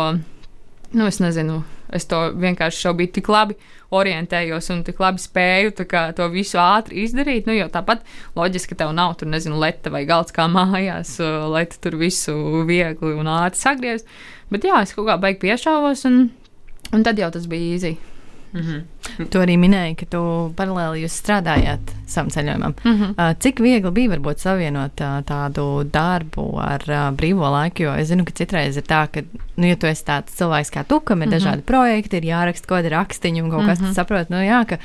nu, 0.95 1.05
es 1.05 1.21
nezinu, 1.21 1.61
es 1.93 2.09
to 2.09 2.27
vienkārši 2.33 2.87
jau 2.87 2.95
biju 2.97 3.13
tik 3.19 3.29
labi 3.29 3.57
orientējos 3.95 4.71
un 4.73 4.81
tik 4.83 4.97
labi 4.99 5.21
spēju 5.21 5.75
kā, 5.85 6.07
to 6.17 6.25
visu 6.33 6.57
ātri 6.59 7.03
izdarīt. 7.05 7.45
Nu, 7.45 7.53
jo 7.53 7.67
tāpat 7.71 8.01
loģiski, 8.35 8.73
ka 8.73 8.81
tev 8.81 8.95
nav 8.97 9.13
tur, 9.19 9.29
nezinu, 9.31 9.59
leta 9.61 9.93
vai 9.93 10.01
galds 10.09 10.33
kā 10.35 10.49
mājās, 10.51 11.19
uh, 11.21 11.45
lai 11.53 11.67
tu 11.69 11.77
tur 11.83 11.99
visu 12.01 12.65
viegli 12.65 13.13
un 13.13 13.29
ātri 13.37 13.61
sagrieztu. 13.61 14.09
Bet 14.49 14.65
jā, 14.65 14.81
es 14.81 14.97
kaut 14.97 15.07
kā 15.07 15.19
baigi 15.21 15.41
piešāvos 15.45 16.03
un 16.09 16.25
Un 16.93 17.03
tad 17.03 17.19
jau 17.19 17.31
tas 17.31 17.47
bija 17.47 17.75
īsi. 17.75 17.97
Mm 18.55 18.61
-hmm. 18.61 18.83
Tu 19.29 19.39
arī 19.39 19.57
minēji, 19.59 19.95
ka 19.95 20.05
tu 20.09 20.19
paralēli 20.55 21.01
jūs 21.03 21.15
strādājāt 21.21 21.91
savam 22.07 22.29
ceļojumam. 22.29 22.73
Mm 22.83 22.91
-hmm. 22.91 23.09
uh, 23.09 23.35
cik 23.39 23.59
viegli 23.59 23.91
bija 23.91 24.09
varbūt 24.09 24.37
savienot 24.37 25.01
uh, 25.01 25.19
tādu 25.25 25.83
darbu 25.91 26.59
ar 26.59 26.81
uh, 26.87 27.17
brīvo 27.17 27.51
laiku? 27.51 27.83
Jo 27.83 27.93
es 27.93 28.07
zinu, 28.07 28.25
ka 28.25 28.31
citreiz 28.31 28.77
ir 28.77 28.83
tā, 28.83 29.07
ka, 29.11 29.21
nu, 29.55 29.67
ja 29.67 29.75
tu 29.75 29.87
esi 29.87 30.05
tāds 30.05 30.31
cilvēks 30.39 30.71
kā 30.71 30.83
tu, 30.87 30.99
kam 30.99 31.21
ir 31.21 31.27
mm 31.27 31.33
-hmm. 31.33 31.35
dažādi 31.35 31.61
projekti, 31.61 32.17
ir 32.17 32.23
jāraksta 32.23 32.67
kaut 32.67 32.79
kādi 32.79 32.89
rakstiņi 32.89 33.43
un 33.43 33.49
kaut 33.51 33.63
mm 33.63 33.69
-hmm. 33.69 33.87
kas, 33.87 33.95
saprot, 33.95 34.29
nu 34.29 34.37
jā, 34.37 34.65
ka 34.65 34.77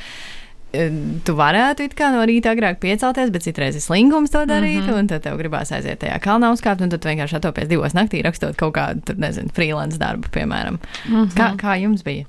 tu 0.70 1.34
varētu 1.34 1.84
it 1.86 1.94
kā 1.98 2.10
no 2.14 2.22
rīta 2.28 2.52
agrāk 2.54 2.80
piecelties, 2.82 3.30
bet 3.34 3.46
citreiz 3.46 3.78
ir 3.78 3.84
slingums 3.84 4.30
to 4.30 4.44
darīt, 4.46 4.84
mm 4.84 4.88
-hmm. 4.88 4.98
un 4.98 5.06
tad 5.06 5.22
tev 5.22 5.38
gribās 5.38 5.72
aiziet 5.72 6.00
tajā 6.02 6.18
kalnā 6.22 6.52
uzkāpt, 6.54 6.82
un 6.82 6.90
tad 6.90 7.04
vienkārši 7.04 7.36
atopies 7.36 7.68
divos 7.68 7.92
naktī 7.92 8.22
rakstot 8.22 8.56
kaut 8.56 8.74
kādu, 8.74 9.00
tur 9.04 9.16
nezinu, 9.16 9.50
freelance 9.54 9.98
darbu, 9.98 10.28
piemēram. 10.32 10.78
Mm 11.08 11.24
-hmm. 11.24 11.34
kā, 11.34 11.56
kā 11.56 11.80
jums 11.82 12.04
bija? 12.04 12.24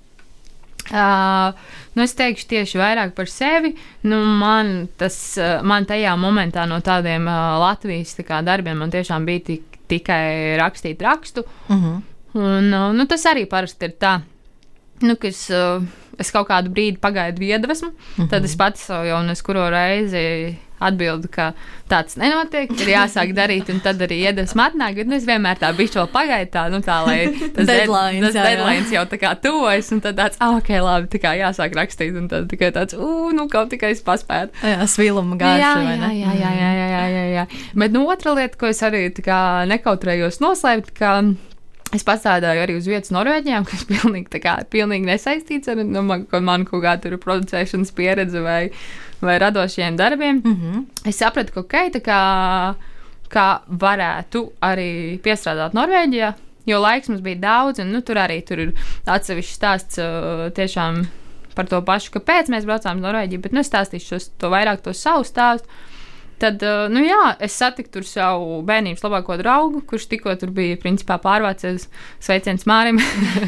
Uh, 0.91 1.53
nu 1.93 2.03
es 2.03 2.15
teikšu 2.15 2.47
tieši 2.47 2.77
vairāk 2.77 3.11
par 3.11 3.29
sevi. 3.29 3.75
Nu, 4.01 4.25
man, 4.25 4.87
tas, 4.97 5.37
uh, 5.37 5.63
man 5.63 5.85
tajā 5.85 6.15
momentā 6.17 6.65
no 6.67 6.79
tādiem 6.79 7.27
uh, 7.27 7.59
Latvijas 7.59 8.17
tā 8.17 8.43
darbiem 8.43 8.77
man 8.77 8.91
tiešām 8.91 9.25
bija 9.25 9.39
tik, 9.39 9.61
tikai 9.87 10.57
rakstīt 10.57 11.01
rakstu. 11.01 11.43
Uh 11.67 11.75
mhm. 11.75 11.85
-huh. 11.85 12.01
Un, 12.33 12.73
uh, 12.73 12.93
nu, 12.93 13.05
tas 13.05 13.25
arī 13.25 13.45
parasti 13.45 13.85
ir 13.85 13.91
tā 13.99 14.21
nu, 15.01 15.15
ka 15.15 15.29
es, 15.31 15.49
uh, 15.49 15.81
es 16.19 16.31
kaut 16.33 16.49
kādu 16.49 16.73
brīdi 16.73 16.99
pagaidu 17.01 17.43
iedvesmu, 17.43 17.89
mm 17.91 18.17
-hmm. 18.17 18.29
tad 18.29 18.43
es 18.45 18.55
pats 18.55 18.89
jau 18.89 19.23
nes 19.23 19.41
kuru 19.41 19.69
reizi 19.69 20.57
atbildu, 20.81 21.29
ka 21.31 21.51
tāds 21.91 22.17
nenotiek, 22.19 22.71
ir 22.81 22.91
jāsāk 22.95 23.33
darīt, 23.37 23.69
un 23.73 23.81
tad 23.83 24.01
arī 24.01 24.21
iedvesma 24.25 24.69
atnāk. 24.71 24.97
Bet 24.97 25.09
nu, 25.09 25.17
es 25.19 25.27
vienmēr 25.27 25.59
tā 25.61 25.71
bišķi 25.77 26.01
vēl 26.01 26.09
pagaidu, 26.13 26.51
tā, 26.55 26.65
nu, 26.73 26.81
tā 26.85 26.97
lai 27.05 27.17
tas 27.55 27.69
Deadlines, 27.69 28.25
tas 28.25 28.39
jā, 28.39 28.45
deadlines 28.49 28.93
jau 28.95 29.05
tā 29.11 29.19
kā 29.21 29.33
tuvojas, 29.43 29.91
un 29.95 30.01
tad 30.01 30.17
tāds, 30.19 30.41
ah, 30.41 30.57
ok, 30.57 30.71
labi, 30.81 31.11
tā 31.13 31.21
kā 31.21 31.35
jāsāk 31.39 31.77
rakstīt, 31.77 32.17
un 32.17 32.29
tad 32.31 32.49
tikai 32.51 32.71
tāds, 32.75 32.97
ugh, 32.97 33.29
nu, 33.37 33.47
kaut 33.51 33.71
tikai 33.73 33.93
es 33.95 34.03
paspētu. 34.05 34.57
Jā, 34.65 34.87
sviluma 34.89 35.37
garša, 35.41 35.61
jā, 35.61 35.73
vai 35.85 35.97
ne? 36.01 36.11
jā, 36.17 36.33
jā, 36.41 36.51
jā, 36.57 36.71
jā, 36.79 36.89
jā, 36.95 37.05
jā, 37.13 37.23
jā. 37.37 37.45
Bet 37.83 37.95
nu, 37.95 38.05
otra 38.09 38.35
lieta, 38.37 38.57
ko 38.57 38.71
es 38.71 38.81
arī 38.85 39.07
tā 39.15 39.25
kā 39.25 39.39
nekautrējos 39.69 40.41
noslēpt, 40.43 40.93
ka 40.97 41.19
es 41.95 42.05
pastrādāju 42.07 42.63
arī 42.63 42.75
uz 42.79 42.87
vietas 42.87 43.11
Norvēģijā, 43.15 43.61
kas 43.67 43.85
pilnīgi, 43.91 44.41
kā, 44.43 44.57
pilnīgi 44.71 45.09
nesaistīts 45.09 45.71
ar 45.71 45.81
nu, 45.83 46.03
man, 46.07 46.25
ko- 46.29 46.41
man 46.43 46.65
kaut 46.69 46.83
kādu 46.85 47.17
producēšanas 47.21 47.91
pieredzi 47.97 48.43
vai, 48.43 48.61
vai 49.21 49.37
radošiem 49.41 49.97
darbiem. 49.99 50.41
Mm 50.43 50.55
-hmm. 50.55 50.85
Es 51.09 51.17
sapratu, 51.17 51.53
ka 51.53 51.59
ok, 51.59 51.75
tā 51.97 52.01
kā, 52.01 52.21
kā 53.29 53.47
varētu 53.67 54.49
arī 54.61 55.19
piestrādāt 55.19 55.73
Norvēģijā. 55.73 56.33
Jo 56.65 56.79
laiks 56.79 57.09
mums 57.09 57.21
bija 57.21 57.35
daudz, 57.35 57.79
un 57.79 57.91
nu, 57.91 58.01
tur 58.01 58.15
arī 58.15 58.41
tur 58.45 58.59
ir 58.59 58.73
atsevišķs 59.05 59.55
stāsts 59.55 59.97
uh, 59.97 60.51
tiešām 60.53 61.07
par 61.55 61.65
to 61.67 61.81
pašu, 61.81 62.11
kāpēc 62.11 62.47
mēs 62.53 62.65
braucām 62.65 62.97
uz 62.97 63.03
Norvēģiju. 63.03 63.41
Bet 63.41 63.51
nu, 63.51 63.59
es 63.59 63.67
stāstīšu 63.71 64.19
to 64.37 64.49
vairāk 64.49 64.81
to 64.81 64.93
savu 64.93 65.23
stāstu. 65.23 65.67
Tad, 66.41 66.63
uh, 66.65 66.87
nu 66.89 67.03
jā, 67.05 67.35
es 67.43 67.53
satiku 67.53 67.91
tur 67.97 68.05
savu 68.07 68.61
bērnības 68.65 69.03
labāko 69.05 69.35
draugu, 69.37 69.83
kurš 69.85 70.07
tikko 70.09 70.33
tur 70.41 70.49
bija 70.55 70.79
principā 70.81 71.19
pārvācies 71.21 71.85
sveiciens 72.17 72.65
Mārim. 72.69 72.97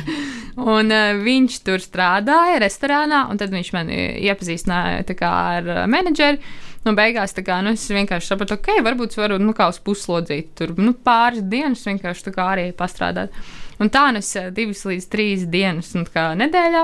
un 0.75 0.93
uh, 0.93 1.15
viņš 1.23 1.55
tur 1.65 1.81
strādāja 1.81 2.59
restorānā, 2.61 3.23
un 3.31 3.41
tad 3.41 3.53
viņš 3.55 3.71
man 3.73 3.89
iepazīstināja 3.89 5.17
kā 5.17 5.31
ar 5.57 5.71
uh, 5.71 5.81
menedžeri. 5.89 6.37
Nu, 6.83 6.91
beigās 6.97 7.31
kā, 7.39 7.61
nu, 7.63 7.71
es 7.77 7.85
vienkārši 7.87 8.27
sapratu, 8.27 8.57
ok, 8.59 8.81
varbūt 8.83 9.15
es 9.15 9.21
varu 9.21 9.39
nu, 9.39 9.55
uz 9.55 9.79
puslodzīti 9.79 10.51
tur 10.59 10.73
nu, 10.77 10.91
pāris 10.93 11.45
dienas 11.47 11.85
vienkārši 11.87 12.33
kā 12.35 12.49
arī 12.57 12.67
pastrādāt. 12.75 13.31
Un 13.81 13.89
tā 13.89 14.09
nu 14.13 14.19
es 14.19 14.29
divas 14.53 14.83
līdz 14.85 15.07
trīs 15.09 15.47
dienas 15.49 15.95
nu, 15.95 16.03
nedēļā 16.13 16.83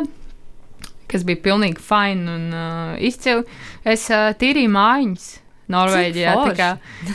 kas 1.09 1.25
bija 1.25 1.41
pilnīgi 1.41 1.81
fini 1.81 2.29
un 2.29 2.49
uh, 2.53 2.95
izcili. 3.01 3.45
Es 3.83 4.07
uh, 4.13 4.29
tīrīju 4.37 4.69
mājiņas 4.73 5.29
Norvēģijā. 5.73 6.33
Kā, 6.57 6.71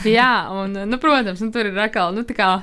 jā, 0.07 0.31
un, 0.55 0.79
nu, 0.87 1.01
protams, 1.01 1.43
nu, 1.43 1.51
tur 1.53 1.71
ir 1.71 1.83
atkal, 1.87 2.15
nu, 2.15 2.25
tā 2.27 2.37
kā. 2.37 2.53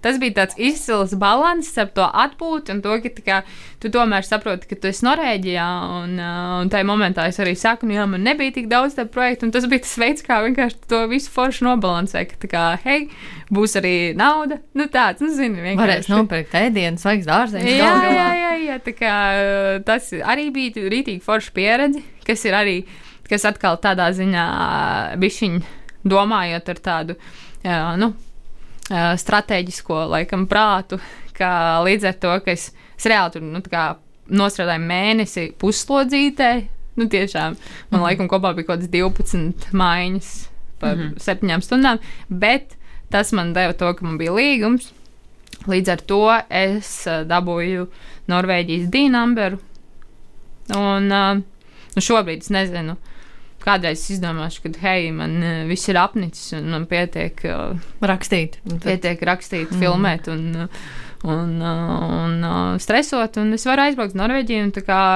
Tas 0.00 0.16
bija 0.16 0.32
tāds 0.38 0.56
izcils 0.56 1.10
līdzsvars 1.12 1.74
ar 1.82 1.88
to 1.92 2.04
atpūtu 2.22 2.72
un 2.72 2.78
to, 2.80 2.94
ka 3.04 3.10
kā, 3.20 3.40
tu 3.82 3.90
tomēr 3.92 4.24
saproti, 4.24 4.70
ka 4.70 4.78
tu 4.80 4.88
esi 4.88 5.04
Norvēģijā. 5.04 5.66
Un, 5.98 6.14
uh, 6.16 6.54
un 6.62 6.70
tajā 6.72 6.86
momentā 6.88 7.26
es 7.28 7.36
arī 7.42 7.52
saku, 7.52 7.84
nu, 7.84 7.98
jā, 7.98 8.06
man 8.08 8.24
nebija 8.24 8.54
tik 8.54 8.70
daudz 8.70 8.96
tādu 8.96 9.12
projektu, 9.12 9.44
un 9.44 9.52
tas 9.52 9.66
bija 9.68 9.84
tas 9.84 9.92
veids, 10.00 10.24
kā 10.24 10.38
vienkārši 10.46 10.80
to 10.88 11.02
visu 11.10 11.28
foršu 11.34 11.68
nobalansēt. 11.68 12.32
Ka, 12.32 12.40
tā 12.46 12.48
kā, 12.54 12.64
hei, 12.86 13.10
būs 13.52 13.76
arī 13.80 13.92
nauda. 14.16 14.62
Nu, 14.72 14.88
tāds, 14.88 15.20
nu, 15.20 15.34
zini, 15.36 15.60
vienkārši. 15.60 15.84
Varēs 15.84 16.10
nopirkt 16.14 16.56
ēdienu, 16.62 16.96
svaigs 17.00 17.28
dārzeņus. 17.28 17.76
Jā, 17.76 17.92
jā, 18.08 18.26
jā, 18.40 18.56
jā, 18.70 18.80
tā 18.88 18.96
kā 18.96 19.14
tas 19.84 20.08
arī 20.16 20.48
bija 20.56 20.88
rītīgi 20.96 21.20
forša 21.28 21.52
pieredze, 21.60 22.00
kas 22.24 22.48
ir 22.48 22.56
arī, 22.56 22.78
kas 23.30 23.46
atkal 23.48 23.78
tādā 23.82 24.10
ziņā 24.16 24.46
bišķiņ 25.20 25.56
domājot 26.10 26.68
ar 26.72 26.82
tādu, 26.84 27.16
nu, 28.00 28.12
strateģisko, 28.90 30.04
laikam, 30.10 30.46
prātu, 30.50 31.00
ka 31.36 31.80
līdz 31.86 32.10
ar 32.10 32.20
to, 32.20 32.34
ka 32.44 32.54
es, 32.54 32.70
es 32.98 33.08
reāli 33.10 33.36
tur, 33.36 33.46
nu, 33.46 33.62
tā 33.64 33.72
kā 33.72 33.86
nostrādāju 34.30 34.84
mēnesi 34.86 35.48
puslodzītē, 35.60 36.50
nu, 37.00 37.08
tiešām, 37.10 37.56
man 37.92 38.06
laikam 38.06 38.30
kopā 38.30 38.54
bija 38.56 38.70
kaut 38.70 38.80
kāds 38.80 38.92
12 38.92 39.70
maiņas 39.72 40.30
par 40.80 40.96
mm 40.96 41.02
-hmm. 41.02 41.18
septiņām 41.20 41.62
stundām, 41.62 41.98
bet 42.28 42.76
tas 43.10 43.32
man 43.32 43.52
deva 43.52 43.72
to, 43.72 43.94
ka 43.94 44.04
man 44.04 44.18
bija 44.18 44.32
līgums, 44.32 44.92
Līdz 45.68 45.92
ar 45.92 46.02
to 46.08 46.22
es 46.48 46.90
dabūju 47.28 47.86
Norvēģijas 48.32 48.88
dīnamberu. 48.92 49.58
Un 50.78 51.10
nu 51.10 52.04
šobrīd 52.06 52.46
es 52.46 52.52
nezinu, 52.54 52.96
kādreiz 53.64 54.06
izdomāšu, 54.14 54.64
ka, 54.64 54.72
hei, 54.84 55.10
man 55.14 55.36
uh, 55.42 55.60
viss 55.68 55.90
ir 55.90 56.00
apnicis 56.00 56.56
un 56.58 56.72
man 56.74 56.88
pietiek, 56.90 57.44
uh, 57.48 57.76
Rakstīt. 58.00 58.60
Un 58.66 58.78
tad- 58.78 58.88
pietiek 58.88 59.22
rakstīt, 59.28 59.70
mm. 59.70 59.80
filmēt 59.82 60.28
un, 60.32 60.44
uh, 60.64 60.82
un, 61.22 61.60
un 61.60 62.44
uh, 62.44 62.78
stresot. 62.80 63.36
Un 63.40 63.52
es 63.56 63.66
varu 63.68 63.84
aizbraukt 63.84 64.14
uz 64.14 64.18
Norvēģiju, 64.20 64.66
un 64.68 64.72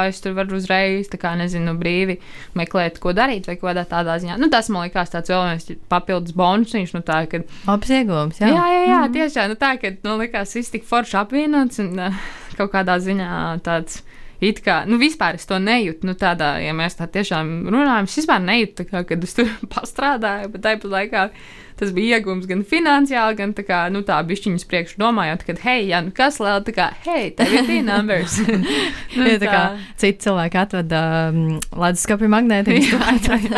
es 0.09 0.21
tur 0.25 0.37
varu 0.37 0.59
uzreiz, 0.59 1.09
kā 1.21 1.35
nezinu, 1.41 1.77
brīvi 1.81 2.19
meklēt, 2.59 3.01
ko 3.03 3.15
darīt 3.17 3.49
vai 3.49 3.57
ko 3.61 3.73
tādā, 3.73 4.19
ziņā. 4.21 4.39
Nu, 4.41 4.51
tas 4.53 4.69
man 4.73 4.89
likās 4.89 5.13
tāds 5.15 5.33
vēl 5.33 5.45
viens 5.49 5.71
papildus 5.89 6.37
bonusiņš, 6.37 6.97
nu 6.97 7.05
tā, 7.07 7.25
ka 7.31 7.45
Labs 7.67 7.93
iegūms, 7.93 8.41
jā. 8.43 8.51
Jā, 8.53 8.65
jā, 8.75 8.83
jā 8.91 9.03
tiešām 9.19 9.53
nu, 9.53 9.61
tā, 9.61 9.75
ka 9.81 9.95
nu, 10.05 10.19
likās, 10.21 10.55
viss 10.59 10.75
tik 10.75 10.85
forši 10.89 11.21
apvienots 11.23 11.81
un 11.85 11.97
kaut 12.59 12.75
kādā 12.75 12.99
ziņā 13.03 13.31
tāds. 13.65 14.03
It 14.43 14.63
kā, 14.65 14.83
nu, 14.91 14.99
vispār 15.01 15.39
es 15.39 15.47
to 15.49 15.59
nejūtu. 15.63 16.09
Nu, 16.09 16.17
tādā, 16.19 16.57
ja 16.63 16.75
mēs 16.77 16.99
tā 16.99 17.09
tiešām 17.11 17.69
runājam, 17.71 18.09
es 18.09 18.17
vispār 18.19 18.43
nejūtu, 18.45 18.79
tā 18.83 18.89
kā, 18.89 19.05
kad 19.11 19.27
es 19.27 19.37
tur 19.37 19.51
pastrādāju, 19.75 20.51
bet 20.55 20.67
tāpat 20.67 20.91
laikā 20.97 21.29
tas 21.75 21.91
bija 21.95 22.21
iegūms 22.21 22.47
gan 22.47 22.63
finansiāli, 22.67 23.37
gan 23.39 23.53
tā 23.57 23.65
kā, 23.67 23.81
nu, 23.91 24.05
tā 24.07 24.21
bišķiņas 24.27 24.67
priekš 24.71 24.95
domājot, 25.01 25.43
ka, 25.47 25.57
hei, 25.65 25.89
ja 25.91 26.01
nu 26.05 26.13
kas 26.15 26.39
vēl, 26.43 26.63
tā 26.69 26.75
kā, 26.77 26.89
hei, 27.07 27.33
tev 27.35 27.51
ir 27.51 27.67
tie 27.67 27.81
numbers. 27.87 28.39
nu, 29.17 29.25
Ja, 29.25 29.39
tā 29.43 29.51
kā 29.51 29.63
citi 29.99 30.23
cilvēki 30.27 30.61
atved 30.61 30.95
um, 30.95 31.41
leduskapī 31.83 32.31
magnētiņu 32.31 33.01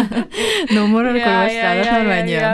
numuru, 0.77 1.13
ar 1.13 1.19
kuru 1.21 1.35
var 1.35 1.53
strādāt 1.53 1.91
Norvēģijā. 1.93 2.41
Jā, 2.41 2.53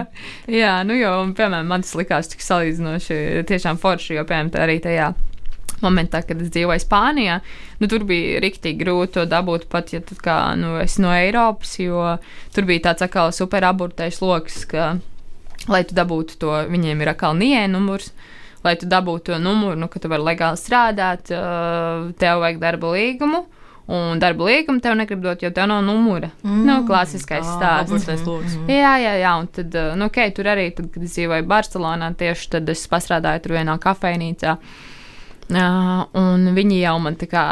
jā, 0.58 0.78
nu 0.88 0.98
jau, 0.98 1.18
un, 1.22 1.34
piemēram, 1.38 1.70
man 1.70 1.86
tas 1.86 1.94
likās 1.98 2.32
tik 2.32 2.42
salīdzinoši 2.42 3.20
tiešām 3.50 3.78
forši, 3.82 4.16
jo, 4.18 4.26
piemēram, 4.26 4.50
tā 4.54 4.66
arī 4.66 4.80
tajā 4.82 5.12
momentā, 5.84 6.22
kad 6.26 6.40
es 6.42 6.50
dzīvoju 6.54 6.82
Spānijā, 6.82 7.40
nu, 7.82 7.88
tur 7.90 8.06
bija 8.08 8.40
rīktīgi 8.42 8.80
grūti 8.80 9.18
to 9.18 9.26
dabūt, 9.30 9.68
pat 9.72 9.92
ja 9.94 10.02
tu 10.04 10.16
kā, 10.18 10.54
nu, 10.58 10.76
esi 10.82 11.02
no 11.04 11.12
Eiropas, 11.14 11.76
jo 11.82 12.16
tur 12.54 12.68
bija 12.68 12.88
tāds 12.90 13.06
atkal 13.08 13.32
super 13.36 13.66
aburtais 13.68 14.22
lokus, 14.22 14.64
ka, 14.70 14.94
lai 15.68 15.82
tu 15.86 15.98
dabūtu 15.98 16.38
to, 16.42 16.54
viņiem 16.70 17.02
ir 17.02 17.12
atkal 17.14 17.36
nie 17.38 17.66
numurs. 17.70 18.12
Lai 18.62 18.76
tu 18.78 18.86
dabūtu 18.86 19.32
to 19.32 19.40
numuru, 19.42 19.74
nu, 19.74 19.88
ka 19.90 19.98
tu 19.98 20.06
vari 20.06 20.22
legāli 20.22 20.58
strādāt, 20.60 21.32
tev 22.22 22.42
vajag 22.44 22.60
darba 22.62 22.92
līgumu. 22.94 23.40
Un 23.90 24.20
darba 24.22 24.46
līgumu 24.46 24.78
tev 24.78 24.94
negrib 24.94 25.24
dot, 25.24 25.42
jo 25.42 25.50
tev 25.50 25.66
nav 25.66 25.80
numura. 25.82 26.28
Mm. 26.46 26.60
Nu, 26.68 26.76
klasiskais 26.86 27.42
stāsts. 27.42 27.90
Aburtais 27.90 28.22
lokus. 28.22 28.54
Jā, 28.70 28.92
jā, 29.02 29.16
jā, 29.18 29.32
un 29.42 29.48
tad, 29.50 29.74
nu, 29.98 30.06
ok, 30.06 30.20
tur 30.36 30.52
arī, 30.52 30.68
tad, 30.76 30.92
kad 30.94 31.02
es 31.02 31.16
dzīvoju 31.16 31.48
Barcelonā, 31.50 32.12
tieši 32.22 32.52
tad 32.54 32.70
es 32.70 32.86
pastrādāju 32.92 33.42
tur 33.42 33.56
vienā 33.58 33.74
kafejnīcā. 33.82 34.54
Uh, 35.52 36.04
un 36.16 36.52
viņi 36.56 36.82
jau 36.82 36.94
man 37.02 37.16
kā, 37.16 37.46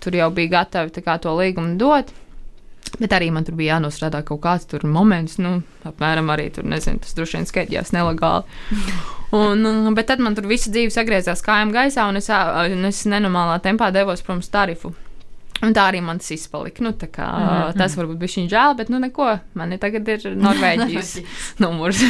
tur 0.00 0.14
jau 0.16 0.30
bija 0.32 0.60
gatavi 0.60 1.04
kā, 1.04 1.18
to 1.20 1.34
līgumu 1.36 1.76
dot. 1.80 2.12
Bet 3.00 3.12
arī 3.12 3.28
man 3.34 3.44
tur 3.44 3.56
bija 3.58 3.74
jānostrādā 3.74 4.22
kaut 4.24 4.40
kāds 4.44 4.68
tur 4.70 4.86
moments, 4.88 5.36
nu, 5.42 5.58
apmēram 5.84 6.30
arī 6.32 6.46
tur, 6.54 6.64
nezinu, 6.70 7.02
tas 7.02 7.16
droši 7.16 7.40
vien 7.40 7.48
skaitījās 7.48 7.92
nelegāli. 7.92 8.46
Un, 9.36 9.66
bet 9.96 10.06
tad 10.08 10.22
man 10.22 10.36
tur 10.38 10.46
visa 10.48 10.70
dzīve 10.72 10.94
sagriezās 10.94 11.42
kājām 11.44 11.74
gaisā, 11.74 12.06
un 12.08 12.20
es, 12.20 12.30
un 12.30 12.86
es 12.88 13.02
nenormālā 13.10 13.58
tempā 13.64 13.90
devos 13.92 14.22
prom 14.24 14.38
uz 14.38 14.48
tarifu. 14.48 14.94
Un 15.64 15.74
tā 15.74 15.88
arī 15.90 16.02
man 16.04 16.20
tas 16.20 16.30
izpalika. 16.36 16.84
Nu, 16.84 16.92
kā, 16.92 17.26
mm 17.26 17.48
-hmm. 17.48 17.78
Tas 17.78 17.96
varbūt 17.96 18.18
bija 18.18 18.28
šī 18.28 18.48
žēl, 18.48 18.76
bet 18.76 18.88
nu 18.88 18.98
neko. 18.98 19.38
Man 19.54 19.78
tagad 19.78 20.08
ir 20.08 20.20
Norvēģijas 20.36 21.18
numurs. 21.62 22.00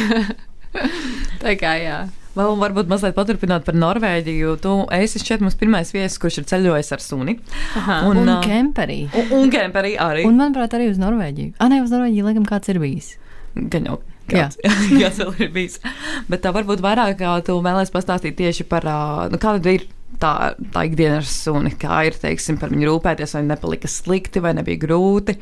tā 1.43 1.57
kā 1.57 1.73
jā. 1.81 2.07
Vēl 2.37 2.57
varbūt 2.61 2.89
mazliet 2.91 3.15
paturpināt 3.17 3.65
par 3.65 3.77
Norvēģiju. 3.77 4.57
Tu 4.61 4.73
esi 4.99 5.21
šķiet 5.23 5.45
mums 5.45 5.57
pirmais 5.57 5.93
viesis, 5.95 6.19
kurš 6.21 6.41
ir 6.41 6.49
ceļojis 6.51 6.93
ar 6.93 7.03
suni. 7.03 7.37
Aha. 7.79 8.01
Un, 8.09 8.21
un 8.21 8.33
kemperī. 8.45 8.99
un, 9.09 9.31
un 9.39 9.53
kemperi 9.53 9.95
arī. 10.01 10.27
Un, 10.27 10.37
manuprāt, 10.37 10.75
arī 10.77 10.91
uz 10.91 11.01
Norvēģiju. 11.01 11.55
Ah, 11.57 11.71
nē, 11.71 11.81
uz 11.85 11.93
Norvēģiju, 11.95 12.27
laikam, 12.29 12.45
kāds 12.47 12.73
ir 12.73 12.81
bijis. 12.83 13.15
Gan 13.57 13.89
jau. 13.89 13.99
Kāds, 14.27 14.59
kāds 15.01 15.21
vēl 15.21 15.45
ir 15.45 15.53
bijis. 15.55 15.79
Bet 16.27 16.43
tā 16.43 16.51
varbūt 16.55 16.83
vairāk 16.83 17.17
kā 17.21 17.37
tu 17.47 17.55
vēlēsi 17.63 17.93
pastāstīt 17.95 18.35
tieši 18.37 18.67
par, 18.67 18.85
nu, 19.31 19.39
kāda 19.41 19.77
ir 19.77 19.87
tā, 20.21 20.33
tā 20.73 20.83
ikdienas 20.89 21.31
suni, 21.45 21.71
kā 21.79 22.03
ir, 22.09 22.17
teiksim, 22.19 22.59
par 22.61 22.73
viņu 22.73 22.91
rūpēties, 22.91 23.37
vai 23.37 23.45
nepalika 23.47 23.91
slikti, 23.91 24.43
vai 24.43 24.53
nebija 24.57 24.83
grūti. 24.83 25.37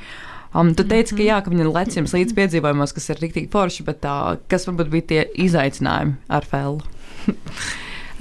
Um, 0.56 0.72
tu 0.72 0.86
teici, 0.88 1.18
ka 1.18 1.24
jā, 1.26 1.38
ka 1.44 1.52
viņa 1.52 1.65
lec 1.68 1.98
jums 1.98 2.13
līdz 2.15 2.36
piedzīvojumos, 2.38 2.94
kas 2.96 3.10
ir 3.12 3.20
rīktīgi 3.20 3.52
forši, 3.52 3.84
bet 3.89 4.00
tā, 4.06 4.15
kas 4.52 4.68
varbūt 4.70 4.91
bija 4.94 5.08
tie 5.10 5.26
izaicinājumi 5.44 6.15
ar 6.32 6.48
fēlu? 6.48 6.80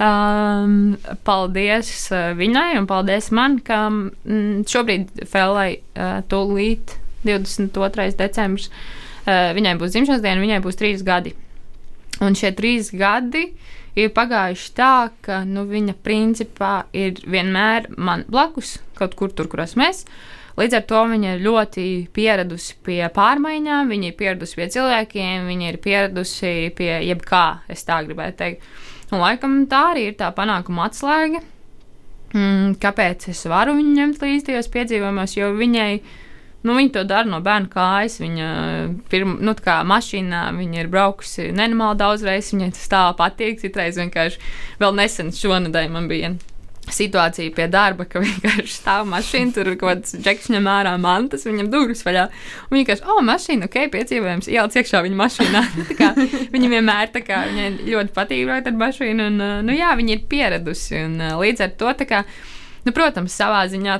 Um, 0.03 0.97
paldies 1.27 1.93
uh, 2.11 2.33
viņai 2.35 2.73
un 2.81 2.89
paldies 2.89 3.31
man, 3.31 3.61
ka 3.63 3.85
mm, 3.87 4.65
šobrīd 4.67 5.23
Fēlai 5.31 5.69
uh, 5.77 6.19
tūlīt 6.27 6.97
22. 7.23 8.11
decembris. 8.19 8.67
Uh, 9.25 9.55
viņai 9.55 9.77
būs 9.79 9.95
dzimšanas 9.95 10.25
diena, 10.25 10.43
viņai 10.43 10.59
būs 10.65 10.81
trīs 10.81 11.07
gadi. 11.07 11.31
Un 12.23 12.35
šie 12.35 12.51
trīs 12.55 12.91
gadi 12.95 13.47
ir 13.95 14.11
pagājuši 14.15 14.71
tā, 14.75 14.93
ka 15.23 15.43
nu, 15.47 15.63
viņa 15.71 15.95
principā 16.03 16.75
ir 16.91 17.23
vienmēr 17.23 17.93
man 17.95 18.27
blakus, 18.27 18.81
kaut 18.99 19.15
kur 19.15 19.31
tur, 19.31 19.47
kur 19.51 19.63
esmu 19.63 19.87
es. 19.87 20.03
Līdz 20.55 20.77
ar 20.77 20.83
to 20.87 21.01
viņa 21.11 21.33
ir 21.35 21.41
ļoti 21.43 21.85
pieradusi 22.15 22.77
pie 22.85 23.01
pārmaiņām, 23.15 23.89
viņa 23.91 24.07
ir 24.07 24.17
pieradusi 24.19 24.59
pie 24.59 24.69
cilvēkiem, 24.71 25.49
viņa 25.49 25.71
ir 25.71 25.79
pieradusi 25.83 26.51
pie 26.77 26.91
jebkā, 27.09 27.45
es 27.71 27.83
tā 27.87 27.99
gribētu 28.05 28.39
teikt. 28.39 28.69
Un 29.11 29.19
laikam 29.19 29.57
tā 29.69 29.81
arī 29.91 30.09
ir 30.09 30.15
tā 30.19 30.31
panākuma 30.35 30.87
atslēga. 30.87 31.43
Mm, 32.35 32.77
kāpēc 32.81 33.27
es 33.31 33.43
varu 33.51 33.75
viņu 33.77 33.97
ņemt 33.99 34.23
līdzi 34.23 34.47
tajos 34.49 34.71
piedzīvojumos, 34.71 35.35
jo 35.37 35.51
viņai 35.59 35.89
Nu, 36.65 36.73
viņa 36.73 36.95
to 36.95 37.03
dara 37.05 37.29
no 37.29 37.37
bērna 37.45 37.69
kājas. 37.69 38.15
Viņa 38.17 38.45
pirma, 39.11 39.35
nu, 39.45 39.53
kā 39.61 39.77
mašīnā 39.85 40.47
viņa 40.57 40.79
ir 40.81 40.89
braukusi 40.89 41.51
nenormāli 41.53 41.99
daudz 41.99 42.25
reizes. 42.25 42.55
Viņai 42.55 42.71
tas 42.73 42.87
tā 42.89 43.01
patīk. 43.19 43.59
Citreiz 43.61 43.99
vienkārši 44.01 44.41
vēl 44.81 44.97
nesen 44.97 45.29
šonadēļ 45.35 45.91
man 45.93 46.09
bija 46.09 46.33
situācija 46.91 47.53
pie 47.55 47.67
darba, 47.71 48.05
ka 48.09 48.21
vienkārši 48.23 48.73
stāv 48.73 49.05
mašīna, 49.09 49.53
tur 49.55 49.69
ir 49.71 49.77
kaut 49.79 49.91
kāds 49.91 50.15
džeks, 50.19 50.49
ņem 50.53 50.69
ārā 50.69 50.95
mantas, 51.01 51.45
viņam 51.47 51.69
durvis 51.73 52.03
vaļā. 52.05 52.25
Un 52.69 52.79
vienkārši, 52.79 53.05
oh, 53.09 53.21
mašīna, 53.25 53.69
ok, 53.69 53.77
piedzīvojums, 53.95 54.49
ieliec 54.51 54.79
iekšā 54.81 55.01
viņa 55.05 55.19
mašīnā. 55.21 55.63
kā, 55.99 56.11
viņa 56.53 56.73
vienmēr 56.75 57.13
tā 57.15 57.23
kā, 57.25 57.45
viņai 57.51 57.69
ļoti 57.89 58.15
patīk 58.15 58.43
braukt 58.49 58.69
ar 58.71 58.77
mašīnu, 58.81 59.29
un, 59.31 59.47
nu 59.67 59.77
jā, 59.77 59.93
viņa 59.97 60.17
ir 60.17 60.27
pieradusi, 60.31 60.99
un 61.07 61.17
līdz 61.41 61.65
ar 61.65 61.73
to 61.79 61.95
tā 62.01 62.09
kā. 62.09 62.25
Nu, 62.85 62.93
protams, 62.93 63.33
savā 63.33 63.63
ziņā 63.65 63.97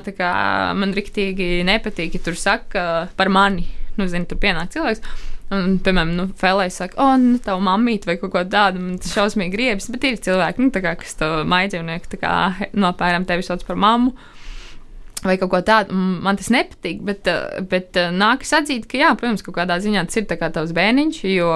man 0.78 0.92
riktīgi 0.94 1.64
nepatīk, 1.66 2.14
ja 2.14 2.22
tur 2.22 2.36
saka 2.38 2.84
par 3.18 3.32
mani. 3.34 3.66
Nu, 3.96 4.06
zini, 4.06 4.28
tur 4.30 4.38
pienāk 4.38 4.70
cilvēks. 4.74 5.34
Un, 5.54 5.76
piemēram, 5.78 6.10
nu, 6.18 6.24
Fēlē 6.40 6.66
saka, 6.74 6.98
o, 6.98 7.12
nu, 7.22 7.36
tā 7.42 7.54
mamīte 7.62 8.08
vai 8.08 8.16
kaut 8.18 8.32
ko 8.34 8.40
tādu, 8.50 8.80
man 8.82 8.96
tas 8.98 9.12
šausmīgi 9.14 9.54
griebas, 9.54 9.86
bet 9.94 10.06
ir 10.08 10.16
cilvēki, 10.24 10.64
nu, 10.64 10.72
kā, 10.74 10.96
kas 10.98 11.14
to 11.20 11.28
maidzīvnieku 11.46 12.18
nopēram 12.82 13.26
tevi 13.28 13.46
sauc 13.46 13.62
par 13.68 13.78
mammu. 13.78 14.16
Vai 15.26 15.36
kaut 15.40 15.52
ko 15.54 15.60
tādu, 15.64 15.94
man 15.94 16.38
tas 16.38 16.50
nepatīk, 16.52 16.98
bet, 17.06 17.30
bet 17.70 17.98
nākas 18.14 18.52
atzīt, 18.58 18.88
ka, 18.90 18.98
jā, 19.00 19.12
protams, 19.18 19.46
kaut 19.46 19.56
kādā 19.56 19.78
ziņā 19.82 20.04
tas 20.06 20.18
ir 20.18 20.26
kā 20.26 20.50
tavs 20.54 20.74
bērniņš, 20.76 21.22
jo, 21.30 21.52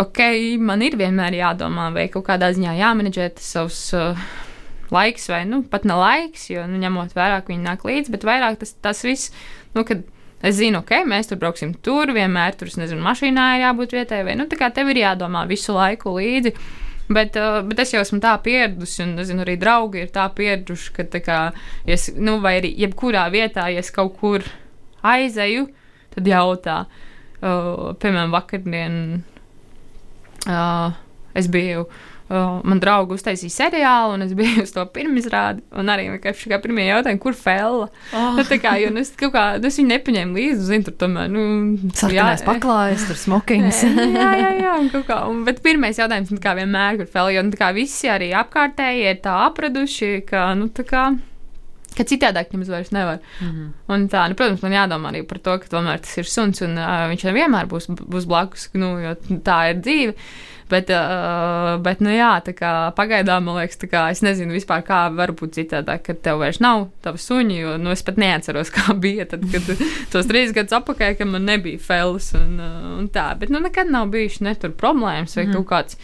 ok, 0.00 0.22
man 0.64 0.84
ir 0.84 0.96
vienmēr 1.00 1.36
jādomā, 1.36 1.90
vai 1.94 2.08
kaut 2.12 2.26
kādā 2.32 2.50
ziņā 2.56 2.78
jāmenedžē 2.80 3.28
tas 3.36 3.56
savs. 3.58 3.82
Uh, 3.96 4.30
laiks, 4.90 5.28
vai 5.30 5.44
nu, 5.46 5.62
pat 5.62 5.84
ne 5.86 5.94
laiks, 5.94 6.48
jo 6.50 6.64
nu, 6.66 6.78
ņemot 6.82 7.14
vērā, 7.14 7.40
ka 7.44 7.52
viņi 7.52 7.62
nāk 7.62 7.84
līdzi, 7.86 8.10
bet 8.14 8.26
vairāk 8.26 8.58
tas, 8.60 8.74
tas 8.82 9.04
viss, 9.06 9.30
nu, 9.76 9.84
kad 9.86 10.02
es 10.42 10.58
zinu, 10.58 10.82
ok, 10.82 11.02
mēs 11.08 11.30
tur 11.30 11.40
brauksim 11.40 11.74
tur, 11.84 12.12
vienmēr 12.16 12.56
tur, 12.58 12.70
nezinu, 12.80 13.02
mašīnā 13.04 13.46
ir 13.56 13.64
jābūt 13.66 13.96
vietai, 13.96 14.22
vai 14.28 14.36
nu, 14.38 14.46
tā 14.50 14.58
kā 14.60 14.70
tev 14.74 14.92
ir 14.92 15.02
jādomā 15.02 15.46
visu 15.50 15.76
laiku 15.76 16.14
līdzi. 16.16 16.54
Bet, 17.10 17.34
uh, 17.34 17.58
bet 17.66 17.80
es 17.82 17.90
jau 17.90 18.04
esmu 18.04 18.20
tā 18.22 18.36
pieradusi, 18.44 19.02
un 19.02 19.18
zinu, 19.26 19.42
arī 19.42 19.56
draugi 19.58 20.04
ir 20.04 20.12
tā 20.14 20.28
pieraduši, 20.34 20.92
ka, 20.94 21.08
tā 21.10 21.20
kā, 21.26 21.38
ja 21.88 21.96
es, 21.96 22.06
nu, 22.14 22.36
vai 22.44 22.60
arī 22.60 22.70
jebkurā 22.84 23.24
vietā, 23.34 23.66
ja 23.72 23.82
es 23.82 23.90
kaut 23.94 24.14
kur 24.20 24.46
aizeju, 25.02 25.66
tad 26.14 26.30
jautā. 26.30 26.84
Uh, 27.40 27.90
piemēram, 27.98 28.30
vakardien 28.36 28.94
uh, 30.46 30.94
es 31.34 31.48
biju 31.50 31.88
Uh, 31.88 32.09
man 32.30 32.78
draugi 32.82 33.16
uztaisīja 33.16 33.50
seriālu, 33.50 34.14
un 34.14 34.22
es 34.22 34.34
biju 34.38 34.62
uz 34.62 34.70
to 34.74 34.84
pirmizrādi. 34.94 35.64
Un 35.80 35.90
arī 35.90 36.06
vienkārši 36.12 36.52
kā 36.52 36.60
pirmie 36.62 36.84
jautājumi, 36.86 37.20
kur 37.22 37.34
fēla. 37.34 37.88
Oh. 38.14 38.28
Nu, 38.36 38.44
tā 38.46 38.60
kā, 38.62 38.76
jo 38.78 38.92
nu, 38.94 39.02
es 39.02 39.10
kaut 39.18 39.34
kā, 39.34 39.44
nu, 39.58 39.66
es 39.66 39.78
viņu 39.80 39.90
nepaņēmu 39.90 40.38
līdzi, 40.38 40.66
zinu, 40.68 40.86
tur 40.86 40.96
tomēr, 41.00 41.32
nu, 41.32 41.46
Sarkanais 41.98 42.44
paklājas, 42.46 43.08
tur 43.10 43.18
smokings. 43.18 43.82
jā, 44.20 44.28
jā, 44.44 44.52
jā, 44.60 44.76
un 44.78 44.92
kaut 44.94 45.08
kā. 45.10 45.24
Un, 45.30 45.42
bet 45.48 45.58
pirmais 45.64 45.98
jautājums, 45.98 46.30
nu, 46.34 46.42
kā 46.42 46.54
vienmēr, 46.58 47.00
kur 47.00 47.10
fēla, 47.10 47.34
jo, 47.34 47.46
nu, 47.46 47.54
tā 47.56 47.64
kā 47.64 47.72
visi 47.74 48.12
arī 48.12 48.30
apkārtēji 48.38 49.10
ir 49.10 49.18
tā 49.26 49.34
apraduši, 49.48 50.12
ka, 50.30 50.52
nu, 50.58 50.70
tā 50.74 50.86
kā 50.86 51.10
ka 51.96 52.06
citādāk 52.06 52.52
nemaz 52.54 52.70
vairs 52.70 52.92
nevar. 52.94 53.18
Mm 53.40 53.48
-hmm. 53.48 53.72
Un 53.94 54.08
tā, 54.08 54.28
nu, 54.28 54.34
protams, 54.34 54.62
man 54.62 54.72
jādomā 54.72 55.10
arī 55.10 55.22
par 55.26 55.38
to, 55.38 55.58
ka 55.58 55.66
tomēr 55.66 55.98
tas 56.00 56.18
ir 56.18 56.24
suns 56.24 56.62
un 56.62 56.78
uh, 56.78 57.08
viņš 57.10 57.24
vienmēr 57.34 57.66
būs, 57.66 57.88
būs 57.88 58.26
blakus, 58.26 58.70
nu, 58.74 58.98
jo 58.98 59.14
tā 59.42 59.70
ir 59.70 59.82
dzīve. 59.82 60.14
Bet, 60.70 60.90
uh, 60.94 61.80
bet 61.82 62.02
nu 62.04 62.12
jā, 62.14 62.30
tā 62.46 62.54
kā 62.54 62.72
pagaidām 62.94 63.48
man 63.48 63.58
liekas, 63.58 63.80
kā, 63.90 64.04
es 64.14 64.22
nezinu 64.22 64.54
vispār, 64.54 64.84
kā 64.86 65.00
var 65.16 65.32
būt 65.34 65.56
citādāk, 65.58 66.04
kad 66.06 66.22
tev 66.22 66.38
vairs 66.44 66.60
nav 66.62 66.86
tava 67.02 67.18
suņi, 67.18 67.58
jo 67.58 67.74
nu, 67.82 67.90
es 67.90 68.04
pat 68.06 68.20
neatceros, 68.22 68.70
kā 68.76 68.94
bija 68.94 69.26
tad, 69.30 69.48
kad 69.50 69.84
tos 70.12 70.30
trīs 70.30 70.54
gadus 70.54 70.78
apakaļ, 70.78 71.16
kad 71.18 71.30
man 71.32 71.48
nebija 71.50 71.82
felis 71.82 72.30
un, 72.38 72.56
uh, 72.62 72.88
un 73.00 73.10
tā. 73.10 73.32
Bet 73.40 73.50
nu 73.50 73.62
nekad 73.64 73.90
nav 73.90 74.12
bijuši 74.14 74.46
ne 74.46 74.56
tur 74.62 74.74
problēmas 74.78 75.34
vai 75.38 75.48
mm. 75.48 75.58
kaut 75.58 75.70
kāds 75.74 76.00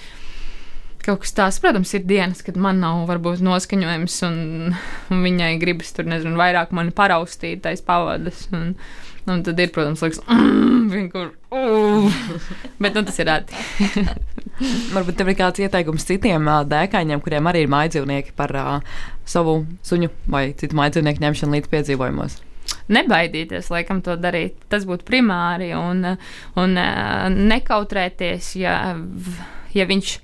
kaut 1.07 1.22
kas 1.22 1.35
tāds. 1.37 1.61
Protams, 1.62 1.92
ir 1.94 2.07
dienas, 2.09 2.42
kad 2.42 2.59
man 2.59 2.81
nav 2.83 3.05
varbūt 3.07 3.42
noskaņojums, 3.46 4.16
un, 4.26 4.38
un 5.14 5.22
viņai 5.22 5.52
gribas 5.62 5.94
tur, 5.94 6.09
nezinu, 6.11 6.35
vairāk 6.40 6.74
mani 6.76 6.94
paraustīt, 6.96 7.62
tais 7.66 7.85
pavadas. 7.87 8.46
Un, 8.57 8.72
Un 9.26 9.42
tad 9.42 9.58
ir, 9.58 9.72
protams, 9.74 10.02
liekas, 10.04 10.20
mm, 10.30 10.82
vienkur, 10.92 11.32
uh, 11.50 12.18
bet 12.82 12.94
nu, 12.94 13.02
tas 13.08 13.16
ir 13.18 13.26
reti. 13.26 13.58
Varbūt 14.94 15.18
tev 15.18 15.32
ir 15.32 15.38
kāds 15.40 15.62
ieteikums 15.64 16.06
citiem 16.06 16.46
uh, 16.46 16.60
dēkaņiem, 16.68 17.22
kuriem 17.24 17.50
arī 17.50 17.64
ir 17.64 17.72
mājdzīvnieki 17.72 18.36
par 18.38 18.54
uh, 18.54 19.00
savu 19.26 19.58
suņu 19.86 20.12
vai 20.30 20.48
citu 20.58 20.78
mājdzīvnieku 20.78 21.24
ņemšanu 21.26 21.58
līdz 21.58 21.72
piedzīvojumos. 21.74 22.38
Nebaidīties, 22.94 23.70
laikam, 23.74 23.98
to 24.02 24.14
darīt. 24.18 24.60
Tas 24.70 24.86
būtu 24.86 25.06
primāri 25.06 25.72
un, 25.74 26.14
un 26.58 26.78
nekautrēties, 27.50 28.52
ja, 28.62 28.78
ja 29.74 29.86
viņš 29.90 30.16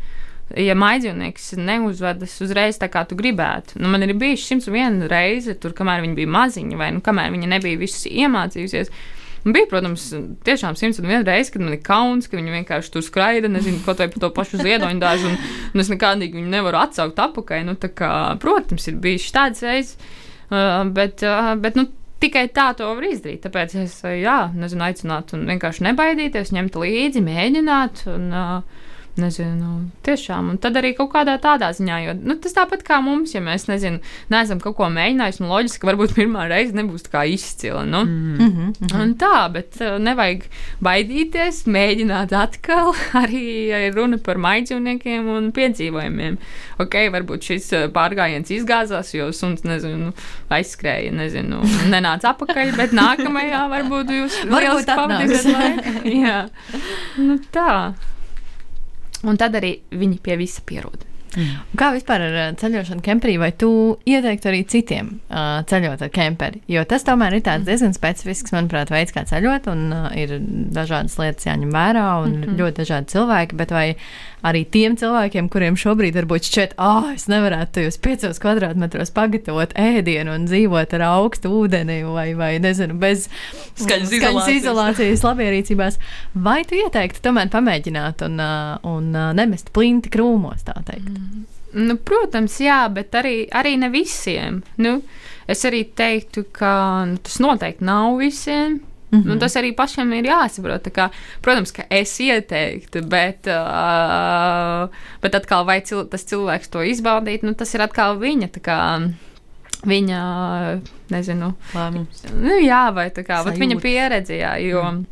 ja 0.58 0.74
maidzīvnieks 0.78 1.52
neuzvedas 1.60 2.34
uzreiz 2.44 2.78
tā, 2.80 2.88
kā 2.92 3.04
tu 3.08 3.16
gribētu. 3.18 3.78
Nu, 3.80 3.90
man 3.92 4.04
ir 4.04 4.14
bijis 4.18 4.44
101 4.50 5.06
reize, 5.10 5.56
tur, 5.60 5.74
kamēr 5.76 6.04
viņi 6.04 6.18
bija 6.18 6.30
maziņi, 6.36 6.78
vai 6.80 6.92
nu, 6.96 7.02
kamēr 7.04 7.32
viņi 7.34 7.50
nebija 7.54 7.80
visus 7.80 8.06
iemācījusies. 8.10 8.92
Un 9.42 9.56
bija, 9.56 9.66
protams, 9.70 10.04
tiešām 10.46 10.76
101 10.78 11.24
reize, 11.26 11.50
kad 11.50 11.64
man 11.64 11.74
ir 11.74 11.80
kauns, 11.82 12.28
ka 12.30 12.38
viņi 12.38 12.54
vienkārši 12.60 12.92
tur 12.94 13.02
skraida, 13.02 13.50
nezinu, 13.50 13.80
kaut 13.86 13.98
vai 13.98 14.06
pa 14.12 14.22
to 14.22 14.30
pašu 14.34 14.60
ziedoņu 14.62 15.02
dārzu, 15.02 15.32
un, 15.32 15.56
un 15.74 15.82
es 15.82 15.90
nekādīgi 15.90 16.38
viņu 16.38 16.52
nevaru 16.52 16.78
atsaukt 16.84 17.18
apakaļ. 17.24 17.64
Nu, 17.66 17.74
kā, 17.82 18.12
protams, 18.42 18.86
ir 18.86 19.00
bijis 19.02 19.32
tādas 19.34 19.64
reizes, 19.66 20.14
bet, 20.94 21.26
bet 21.64 21.80
nu, 21.80 21.88
tikai 22.22 22.46
tā 22.54 22.68
to 22.78 22.86
var 22.86 23.08
izdarīt. 23.08 23.42
Tāpēc 23.42 23.74
es, 23.82 23.98
jā, 24.06 24.38
nezinu, 24.54 24.86
aicinātu 24.86 25.40
un 25.40 25.48
vienkārši 25.50 25.88
nebaidīties, 25.88 26.54
ņemt 26.54 26.78
līdzi, 26.78 27.24
mēģināt. 27.26 28.06
Un, 28.14 28.30
uh, 28.30 28.88
Nezinu, 29.12 29.90
tiešām. 30.06 30.54
Un 30.54 30.58
tad 30.60 30.78
arī 30.80 30.94
kaut 30.96 31.10
kādā 31.12 31.34
tādā 31.40 31.68
ziņā, 31.76 31.96
jo 32.00 32.12
nu, 32.16 32.32
tas 32.40 32.54
tāpat 32.56 32.80
kā 32.86 32.96
mums, 33.04 33.34
ja 33.34 33.42
mēs 33.44 33.66
nezinu, 33.68 33.98
neesam 34.32 34.60
kaut 34.62 34.78
ko 34.78 34.86
mēģinājuši, 34.88 35.42
nu, 35.44 35.50
loģiski, 35.50 35.80
ka 35.82 35.88
varbūt 35.90 36.14
pirmā 36.16 36.46
reize 36.48 36.72
nebūs 36.72 37.04
tā 37.04 37.10
kā 37.12 37.24
izcila. 37.28 37.82
Nu? 37.84 38.06
Mm 38.08 38.38
-hmm. 38.38 38.94
Un 39.02 39.12
tā, 39.20 39.52
bet 39.52 39.76
uh, 39.84 39.98
nevajag 40.00 40.46
baidīties, 40.80 41.66
mēģināt 41.66 42.32
atkal. 42.32 42.94
Arī 43.22 43.68
ir 43.88 43.94
runa 43.94 44.16
par 44.16 44.40
maidzīvniekiem 44.40 45.28
un 45.28 45.52
piedzīvojumiem. 45.52 46.38
Ok, 46.78 46.94
varbūt 47.12 47.42
šis 47.50 47.72
uh, 47.72 47.84
pārgājiens 47.92 48.48
izgāzās, 48.48 49.12
jo 49.14 49.28
suns, 49.32 49.60
nezinu, 49.62 50.12
aizskrēja, 50.48 51.12
nezinu, 51.12 51.60
nenāca 51.92 52.32
apakaļ, 52.32 52.76
bet 52.76 52.96
nākamajā 53.02 53.68
varbūt 53.68 54.10
jūs 54.10 54.40
varbūt. 54.48 54.88
Jā, 56.24 56.48
nu 57.16 57.38
tā. 57.52 57.92
Un 59.22 59.38
tad 59.38 59.54
arī 59.58 59.76
viņi 59.94 60.20
pie 60.22 60.36
visa 60.40 60.62
pierod. 60.66 61.06
Mm. 61.32 61.60
Kā 61.80 61.88
vispār 61.94 62.20
ar 62.26 62.56
ceļošanu 62.60 63.00
kemperī, 63.04 63.38
vai 63.40 63.52
tu 63.56 63.70
ieteiktu 64.08 64.50
arī 64.50 64.60
citiem 64.68 65.14
uh, 65.32 65.62
ceļot 65.68 66.04
ar 66.04 66.10
kemperi? 66.12 66.60
Jo 66.68 66.82
tas 66.88 67.06
tomēr 67.08 67.38
ir 67.38 67.44
tāds 67.46 67.64
diezgan 67.68 67.94
specifisks, 67.96 68.52
manuprāt, 68.52 68.92
veids, 68.92 69.14
kā 69.16 69.24
ceļot, 69.28 69.70
un 69.72 69.86
uh, 69.96 70.10
ir 70.18 70.36
dažādas 70.76 71.16
lietas 71.22 71.48
jāņem 71.48 71.72
vērā, 71.72 72.04
un 72.24 72.34
mm 72.34 72.42
-hmm. 72.42 72.60
ļoti 72.60 72.82
dažādi 72.82 73.14
cilvēki. 73.14 73.58
Bet 73.62 73.72
vai 73.72 73.86
arī 74.46 74.64
tiem 74.74 74.96
cilvēkiem, 74.98 75.48
kuriem 75.52 75.78
šobrīd 75.78 76.16
varbūt 76.18 76.48
šķiet, 76.48 76.74
ah, 76.76 76.98
oh, 76.98 77.08
es 77.14 77.28
nevarētu 77.30 77.78
tajos 77.78 77.98
piecos 78.02 78.42
kvadrātmetros 78.42 79.14
pagatavot 79.14 79.74
ēdienu 79.78 80.34
un 80.36 80.46
dzīvot 80.50 80.96
ar 80.98 81.06
augstu 81.12 81.52
ūdeni 81.62 82.02
vai, 82.08 82.28
vai 82.38 82.52
nezinu, 82.62 82.98
bez 83.02 83.28
skaņas 83.80 84.12
izolācijas, 84.18 84.60
izolācijas 84.62 85.24
labierīcībās, 85.28 85.98
vai 86.34 86.60
tu 86.68 86.78
ieteiktu 86.80 87.24
tomēr 87.24 87.52
pamēģināt 87.54 88.26
un, 88.28 88.38
un 88.92 89.10
nemest 89.38 89.72
plinti 89.74 90.12
krūmos, 90.12 90.66
tā 90.66 90.78
teikt? 90.88 91.10
Mm. 91.10 91.48
Nu, 91.72 91.96
protams, 91.96 92.58
jā, 92.60 92.84
bet 92.92 93.14
arī, 93.16 93.46
arī 93.48 93.78
ne 93.80 93.88
visiem. 93.92 94.60
Nu, 94.82 94.98
es 95.48 95.64
arī 95.64 95.86
teiktu, 95.96 96.44
ka 96.52 96.72
nu, 97.08 97.20
tas 97.24 97.38
noteikti 97.40 97.86
nav 97.88 98.18
visiem. 98.20 98.82
Mm 99.12 99.22
-hmm. 99.22 99.32
Un 99.32 99.38
tas 99.38 99.56
arī 99.56 99.74
pašam 99.76 100.12
ir 100.12 100.24
jāsaprot. 100.24 100.88
Kā, 100.88 101.10
protams, 101.42 101.72
ka 101.72 101.82
es 101.90 102.20
ieteiktu, 102.20 103.02
bet, 103.04 103.46
uh, 103.46 104.88
bet 105.22 105.34
atkal, 105.34 105.64
vai 105.64 105.80
cil 105.80 106.06
tas 106.08 106.24
cilvēks 106.24 106.70
to 106.70 106.82
izbaudīt, 106.82 107.42
nu, 107.42 107.54
tas 107.54 107.74
ir 107.74 107.82
atkal 107.82 108.16
viņa. 108.18 108.48
Kā, 108.62 109.12
viņa, 109.86 110.20
nezinu, 111.10 111.54
lēmums. 111.74 112.22
Nu, 112.34 112.58
jā, 112.62 112.86
vai 112.94 113.10
tā 113.10 113.24
kā 113.26 113.42
viņa 113.44 113.80
pieredze, 113.82 114.38
jā, 114.38 114.54
jo, 114.62 114.82
mm. 114.82 115.06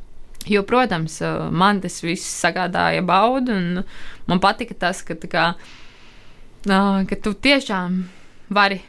jo, 0.47 0.63
protams, 0.63 1.21
man 1.51 1.81
tas 1.81 2.03
viss 2.03 2.45
sagādāja 2.45 3.03
baudu, 3.03 3.53
un 3.53 3.85
man 4.31 4.41
patika 4.43 4.75
tas, 4.75 5.03
ka, 5.03 5.15
kā, 5.15 5.55
ka 6.67 7.21
tu 7.23 7.35
tiešām 7.35 8.05
vari 8.49 8.81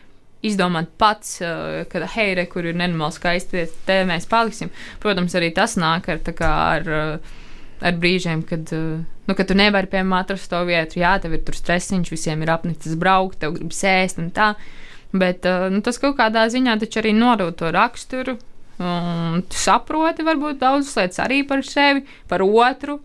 izdomāt 0.45 0.89
pats, 1.01 1.37
uh, 1.43 1.83
ka, 1.91 2.03
hei, 2.15 2.33
re, 2.37 2.47
kur 2.49 2.65
ir 2.65 2.77
nenormāli 2.77 3.17
skaisti, 3.17 3.65
te 3.87 4.01
mēs 4.09 4.27
paliksim. 4.29 4.71
Protams, 5.03 5.35
arī 5.37 5.51
tas 5.55 5.77
nāk 5.79 6.09
ar, 6.11 6.21
kā, 6.37 6.51
ar, 6.77 6.91
uh, 6.91 7.33
ar 7.85 7.97
brīžiem, 8.01 8.43
kad, 8.49 8.71
uh, 8.75 9.01
nu, 9.27 9.37
kad 9.37 9.49
tu 9.49 9.57
nevari, 9.57 9.89
piemēram, 9.91 10.17
atrast 10.21 10.51
to 10.51 10.61
vietu. 10.69 11.01
Jā, 11.01 11.15
tev 11.21 11.37
ir 11.37 11.43
tur 11.47 11.57
stresiņš, 11.57 12.13
visiem 12.13 12.41
ir 12.45 12.53
apnicis 12.53 12.97
braukt, 12.99 13.41
tev 13.43 13.57
grib 13.59 13.75
sēst 13.75 14.21
un 14.21 14.31
tā. 14.35 14.53
Bet 15.11 15.43
nu, 15.43 15.81
tas 15.83 15.97
kaut 15.99 16.15
kādā 16.15 16.45
ziņā 16.47 16.77
taču 16.79 17.01
arī 17.01 17.11
norūp 17.11 17.57
to 17.59 17.71
raksturu. 17.75 18.37
Un 18.79 19.41
tu 19.43 19.59
saproti, 19.59 20.23
varbūt 20.23 20.61
daudzas 20.61 20.95
lietas 20.97 21.19
arī 21.19 21.41
par 21.47 21.65
sevi, 21.67 22.05
par 22.31 22.45
otru. 22.45 23.01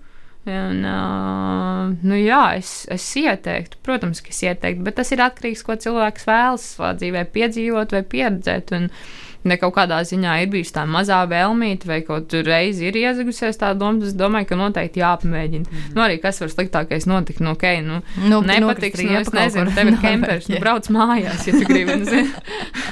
Un, 0.47 0.85
uh, 0.87 1.89
nu 2.07 2.19
jā, 2.21 2.43
es, 2.55 2.85
es 2.93 3.07
ieteiktu, 3.19 3.81
protams, 3.83 4.21
ka 4.23 4.31
es 4.31 4.45
ieteiktu, 4.47 4.85
bet 4.87 4.95
tas 5.01 5.11
ir 5.11 5.25
atkarīgs 5.25 5.65
no 5.65 5.67
tā, 5.67 5.67
ko 5.67 5.79
cilvēks 5.83 6.29
vēlas 6.29 6.67
savā 6.77 6.93
dzīvē 7.01 7.25
piedzīvot 7.35 7.95
vai 7.97 8.05
pieredzēt. 8.15 8.71
Un, 8.79 8.87
uh, 8.93 9.26
ne 9.47 9.59
kaut 9.61 9.75
kādā 9.77 10.01
ziņā 10.07 10.37
ir 10.43 10.51
bijusi 10.53 10.75
tā 10.77 10.85
mazā 10.91 11.21
vēlmīte, 11.31 11.89
vai 11.89 12.01
kaut 12.07 12.29
kur 12.33 12.47
reizi 12.47 12.89
ir 12.91 12.99
iezagusies 13.01 13.61
tā 13.61 13.73
doma, 13.79 14.05
es 14.07 14.17
domāju, 14.17 14.51
ka 14.51 14.59
noteikti 14.61 15.03
jāpamēģina. 15.03 15.67
Mm. 15.71 15.95
Nu, 15.97 16.05
arī 16.05 16.19
kas 16.23 16.41
var 16.43 16.53
sliktākais 16.53 17.09
notikt, 17.09 17.43
nu, 17.45 17.55
ok, 17.57 17.67
nu, 17.87 18.01
nu 18.27 18.41
nepatiks, 18.47 19.03
nu, 19.07 19.19
es 19.21 19.33
nezinu, 19.35 19.75
tev 19.77 19.93
ir 19.93 19.99
kempers, 20.05 20.51
nu, 20.53 20.61
brauc 20.63 20.89
mājās, 20.93 21.47
ja 21.49 21.57
tu 21.57 21.65
gribi, 21.69 21.99
nezinu. 22.03 22.45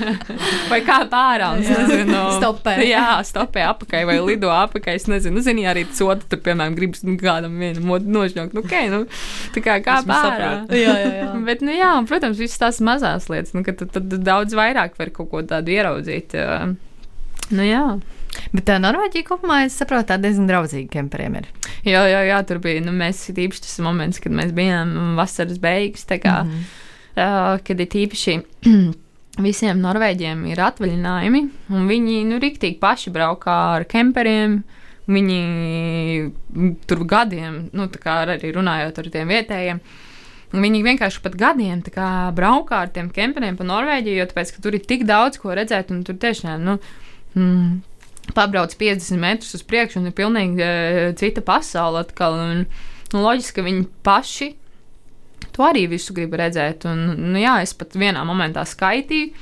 vai 0.72 0.80
kā 0.86 1.00
pārā, 1.10 1.52
un, 1.56 1.64
jā. 1.64 1.78
nezinu, 1.84 2.22
stopē. 2.38 2.76
Jā, 2.86 3.06
stopē 3.26 3.66
apakai 3.70 4.04
vai 4.08 4.18
lido 4.24 4.50
apakai, 4.54 4.96
es 5.00 5.08
nezinu, 5.10 5.38
nu, 5.38 5.44
zini, 5.44 5.66
arī 5.70 5.86
otrs, 5.86 6.28
tur, 6.30 6.42
piemēram, 6.44 6.76
gribas 6.78 7.04
nu, 7.06 7.16
kādam 7.20 7.56
vienam 7.60 7.94
nožņokt, 8.14 8.56
nu, 8.56 8.64
ok, 8.64 8.76
nu, 8.92 9.02
tā 9.54 9.64
kā 9.64 9.78
kā 9.84 10.00
pārā. 10.06 10.52
jā, 10.70 10.94
jā, 11.00 11.12
jā. 11.20 11.30
Bet, 11.48 11.62
nu, 11.64 11.74
jā, 11.74 11.90
un, 11.98 12.08
protams, 12.08 12.40
visas 12.40 12.60
tās 12.60 12.80
mazās 12.84 13.28
lietas, 13.32 13.54
nu, 13.56 13.64
ka 13.66 13.74
tad, 13.78 13.92
tad 13.94 14.16
daudz 14.24 14.56
vairāk 14.56 14.98
var 15.00 15.12
kaut 15.14 15.30
ko 15.32 15.42
tādu 15.48 15.74
ieraudzīt 15.74 16.36
nu, 17.50 17.64
jā. 17.66 17.84
Bet 18.54 18.66
tā 18.66 18.80
Norvēģija 18.82 19.26
kopumā, 19.28 19.60
es 19.66 19.76
saprotu, 19.78 20.08
tā 20.10 20.18
diezgan 20.22 20.48
draudzīga 20.50 20.90
kemperiem 20.96 21.38
ir. 21.38 21.48
Jā, 21.86 22.02
jā, 22.10 22.24
jā 22.30 22.40
tur 22.48 22.60
bija. 22.64 22.82
Nu, 22.84 22.94
mēs 22.96 23.22
īpaši 23.30 23.66
tas 23.66 23.78
moments, 23.84 24.20
kad 24.22 24.34
mēs 24.34 24.54
bijām 24.56 25.14
vasaras 25.18 25.60
beigas, 25.62 26.06
kā, 26.08 26.42
mm 26.42 26.50
-hmm. 26.50 26.62
uh, 27.14 27.58
kad 27.64 27.80
ir 27.80 27.98
īpaši. 28.04 28.38
Visiem 29.44 29.80
norvēģiem 29.82 30.44
ir 30.46 30.60
atvaļinājumi, 30.62 31.40
un 31.74 31.88
viņi 31.90 32.20
nu, 32.28 32.38
rīktīgi 32.38 32.78
paši 32.78 33.10
braukā 33.10 33.56
ar 33.76 33.84
kemperiem. 33.84 34.62
Viņi 35.06 36.32
tur 36.86 37.04
gadiem, 37.04 37.68
nu, 37.72 37.88
arī 38.04 38.52
runājot 38.54 38.98
ar 38.98 39.10
tiem 39.10 39.28
vietējiem, 39.28 39.76
uh, 39.76 40.03
Viņi 40.54 40.84
vienkārši 40.86 41.22
pat 41.24 41.34
gadiem 41.38 41.80
braukā 42.36 42.84
ar 42.84 42.92
tiem 42.94 43.08
kemperiem 43.10 43.56
pa 43.58 43.66
Norvēģiju, 43.66 44.20
jo 44.20 44.26
tāpēc, 44.30 44.52
tur 44.62 44.76
ir 44.76 44.84
tik 44.86 45.02
daudz 45.08 45.40
ko 45.42 45.54
redzēt, 45.56 45.90
un 45.90 46.04
tur 46.06 46.14
tiešām, 46.22 46.62
nu, 46.62 46.76
mm, 47.34 47.72
pabrauc 48.36 48.76
50 48.78 49.18
metrus 49.18 49.56
uz 49.58 49.64
priekšu, 49.66 49.98
un 50.00 50.10
ir 50.10 50.14
pilnīgi 50.16 50.62
uh, 50.62 51.08
cita 51.18 51.42
pasaule 51.44 52.04
atkal. 52.04 52.38
Un, 52.38 52.62
un 53.14 53.26
loģiski, 53.26 53.56
ka 53.58 53.66
viņi 53.66 53.88
paši 54.06 54.52
to 55.54 55.66
arī 55.66 55.84
visu 55.90 56.14
grib 56.14 56.34
redzēt. 56.38 56.86
Un, 56.90 57.04
nu, 57.32 57.38
jā, 57.42 57.58
es 57.66 57.74
pat 57.78 57.98
vienā 57.98 58.24
momentā 58.26 58.64
skaitīju 58.66 59.34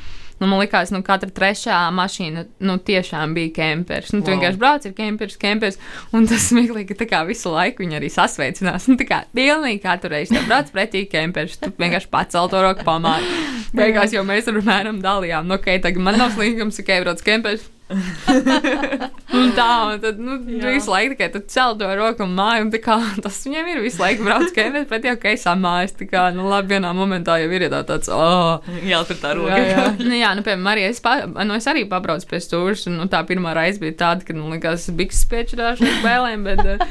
Nu, 0.42 0.48
man 0.50 0.58
liekas, 0.58 0.90
ka 0.90 0.96
nu, 0.96 1.04
katra 1.06 1.30
trešā 1.30 1.80
mašīna 1.94 2.42
nu, 2.66 2.74
tiešām 2.82 3.30
bija 3.36 3.52
kempers. 3.54 4.10
Nu, 4.10 4.18
wow. 4.18 4.26
Tu 4.26 4.32
vienkārši 4.34 4.58
brauc 4.58 4.86
ar 4.88 4.94
kempers, 4.96 5.36
kempers, 5.38 5.78
un 6.10 6.26
tas 6.26 6.46
smieklīgi, 6.50 6.96
ka 7.06 7.20
visu 7.28 7.52
laiku 7.54 7.84
viņi 7.84 8.00
arī 8.00 8.10
sasveicinās. 8.10 8.88
Nu, 8.90 8.98
tā 8.98 9.06
kā 9.06 9.20
pilnīgi 9.38 9.84
katru 9.84 10.10
reizi 10.16 10.42
brauc 10.48 10.72
pretī 10.74 11.04
kempers, 11.10 11.60
tu 11.62 11.70
vienkārši 11.78 12.10
pacel 12.10 12.50
to 12.50 12.64
roku 12.66 12.82
pamāri. 12.88 13.30
Beigās 13.78 14.16
jau 14.16 14.26
mēs 14.26 14.50
ar 14.50 14.58
mēram 14.66 14.98
dalījām, 15.04 15.46
nu, 15.46 15.60
ok, 15.60 15.78
tagad 15.86 16.02
man 16.02 16.18
nav 16.18 16.34
slinkums, 16.34 16.82
ka 16.82 16.98
brauc 17.06 17.22
kempers 17.22 17.70
un 19.38 19.52
tā, 19.56 19.68
un 19.88 20.00
tad, 20.02 20.20
nu, 20.20 20.36
Jā. 20.46 20.72
visu 20.74 20.92
laiku 20.92 21.14
tikai 21.14 21.28
tu 21.34 21.42
cel 21.52 21.76
to 21.80 21.88
roku 21.98 22.24
un 22.26 22.34
māju, 22.36 22.66
un 22.66 22.72
kā 22.84 22.96
tas 23.24 23.38
viņiem 23.46 23.70
ir 23.72 23.82
visu 23.84 24.02
laiku 24.02 24.26
brauc 24.26 24.52
kēmēt, 24.56 24.88
bet 24.90 25.08
jau, 25.08 25.16
samājas, 25.42 25.94
tā 25.98 26.08
kā, 26.10 26.24
nu, 26.36 26.46
labi, 26.50 26.74
vienā 26.74 26.92
momentā 26.96 27.38
jau 27.42 27.50
ir 27.52 27.66
tā 27.72 27.82
tāds, 27.88 28.10
oh, 28.12 28.64
jā, 28.86 29.02
tur 29.08 29.20
tā 29.22 29.34
roka. 29.38 29.60
Jā, 29.60 29.70
jā. 29.70 29.86
nu, 30.08 30.18
jā, 30.18 30.32
nu, 30.38 30.44
piemēram, 30.46 30.70
arī 30.74 30.86
es, 30.88 31.02
pa, 31.04 31.18
nu, 31.28 31.56
es 31.58 31.68
arī 31.70 31.86
pabraucu 31.90 32.28
pie 32.30 32.42
stūras, 32.42 32.86
un, 32.90 32.98
nu, 33.02 33.08
tā 33.12 33.22
pirmā 33.28 33.54
reize 33.58 33.82
bija 33.82 33.98
tāda, 34.06 34.26
ka, 34.28 34.36
nu, 34.36 34.50
likās, 34.52 34.88
bikses 34.98 35.24
piečurāšu 35.32 35.88
ar 35.88 36.04
bēlēm, 36.04 36.46
bet, 36.48 36.86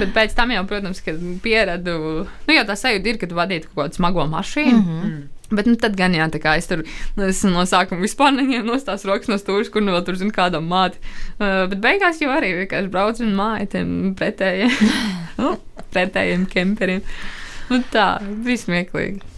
bet 0.00 0.16
pēc 0.16 0.38
tam 0.38 0.54
jau, 0.54 0.64
protams, 0.70 1.02
kad 1.04 1.20
pieradu, 1.44 1.98
nu, 2.24 2.56
jau 2.56 2.66
tā 2.68 2.78
sajūta 2.78 3.14
ir, 3.14 3.20
ka 3.22 3.30
tu 3.30 3.38
vadītu 3.38 3.72
kaut 3.72 3.86
kādu 3.86 4.02
smago 4.02 4.26
mašīnu. 4.32 4.80
Mm 4.80 4.90
-hmm. 4.90 5.22
Bet 5.52 5.68
nu, 5.68 5.76
tad 5.80 5.96
gan 5.98 6.14
jā, 6.16 6.28
tā 6.32 6.40
kā 6.42 6.54
es 6.60 6.68
tur 6.70 6.84
nu, 6.84 7.26
es 7.28 7.42
no 7.46 7.64
sākuma 7.68 8.04
vispār 8.04 8.32
neņēmu 8.36 8.70
no 8.70 8.78
tās 8.82 9.06
rokas 9.08 9.30
no 9.30 9.38
stūres, 9.40 9.72
kur 9.72 9.84
nu 9.84 9.94
vēl 9.94 10.06
tur 10.06 10.20
zinu 10.20 10.34
kādam 10.34 10.68
māti. 10.70 11.02
Uh, 11.36 11.66
bet 11.72 11.80
beigās 11.84 12.22
jau 12.22 12.32
arī 12.34 12.54
vienkārši 12.62 12.92
braucu 12.92 13.26
un 13.26 13.36
māju 13.38 13.68
tiem 13.74 13.92
pretējiem, 14.18 14.94
nu, 15.42 15.56
pretējiem 15.92 16.48
kemperiem. 16.52 17.04
Nu, 17.72 17.82
tā, 17.92 18.16
bija 18.44 18.64
smieklīgi. 18.66 19.31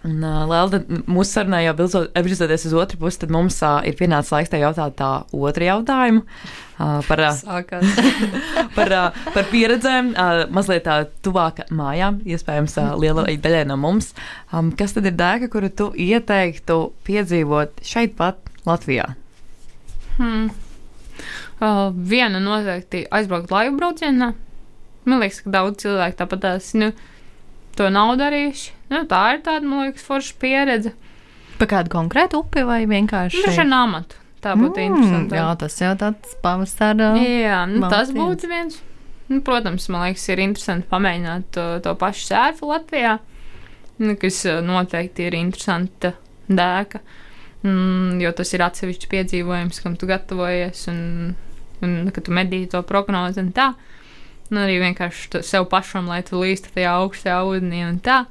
Un, 0.00 0.22
uh, 0.24 0.46
Lelda, 0.48 0.78
mūsu 1.10 1.34
sarunā 1.34 1.58
jau 1.60 1.74
virzoties 1.76 2.62
uz 2.70 2.74
otru 2.80 2.96
pusi, 3.02 3.18
tad 3.20 3.32
mums 3.34 3.58
uh, 3.60 3.82
ir 3.84 3.98
pienācis 3.98 4.32
laiks 4.32 4.48
tev 4.48 4.62
jautāt 4.62 4.94
tā 4.96 5.10
otru 5.36 5.66
jautājumu. 5.66 6.22
Uh, 6.80 7.02
par, 7.04 7.20
uh, 7.20 7.82
par, 8.78 8.94
uh, 8.96 9.18
par 9.34 9.50
pieredzēm, 9.50 10.14
uh, 10.14 10.46
mazliet 10.56 10.86
tā 10.86 11.02
tuvāk 11.20 11.66
mājām, 11.68 12.22
iespējams, 12.24 12.78
uh, 12.80 12.94
lielai 12.96 13.36
daļai 13.44 13.66
no 13.68 13.76
mums. 13.82 14.14
Um, 14.56 14.72
kas 14.72 14.96
tad 14.96 15.10
ir 15.10 15.18
dēka, 15.20 15.50
kuru 15.52 15.68
tu 15.68 15.90
ieteiktu 15.92 16.80
piedzīvot 17.04 17.84
šeit 17.84 18.16
pat 18.16 18.40
Latvijā? 18.64 19.10
Hmm. 20.16 20.48
Uh, 21.60 21.90
viena 21.92 22.40
noteikti 22.40 23.04
aizbraukt 23.12 23.52
laivu 23.52 23.76
braucienā. 23.76 24.32
Man 25.04 25.20
liekas, 25.20 25.42
ka 25.44 25.52
daudz 25.52 25.84
cilvēku 25.84 26.16
tāpat 26.22 26.46
tās. 26.46 26.72
Nu, 26.72 26.94
to 27.80 27.88
nav 27.92 28.12
darījuši. 28.20 28.74
Nu, 28.92 29.04
tā 29.08 29.22
ir 29.34 29.44
tāda, 29.46 29.64
man 29.64 29.86
liekas, 29.86 30.04
forša 30.04 30.36
pieredze. 30.42 30.92
Pa 31.60 31.68
kādu 31.70 31.92
konkrētu 31.92 32.42
upi 32.42 32.64
vai 32.68 32.82
vienkārši? 32.88 33.44
Nu, 33.46 33.54
šeit 33.56 33.72
amatu. 33.76 34.18
Tā 34.40 34.54
būtu 34.56 34.80
mm, 34.80 34.86
interesanti. 34.88 35.36
Jā, 35.36 35.48
tas 35.60 35.74
jau 35.82 35.92
tāds 36.00 36.36
pavasara. 36.44 37.10
Jā, 37.20 37.58
nu, 37.68 37.82
tas 37.92 38.12
būtu 38.16 38.48
viens. 38.48 38.78
Nu, 39.28 39.42
protams, 39.46 39.86
man 39.92 40.08
liekas, 40.08 40.24
ir 40.32 40.40
interesanti 40.42 40.88
pamēģināt 40.90 41.50
to, 41.54 41.66
to 41.84 41.92
pašu 42.00 42.24
sērfu 42.30 42.70
Latvijā, 42.70 43.18
nu, 44.00 44.16
kas 44.20 44.40
uh, 44.48 44.62
noteikti 44.64 45.28
ir 45.28 45.36
interesanta 45.38 46.14
dēka. 46.48 47.02
Mm, 47.60 48.16
jo 48.24 48.32
tas 48.32 48.56
ir 48.56 48.64
atsevišķs 48.64 49.12
piedzīvojums, 49.12 49.82
kam 49.84 49.94
tu 50.00 50.08
gatavojies, 50.08 50.86
un, 50.90 51.00
un 51.84 51.96
kad 52.08 52.24
tu 52.24 52.34
medīji 52.34 52.72
to 52.72 52.80
prognozi 52.88 53.44
un 53.44 53.52
tā. 53.54 53.70
Uh, 53.76 53.99
Nu, 54.50 54.64
arī 54.64 54.80
vienkārši 54.82 55.44
sev 55.46 55.68
pašam, 55.70 56.10
lai 56.10 56.22
tu 56.26 56.40
līsti 56.40 56.72
tajā 56.74 56.96
augstajā 57.04 57.38
ūdenī 57.46 57.84
un 57.86 58.00
tā. 58.02 58.24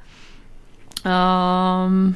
Um, 1.00 2.12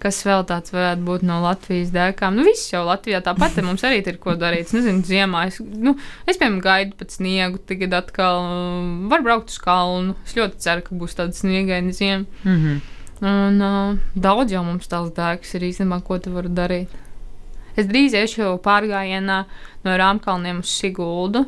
kas 0.00 0.20
vēl 0.24 0.44
tāds 0.48 0.72
varētu 0.72 1.04
būt 1.06 1.24
no 1.28 1.38
Latvijas 1.44 1.92
dēkām. 1.94 2.36
Nu, 2.36 2.44
viss 2.46 2.72
jau 2.72 2.82
Latvijā 2.88 3.20
tāpat 3.24 3.58
mums 3.64 3.84
arī 3.86 4.00
ir 4.04 4.18
ko 4.20 4.34
darīt. 4.40 4.68
Es 4.68 4.76
nezinu, 4.76 5.04
ziemā 5.06 5.46
es, 5.50 5.60
nu, 5.60 5.94
es 6.28 6.40
piemēram, 6.40 6.60
gaidu 6.64 6.96
pēc 7.00 7.18
sniegu, 7.18 7.60
tagad 7.68 7.96
atkal 8.00 8.48
var 9.12 9.24
braukt 9.26 9.52
uz 9.52 9.60
kalnu. 9.62 10.16
Es 10.28 10.36
ļoti 10.38 10.60
ceru, 10.64 10.86
ka 10.86 10.96
būs 11.00 11.16
tāda 11.18 11.36
sniegaina 11.36 11.92
ziema. 11.96 12.26
Mm 12.44 12.56
-hmm. 12.56 12.80
Un 13.20 13.60
uh, 13.60 13.96
daudz 14.16 14.52
jau 14.52 14.64
mums 14.64 14.88
tās 14.88 15.10
dēks 15.12 15.54
ir 15.54 15.68
īstenībā, 15.68 16.00
ko 16.02 16.18
tu 16.18 16.32
vari 16.32 16.48
darīt. 16.48 16.88
Es 17.76 17.86
drīz 17.86 18.16
iešu 18.16 18.58
pārgājienā 18.64 19.44
no 19.84 19.96
Rāmkalniem 19.96 20.60
uz 20.64 20.72
Siguldu. 20.72 21.44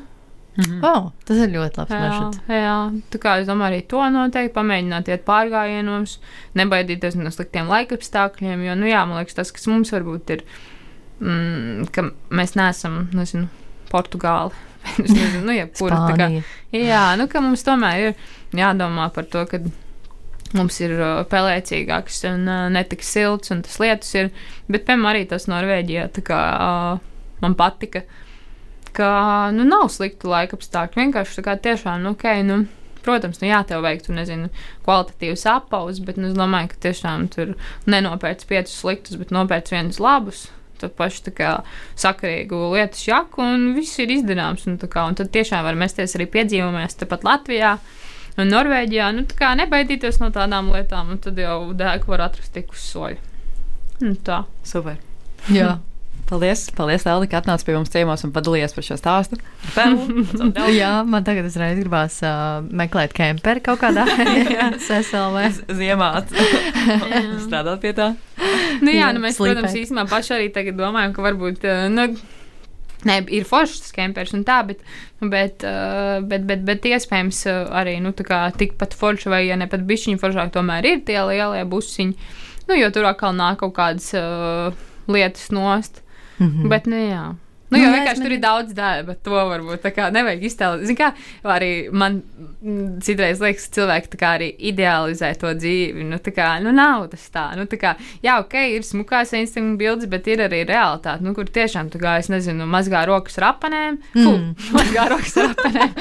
Mm 0.57 0.65
-hmm. 0.65 0.97
oh, 0.97 1.13
tas 1.25 1.37
ir 1.37 1.49
ļoti 1.49 1.79
labs 1.81 1.91
maršruts. 1.91 2.41
Jā, 2.49 2.77
tā 3.11 3.19
kā 3.19 3.39
es 3.41 3.47
domāju, 3.49 3.73
arī 3.73 3.87
to 3.89 4.03
noteikti 4.13 4.55
pamēģināt 4.55 5.09
iet 5.09 5.25
pārgājienos, 5.25 6.19
nebaidīties 6.55 7.17
no 7.17 7.31
sliktiem 7.31 7.71
laikapstākļiem. 7.73 8.65
Jo, 8.67 8.75
nu, 8.75 8.87
jā, 8.87 9.07
man 9.09 9.17
liekas, 9.17 9.35
tas, 9.35 9.53
kas 9.53 9.67
mums 9.67 9.93
varbūt 9.93 10.31
ir, 10.31 10.45
mm, 11.21 11.89
ka 11.93 12.05
mēs 12.31 12.53
neesam, 12.55 13.09
nezinu, 13.13 13.49
Portugāli. 13.91 14.53
nezinu, 14.99 15.45
nu, 15.47 15.53
jebkura 15.53 15.97
kā. 16.17 16.31
Jā, 16.73 17.17
nu, 17.17 17.29
ka 17.29 17.41
mums 17.41 17.65
tomēr 17.65 17.99
ir 18.09 18.15
jādomā 18.53 19.09
par 19.15 19.25
to, 19.25 19.47
ka 19.47 19.59
mums 20.53 20.81
ir 20.81 20.93
uh, 21.01 21.25
pelēcīgāks 21.25 22.25
un 22.29 22.49
uh, 22.49 22.69
netik 22.69 23.03
silts, 23.03 23.51
un 23.51 23.63
tas 23.63 23.79
lietus 23.81 24.15
ir. 24.15 24.29
Bet, 24.69 24.85
piemēram, 24.85 25.07
arī 25.15 25.25
tas 25.29 25.49
Norvēģijā, 25.49 26.09
tā 26.13 26.21
kā 26.21 26.41
uh, 26.59 26.99
man 27.41 27.55
patika. 27.55 28.05
Uh, 28.05 28.19
ka 28.97 29.11
nu, 29.55 29.67
nav 29.69 29.89
slikti 29.93 30.31
laika 30.31 30.59
apstākļi. 30.59 31.07
Vienkārši 31.07 31.39
tā 31.39 31.45
kā 31.47 31.57
tiešām, 31.67 32.03
nu, 32.05 32.15
ok, 32.17 32.27
nu, 32.47 32.63
protams, 33.05 33.41
nu, 33.43 33.51
jā, 33.51 33.61
tev 33.69 33.85
vajag 33.85 34.07
tur, 34.07 34.17
nezinu, 34.19 34.51
kvalitatīvas 34.87 35.45
apavus, 35.53 36.01
bet 36.07 36.19
nu, 36.21 36.31
es 36.31 36.39
domāju, 36.39 36.73
ka 36.73 36.83
tiešām 36.89 37.29
tur 37.33 37.55
nenopērts 37.91 38.49
piecus 38.51 38.77
sliktus, 38.83 39.19
bet 39.21 39.35
nopērts 39.35 39.75
vienus 39.75 40.01
labus. 40.03 40.47
Tad 40.83 40.97
paši 40.99 41.27
tā 41.29 41.35
kā 41.37 41.51
sakarīgu 42.01 42.59
lietu 42.73 43.05
jaku, 43.07 43.45
un 43.45 43.69
viss 43.77 44.01
ir 44.03 44.11
izdarāms. 44.11 44.67
Un, 44.67 44.81
kā, 44.83 45.07
un 45.07 45.19
tad 45.19 45.31
tiešām 45.35 45.63
var 45.67 45.79
mesties 45.79 46.17
arī 46.19 46.27
piedzīvojumies 46.33 46.99
tepat 46.99 47.27
Latvijā. 47.29 47.77
Un 48.41 48.49
Norvēģijā, 48.49 49.13
nu, 49.15 49.27
tā 49.29 49.37
kā 49.39 49.53
nebaidīties 49.61 50.19
no 50.23 50.33
tādām 50.35 50.73
lietām, 50.73 51.13
un 51.15 51.23
tad 51.23 51.39
jau 51.39 51.61
dēku 51.77 52.11
var 52.15 52.27
atrast 52.31 52.55
tik 52.57 52.73
uz 52.75 52.83
soļa. 52.89 53.21
Nu, 54.03 54.17
tā. 54.27 54.43
Super. 54.67 54.99
Jā. 55.53 55.77
Paldies, 56.33 56.63
paldies 56.73 57.03
Elda, 57.05 57.27
ka 57.29 57.41
atnāci 57.43 57.67
pie 57.69 57.75
mums 57.77 57.91
ciemos 57.93 58.23
un 58.25 58.31
padalījies 58.33 58.73
par 58.73 58.87
šo 58.87 58.97
stāstu. 58.97 59.37
Jā, 60.73 60.93
man 61.05 61.25
tagad 61.27 61.45
uzreiz 61.49 61.77
gribās 61.77 62.19
uh, 62.25 62.63
meklēt 62.73 63.13
kemperi 63.17 63.61
kaut 63.65 63.83
kādā 63.83 64.07
SSLV. 64.81 65.43
ziemā 65.77 66.09
strādāt 67.45 67.83
pie 67.85 67.93
tā. 67.97 68.11
Nu, 68.83 68.89
jā, 68.91 69.03
Jā, 69.03 69.11
nu, 69.15 69.21
mēs, 69.25 69.37
slīpēt. 69.39 69.59
protams, 69.61 69.77
īstenībā 69.83 70.07
paši 70.11 70.35
arī 70.39 70.49
tagad 70.55 70.79
domājam, 70.81 71.13
ka 71.17 71.25
varbūt. 71.29 71.67
uh, 71.69 71.89
Nu, 71.93 72.09
Nē, 73.03 73.17
ir 73.35 73.43
foršs 73.43 73.89
kempers 73.97 74.31
un 74.37 74.45
tā, 74.47 74.61
bet, 74.63 74.79
bet, 75.19 75.65
uh, 75.67 76.21
bet, 76.23 76.45
bet, 76.47 76.61
bet 76.69 76.85
iespējams 76.87 77.41
uh, 77.51 77.65
arī 77.81 77.97
nu, 78.05 78.13
tā 78.15 78.23
kā 78.29 78.39
tikpat 78.55 78.95
forši, 78.95 79.27
vai 79.33 79.41
ja 79.49 79.57
ne 79.59 79.67
pat 79.67 79.83
bišķiņi 79.89 80.21
foršāk, 80.23 80.53
tomēr 80.55 80.87
ir 80.87 81.01
tie 81.09 81.17
lielie 81.27 81.65
busiņi. 81.67 82.15
Nu, 82.69 82.77
jo 82.79 82.93
tur 82.95 83.09
atkal 83.11 83.35
nāk 83.35 83.59
kaut 83.65 83.75
kādas 83.75 84.07
uh, 84.15 84.71
lietas 85.11 85.51
nost. 85.51 85.99
Mm 86.39 86.47
-hmm. 86.47 86.69
Bet, 86.69 86.87
nu, 86.87 86.97
jā. 86.97 87.35
Nu, 87.73 87.79
Nu, 87.79 87.81
jo 87.81 87.89
mēs 87.89 87.97
vienkārši 88.03 88.21
tur 88.23 88.29
ne- 88.29 88.37
ir 88.37 88.41
daudz 88.45 88.75
darba, 88.77 89.15
to 89.25 89.33
varbūt 89.33 89.81
tā 89.81 89.91
kā 89.97 90.11
nevajag 90.13 90.43
iztēlot. 90.45 90.83
Zini, 90.85 90.99
kā 90.99 91.09
arī 91.49 91.71
man 91.91 92.19
mm, 92.61 93.01
citreiz 93.03 93.41
liekas, 93.41 93.65
ka 93.71 93.79
cilvēki 93.81 94.11
tā 94.13 94.19
kā 94.21 94.33
arī 94.37 94.49
idealizē 94.71 95.31
to 95.41 95.55
dzīvi. 95.57 96.05
Nu, 96.11 96.19
tā 96.21 96.35
kā, 96.37 96.51
nu, 96.63 96.71
nav 96.77 97.07
tas 97.15 97.25
tā. 97.33 97.47
Nu, 97.57 97.65
tā 97.71 97.79
kā, 97.81 97.95
jā, 98.23 98.37
ok, 98.45 98.55
ir 98.77 98.85
smukās 98.85 99.33
Instagram 99.39 99.79
bildes, 99.81 100.07
bet 100.13 100.29
ir 100.29 100.45
arī 100.45 100.63
realitāte, 100.69 101.25
nu, 101.25 101.33
kur 101.35 101.49
tiešām, 101.49 101.89
tā 101.95 101.99
kā, 102.03 102.19
es 102.21 102.29
nezinu, 102.33 102.67
mazgā 102.69 103.07
rokas 103.09 103.41
ar 103.41 103.49
apanēm. 103.55 103.99
Mm. 104.15 104.53
Mazgā 104.77 105.09
rokas 105.11 105.37
ar 105.41 105.51
apanēm. 105.55 105.97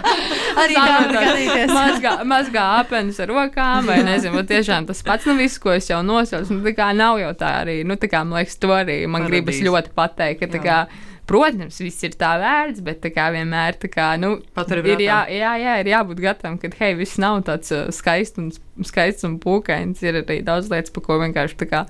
Arī 0.62 0.76
tā 0.78 0.86
var 0.86 1.10
gadīties. 1.16 1.72
mazgā, 1.74 2.12
mazgā 2.28 2.64
apenes 2.80 3.18
ar 3.22 3.28
rokām, 3.34 3.88
vai 3.90 3.98
nezinu, 4.06 4.42
tiešām 4.48 4.86
tas 4.88 5.02
pats, 5.06 5.26
nu, 5.28 5.34
viss, 5.40 5.58
ko 5.62 5.74
es 5.76 5.90
jau 5.90 6.00
nosaucu. 6.06 6.54
Nu, 6.56 6.62
tā 6.66 6.72
kā 6.78 6.92
nav 6.96 7.18
jau 7.20 7.32
tā 7.38 7.50
arī, 7.64 7.80
nu, 7.88 7.98
tā 8.00 8.08
kā, 8.12 8.22
man 8.24 8.40
liekas, 8.40 8.56
to 8.62 8.70
arī 8.72 9.02
man 9.06 9.26
Paradīze. 9.26 9.32
gribas 9.34 9.60
ļoti 9.66 9.92
pateikt, 9.96 10.40
ka, 10.44 10.48
tā 10.56 10.62
kā, 10.64 10.78
protams, 11.26 11.80
viss 11.82 12.04
ir 12.06 12.16
tā 12.18 12.34
vērts, 12.40 12.82
bet 12.86 13.00
tā 13.04 13.10
kā 13.14 13.28
vienmēr, 13.34 13.78
tā 13.82 13.90
kā, 13.92 14.12
nu, 14.20 14.36
ir, 14.78 15.02
jā, 15.04 15.22
jā, 15.32 15.54
jā, 15.62 15.78
ir 15.82 15.90
jābūt 15.92 16.22
gatavam, 16.22 16.58
ka, 16.62 16.70
hei, 16.80 16.92
viss 16.98 17.20
nav 17.22 17.40
tāds 17.48 17.72
uh, 17.74 17.88
skaists 17.94 18.40
un, 18.42 18.52
skaists 18.86 19.26
un 19.28 19.38
pūkains. 19.42 20.04
Ir 20.06 20.22
arī 20.22 20.42
daudz 20.46 20.70
lietas, 20.72 20.94
par 20.94 21.06
ko 21.06 21.18
vienkārši 21.24 21.58
tā 21.64 21.70
kā 21.70 21.82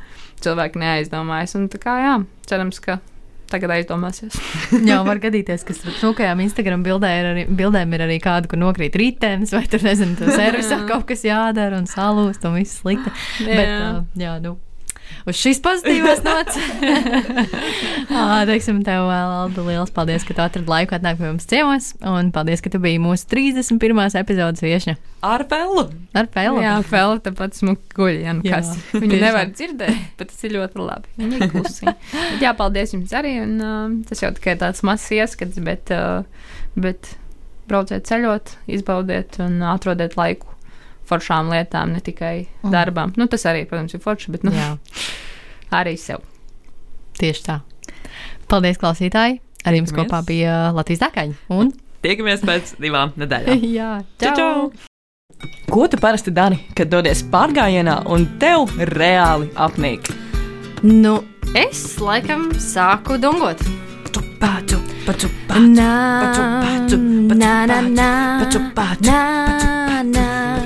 cilvēki 0.45 0.81
neaizdomājas. 0.83 1.57
Un 1.61 1.69
tā 1.73 1.83
kā, 1.83 1.99
jā, 2.05 2.17
cerams, 2.49 2.81
ka 2.85 3.01
tagad 3.51 3.73
aizdomāsies. 3.77 4.37
Jā, 4.89 5.01
var 5.07 5.21
gadīties, 5.27 5.65
ka 5.67 5.77
starp 5.77 5.99
smukajām 6.01 6.43
Instagram 6.47 6.85
bildē 6.87 7.13
ir 7.21 7.31
arī, 7.33 7.47
bildēm 7.59 7.95
ir 7.95 8.07
arī 8.09 8.19
kāda, 8.23 8.51
kur 8.51 8.61
nokrīt 8.61 8.99
ritenis, 8.99 9.55
vai 9.55 9.65
tur, 9.71 9.85
nezinu, 9.87 10.19
tur 10.19 10.33
servisā 10.41 10.83
kaut 10.89 11.07
kas 11.11 11.23
jādara 11.27 11.79
un 11.79 11.87
salūst 11.91 12.47
un 12.49 12.59
viss 12.59 12.81
slikti. 12.83 13.13
Bet, 13.47 13.67
Jā. 13.67 13.83
uh, 13.93 14.01
jā, 14.19 14.39
nu. 14.43 14.57
Uz 15.27 15.35
šīs 15.35 15.59
pozitīvās 15.59 16.21
nots. 16.23 16.55
Teiksim, 18.47 18.79
tev 18.87 19.09
vēl, 19.09 19.33
Alda, 19.41 19.65
liels 19.67 19.91
paldies, 19.95 20.23
ka 20.27 20.37
tu 20.37 20.43
atradi 20.45 20.71
laiku 20.71 20.95
atnākt 20.95 21.19
pie 21.19 21.27
mums 21.27 21.49
ciemos. 21.51 21.89
Un 22.07 22.31
paldies, 22.35 22.63
ka 22.63 22.71
tu 22.71 22.79
biji 22.83 23.01
mūsu 23.03 23.27
31. 23.33 24.03
epizodes 24.21 24.63
viešņa 24.63 24.95
Ar 25.27 25.43
pelu. 25.51 25.89
ar 26.15 26.29
pēlu. 26.31 26.63
Jā, 26.63 26.77
Fela 26.87 27.19
tāpat 27.25 27.59
smuki 27.59 27.99
guļ. 27.99 28.21
Ja, 28.23 28.37
nu 28.39 28.47
kas. 28.47 28.71
Viņu 28.95 29.11
tiešām. 29.11 29.25
nevar 29.27 29.51
dzirdēt, 29.51 30.01
bet 30.21 30.31
tas 30.31 30.47
ir 30.47 30.55
ļoti 30.61 30.83
labi. 30.87 31.15
Viņa 31.19 31.41
ir 31.43 31.53
klusiņa. 31.57 31.97
Bet 32.37 32.47
jā, 32.47 32.55
paldies 32.63 32.95
jums 32.95 33.15
arī. 33.19 33.35
Un, 33.43 33.55
uh, 33.59 33.97
tas 34.07 34.23
jau 34.23 34.31
tikai 34.37 34.55
tāds 34.63 34.85
mazs 34.87 35.11
ieskats, 35.17 35.59
bet, 35.67 35.91
uh, 35.91 36.23
bet 36.79 37.17
brauciet 37.67 38.07
ceļot, 38.07 38.55
izbaudiet 38.79 39.41
un 39.43 39.59
atrodiet 39.75 40.15
laiku 40.21 40.55
foršām 41.09 41.51
lietām, 41.53 41.93
ne 41.95 42.01
tikai 42.01 42.47
Mm. 42.65 42.71
darbam. 42.73 43.13
Nu, 43.17 43.27
tas 43.31 43.45
arī, 43.47 43.65
protams, 43.69 43.95
ir 43.95 44.01
forši, 44.01 44.31
bet 44.35 44.45
nu, 44.45 44.51
Jā, 44.53 44.77
arī 45.81 45.97
sev. 45.99 46.21
tieši 47.19 47.43
tā. 47.47 47.61
Paldies, 48.49 48.79
klausītāji! 48.79 49.41
Ar 49.67 49.75
jums 49.75 49.91
Tiekamies. 49.91 50.11
kopā 50.11 50.21
bija 50.27 50.73
Latvijas 50.73 51.01
Dakaņa. 51.03 51.35
Un 51.51 51.73
Tiekamies 52.03 52.41
pēc 52.47 52.77
divām 52.79 53.11
nedēļām. 53.19 53.65
jā, 53.79 54.05
Čau, 54.23 54.35
čau! 54.37 54.73
Ko 55.71 55.89
tu 55.91 55.99
parasti 55.99 56.31
dari, 56.31 56.61
kad 56.75 56.89
dodies 56.89 57.25
pārgājienā 57.33 58.07
un 58.15 58.27
tev 58.39 58.71
reāli 58.79 59.49
apnīk? 59.59 60.07
Nu, 60.87 61.19
es 61.59 61.99
laikam 61.99 62.51
sāku 62.63 63.19
dungot. 63.21 63.59
Pācu, 64.37 64.77
pacu, 65.07 65.29
Nā, 65.57 65.91
pacu, 66.21 66.43
pacu, 66.63 66.97
pacu, 67.25 67.37
nā, 67.41 67.53
nā, 67.67 67.79
nā, 67.89 68.09
pacu, 68.45 68.61
pacu, 68.77 69.09
nā, 69.09 69.17
nā, 69.17 69.47
pacu, 69.49 69.71
nā, 69.89 70.03
nā, 70.13 70.66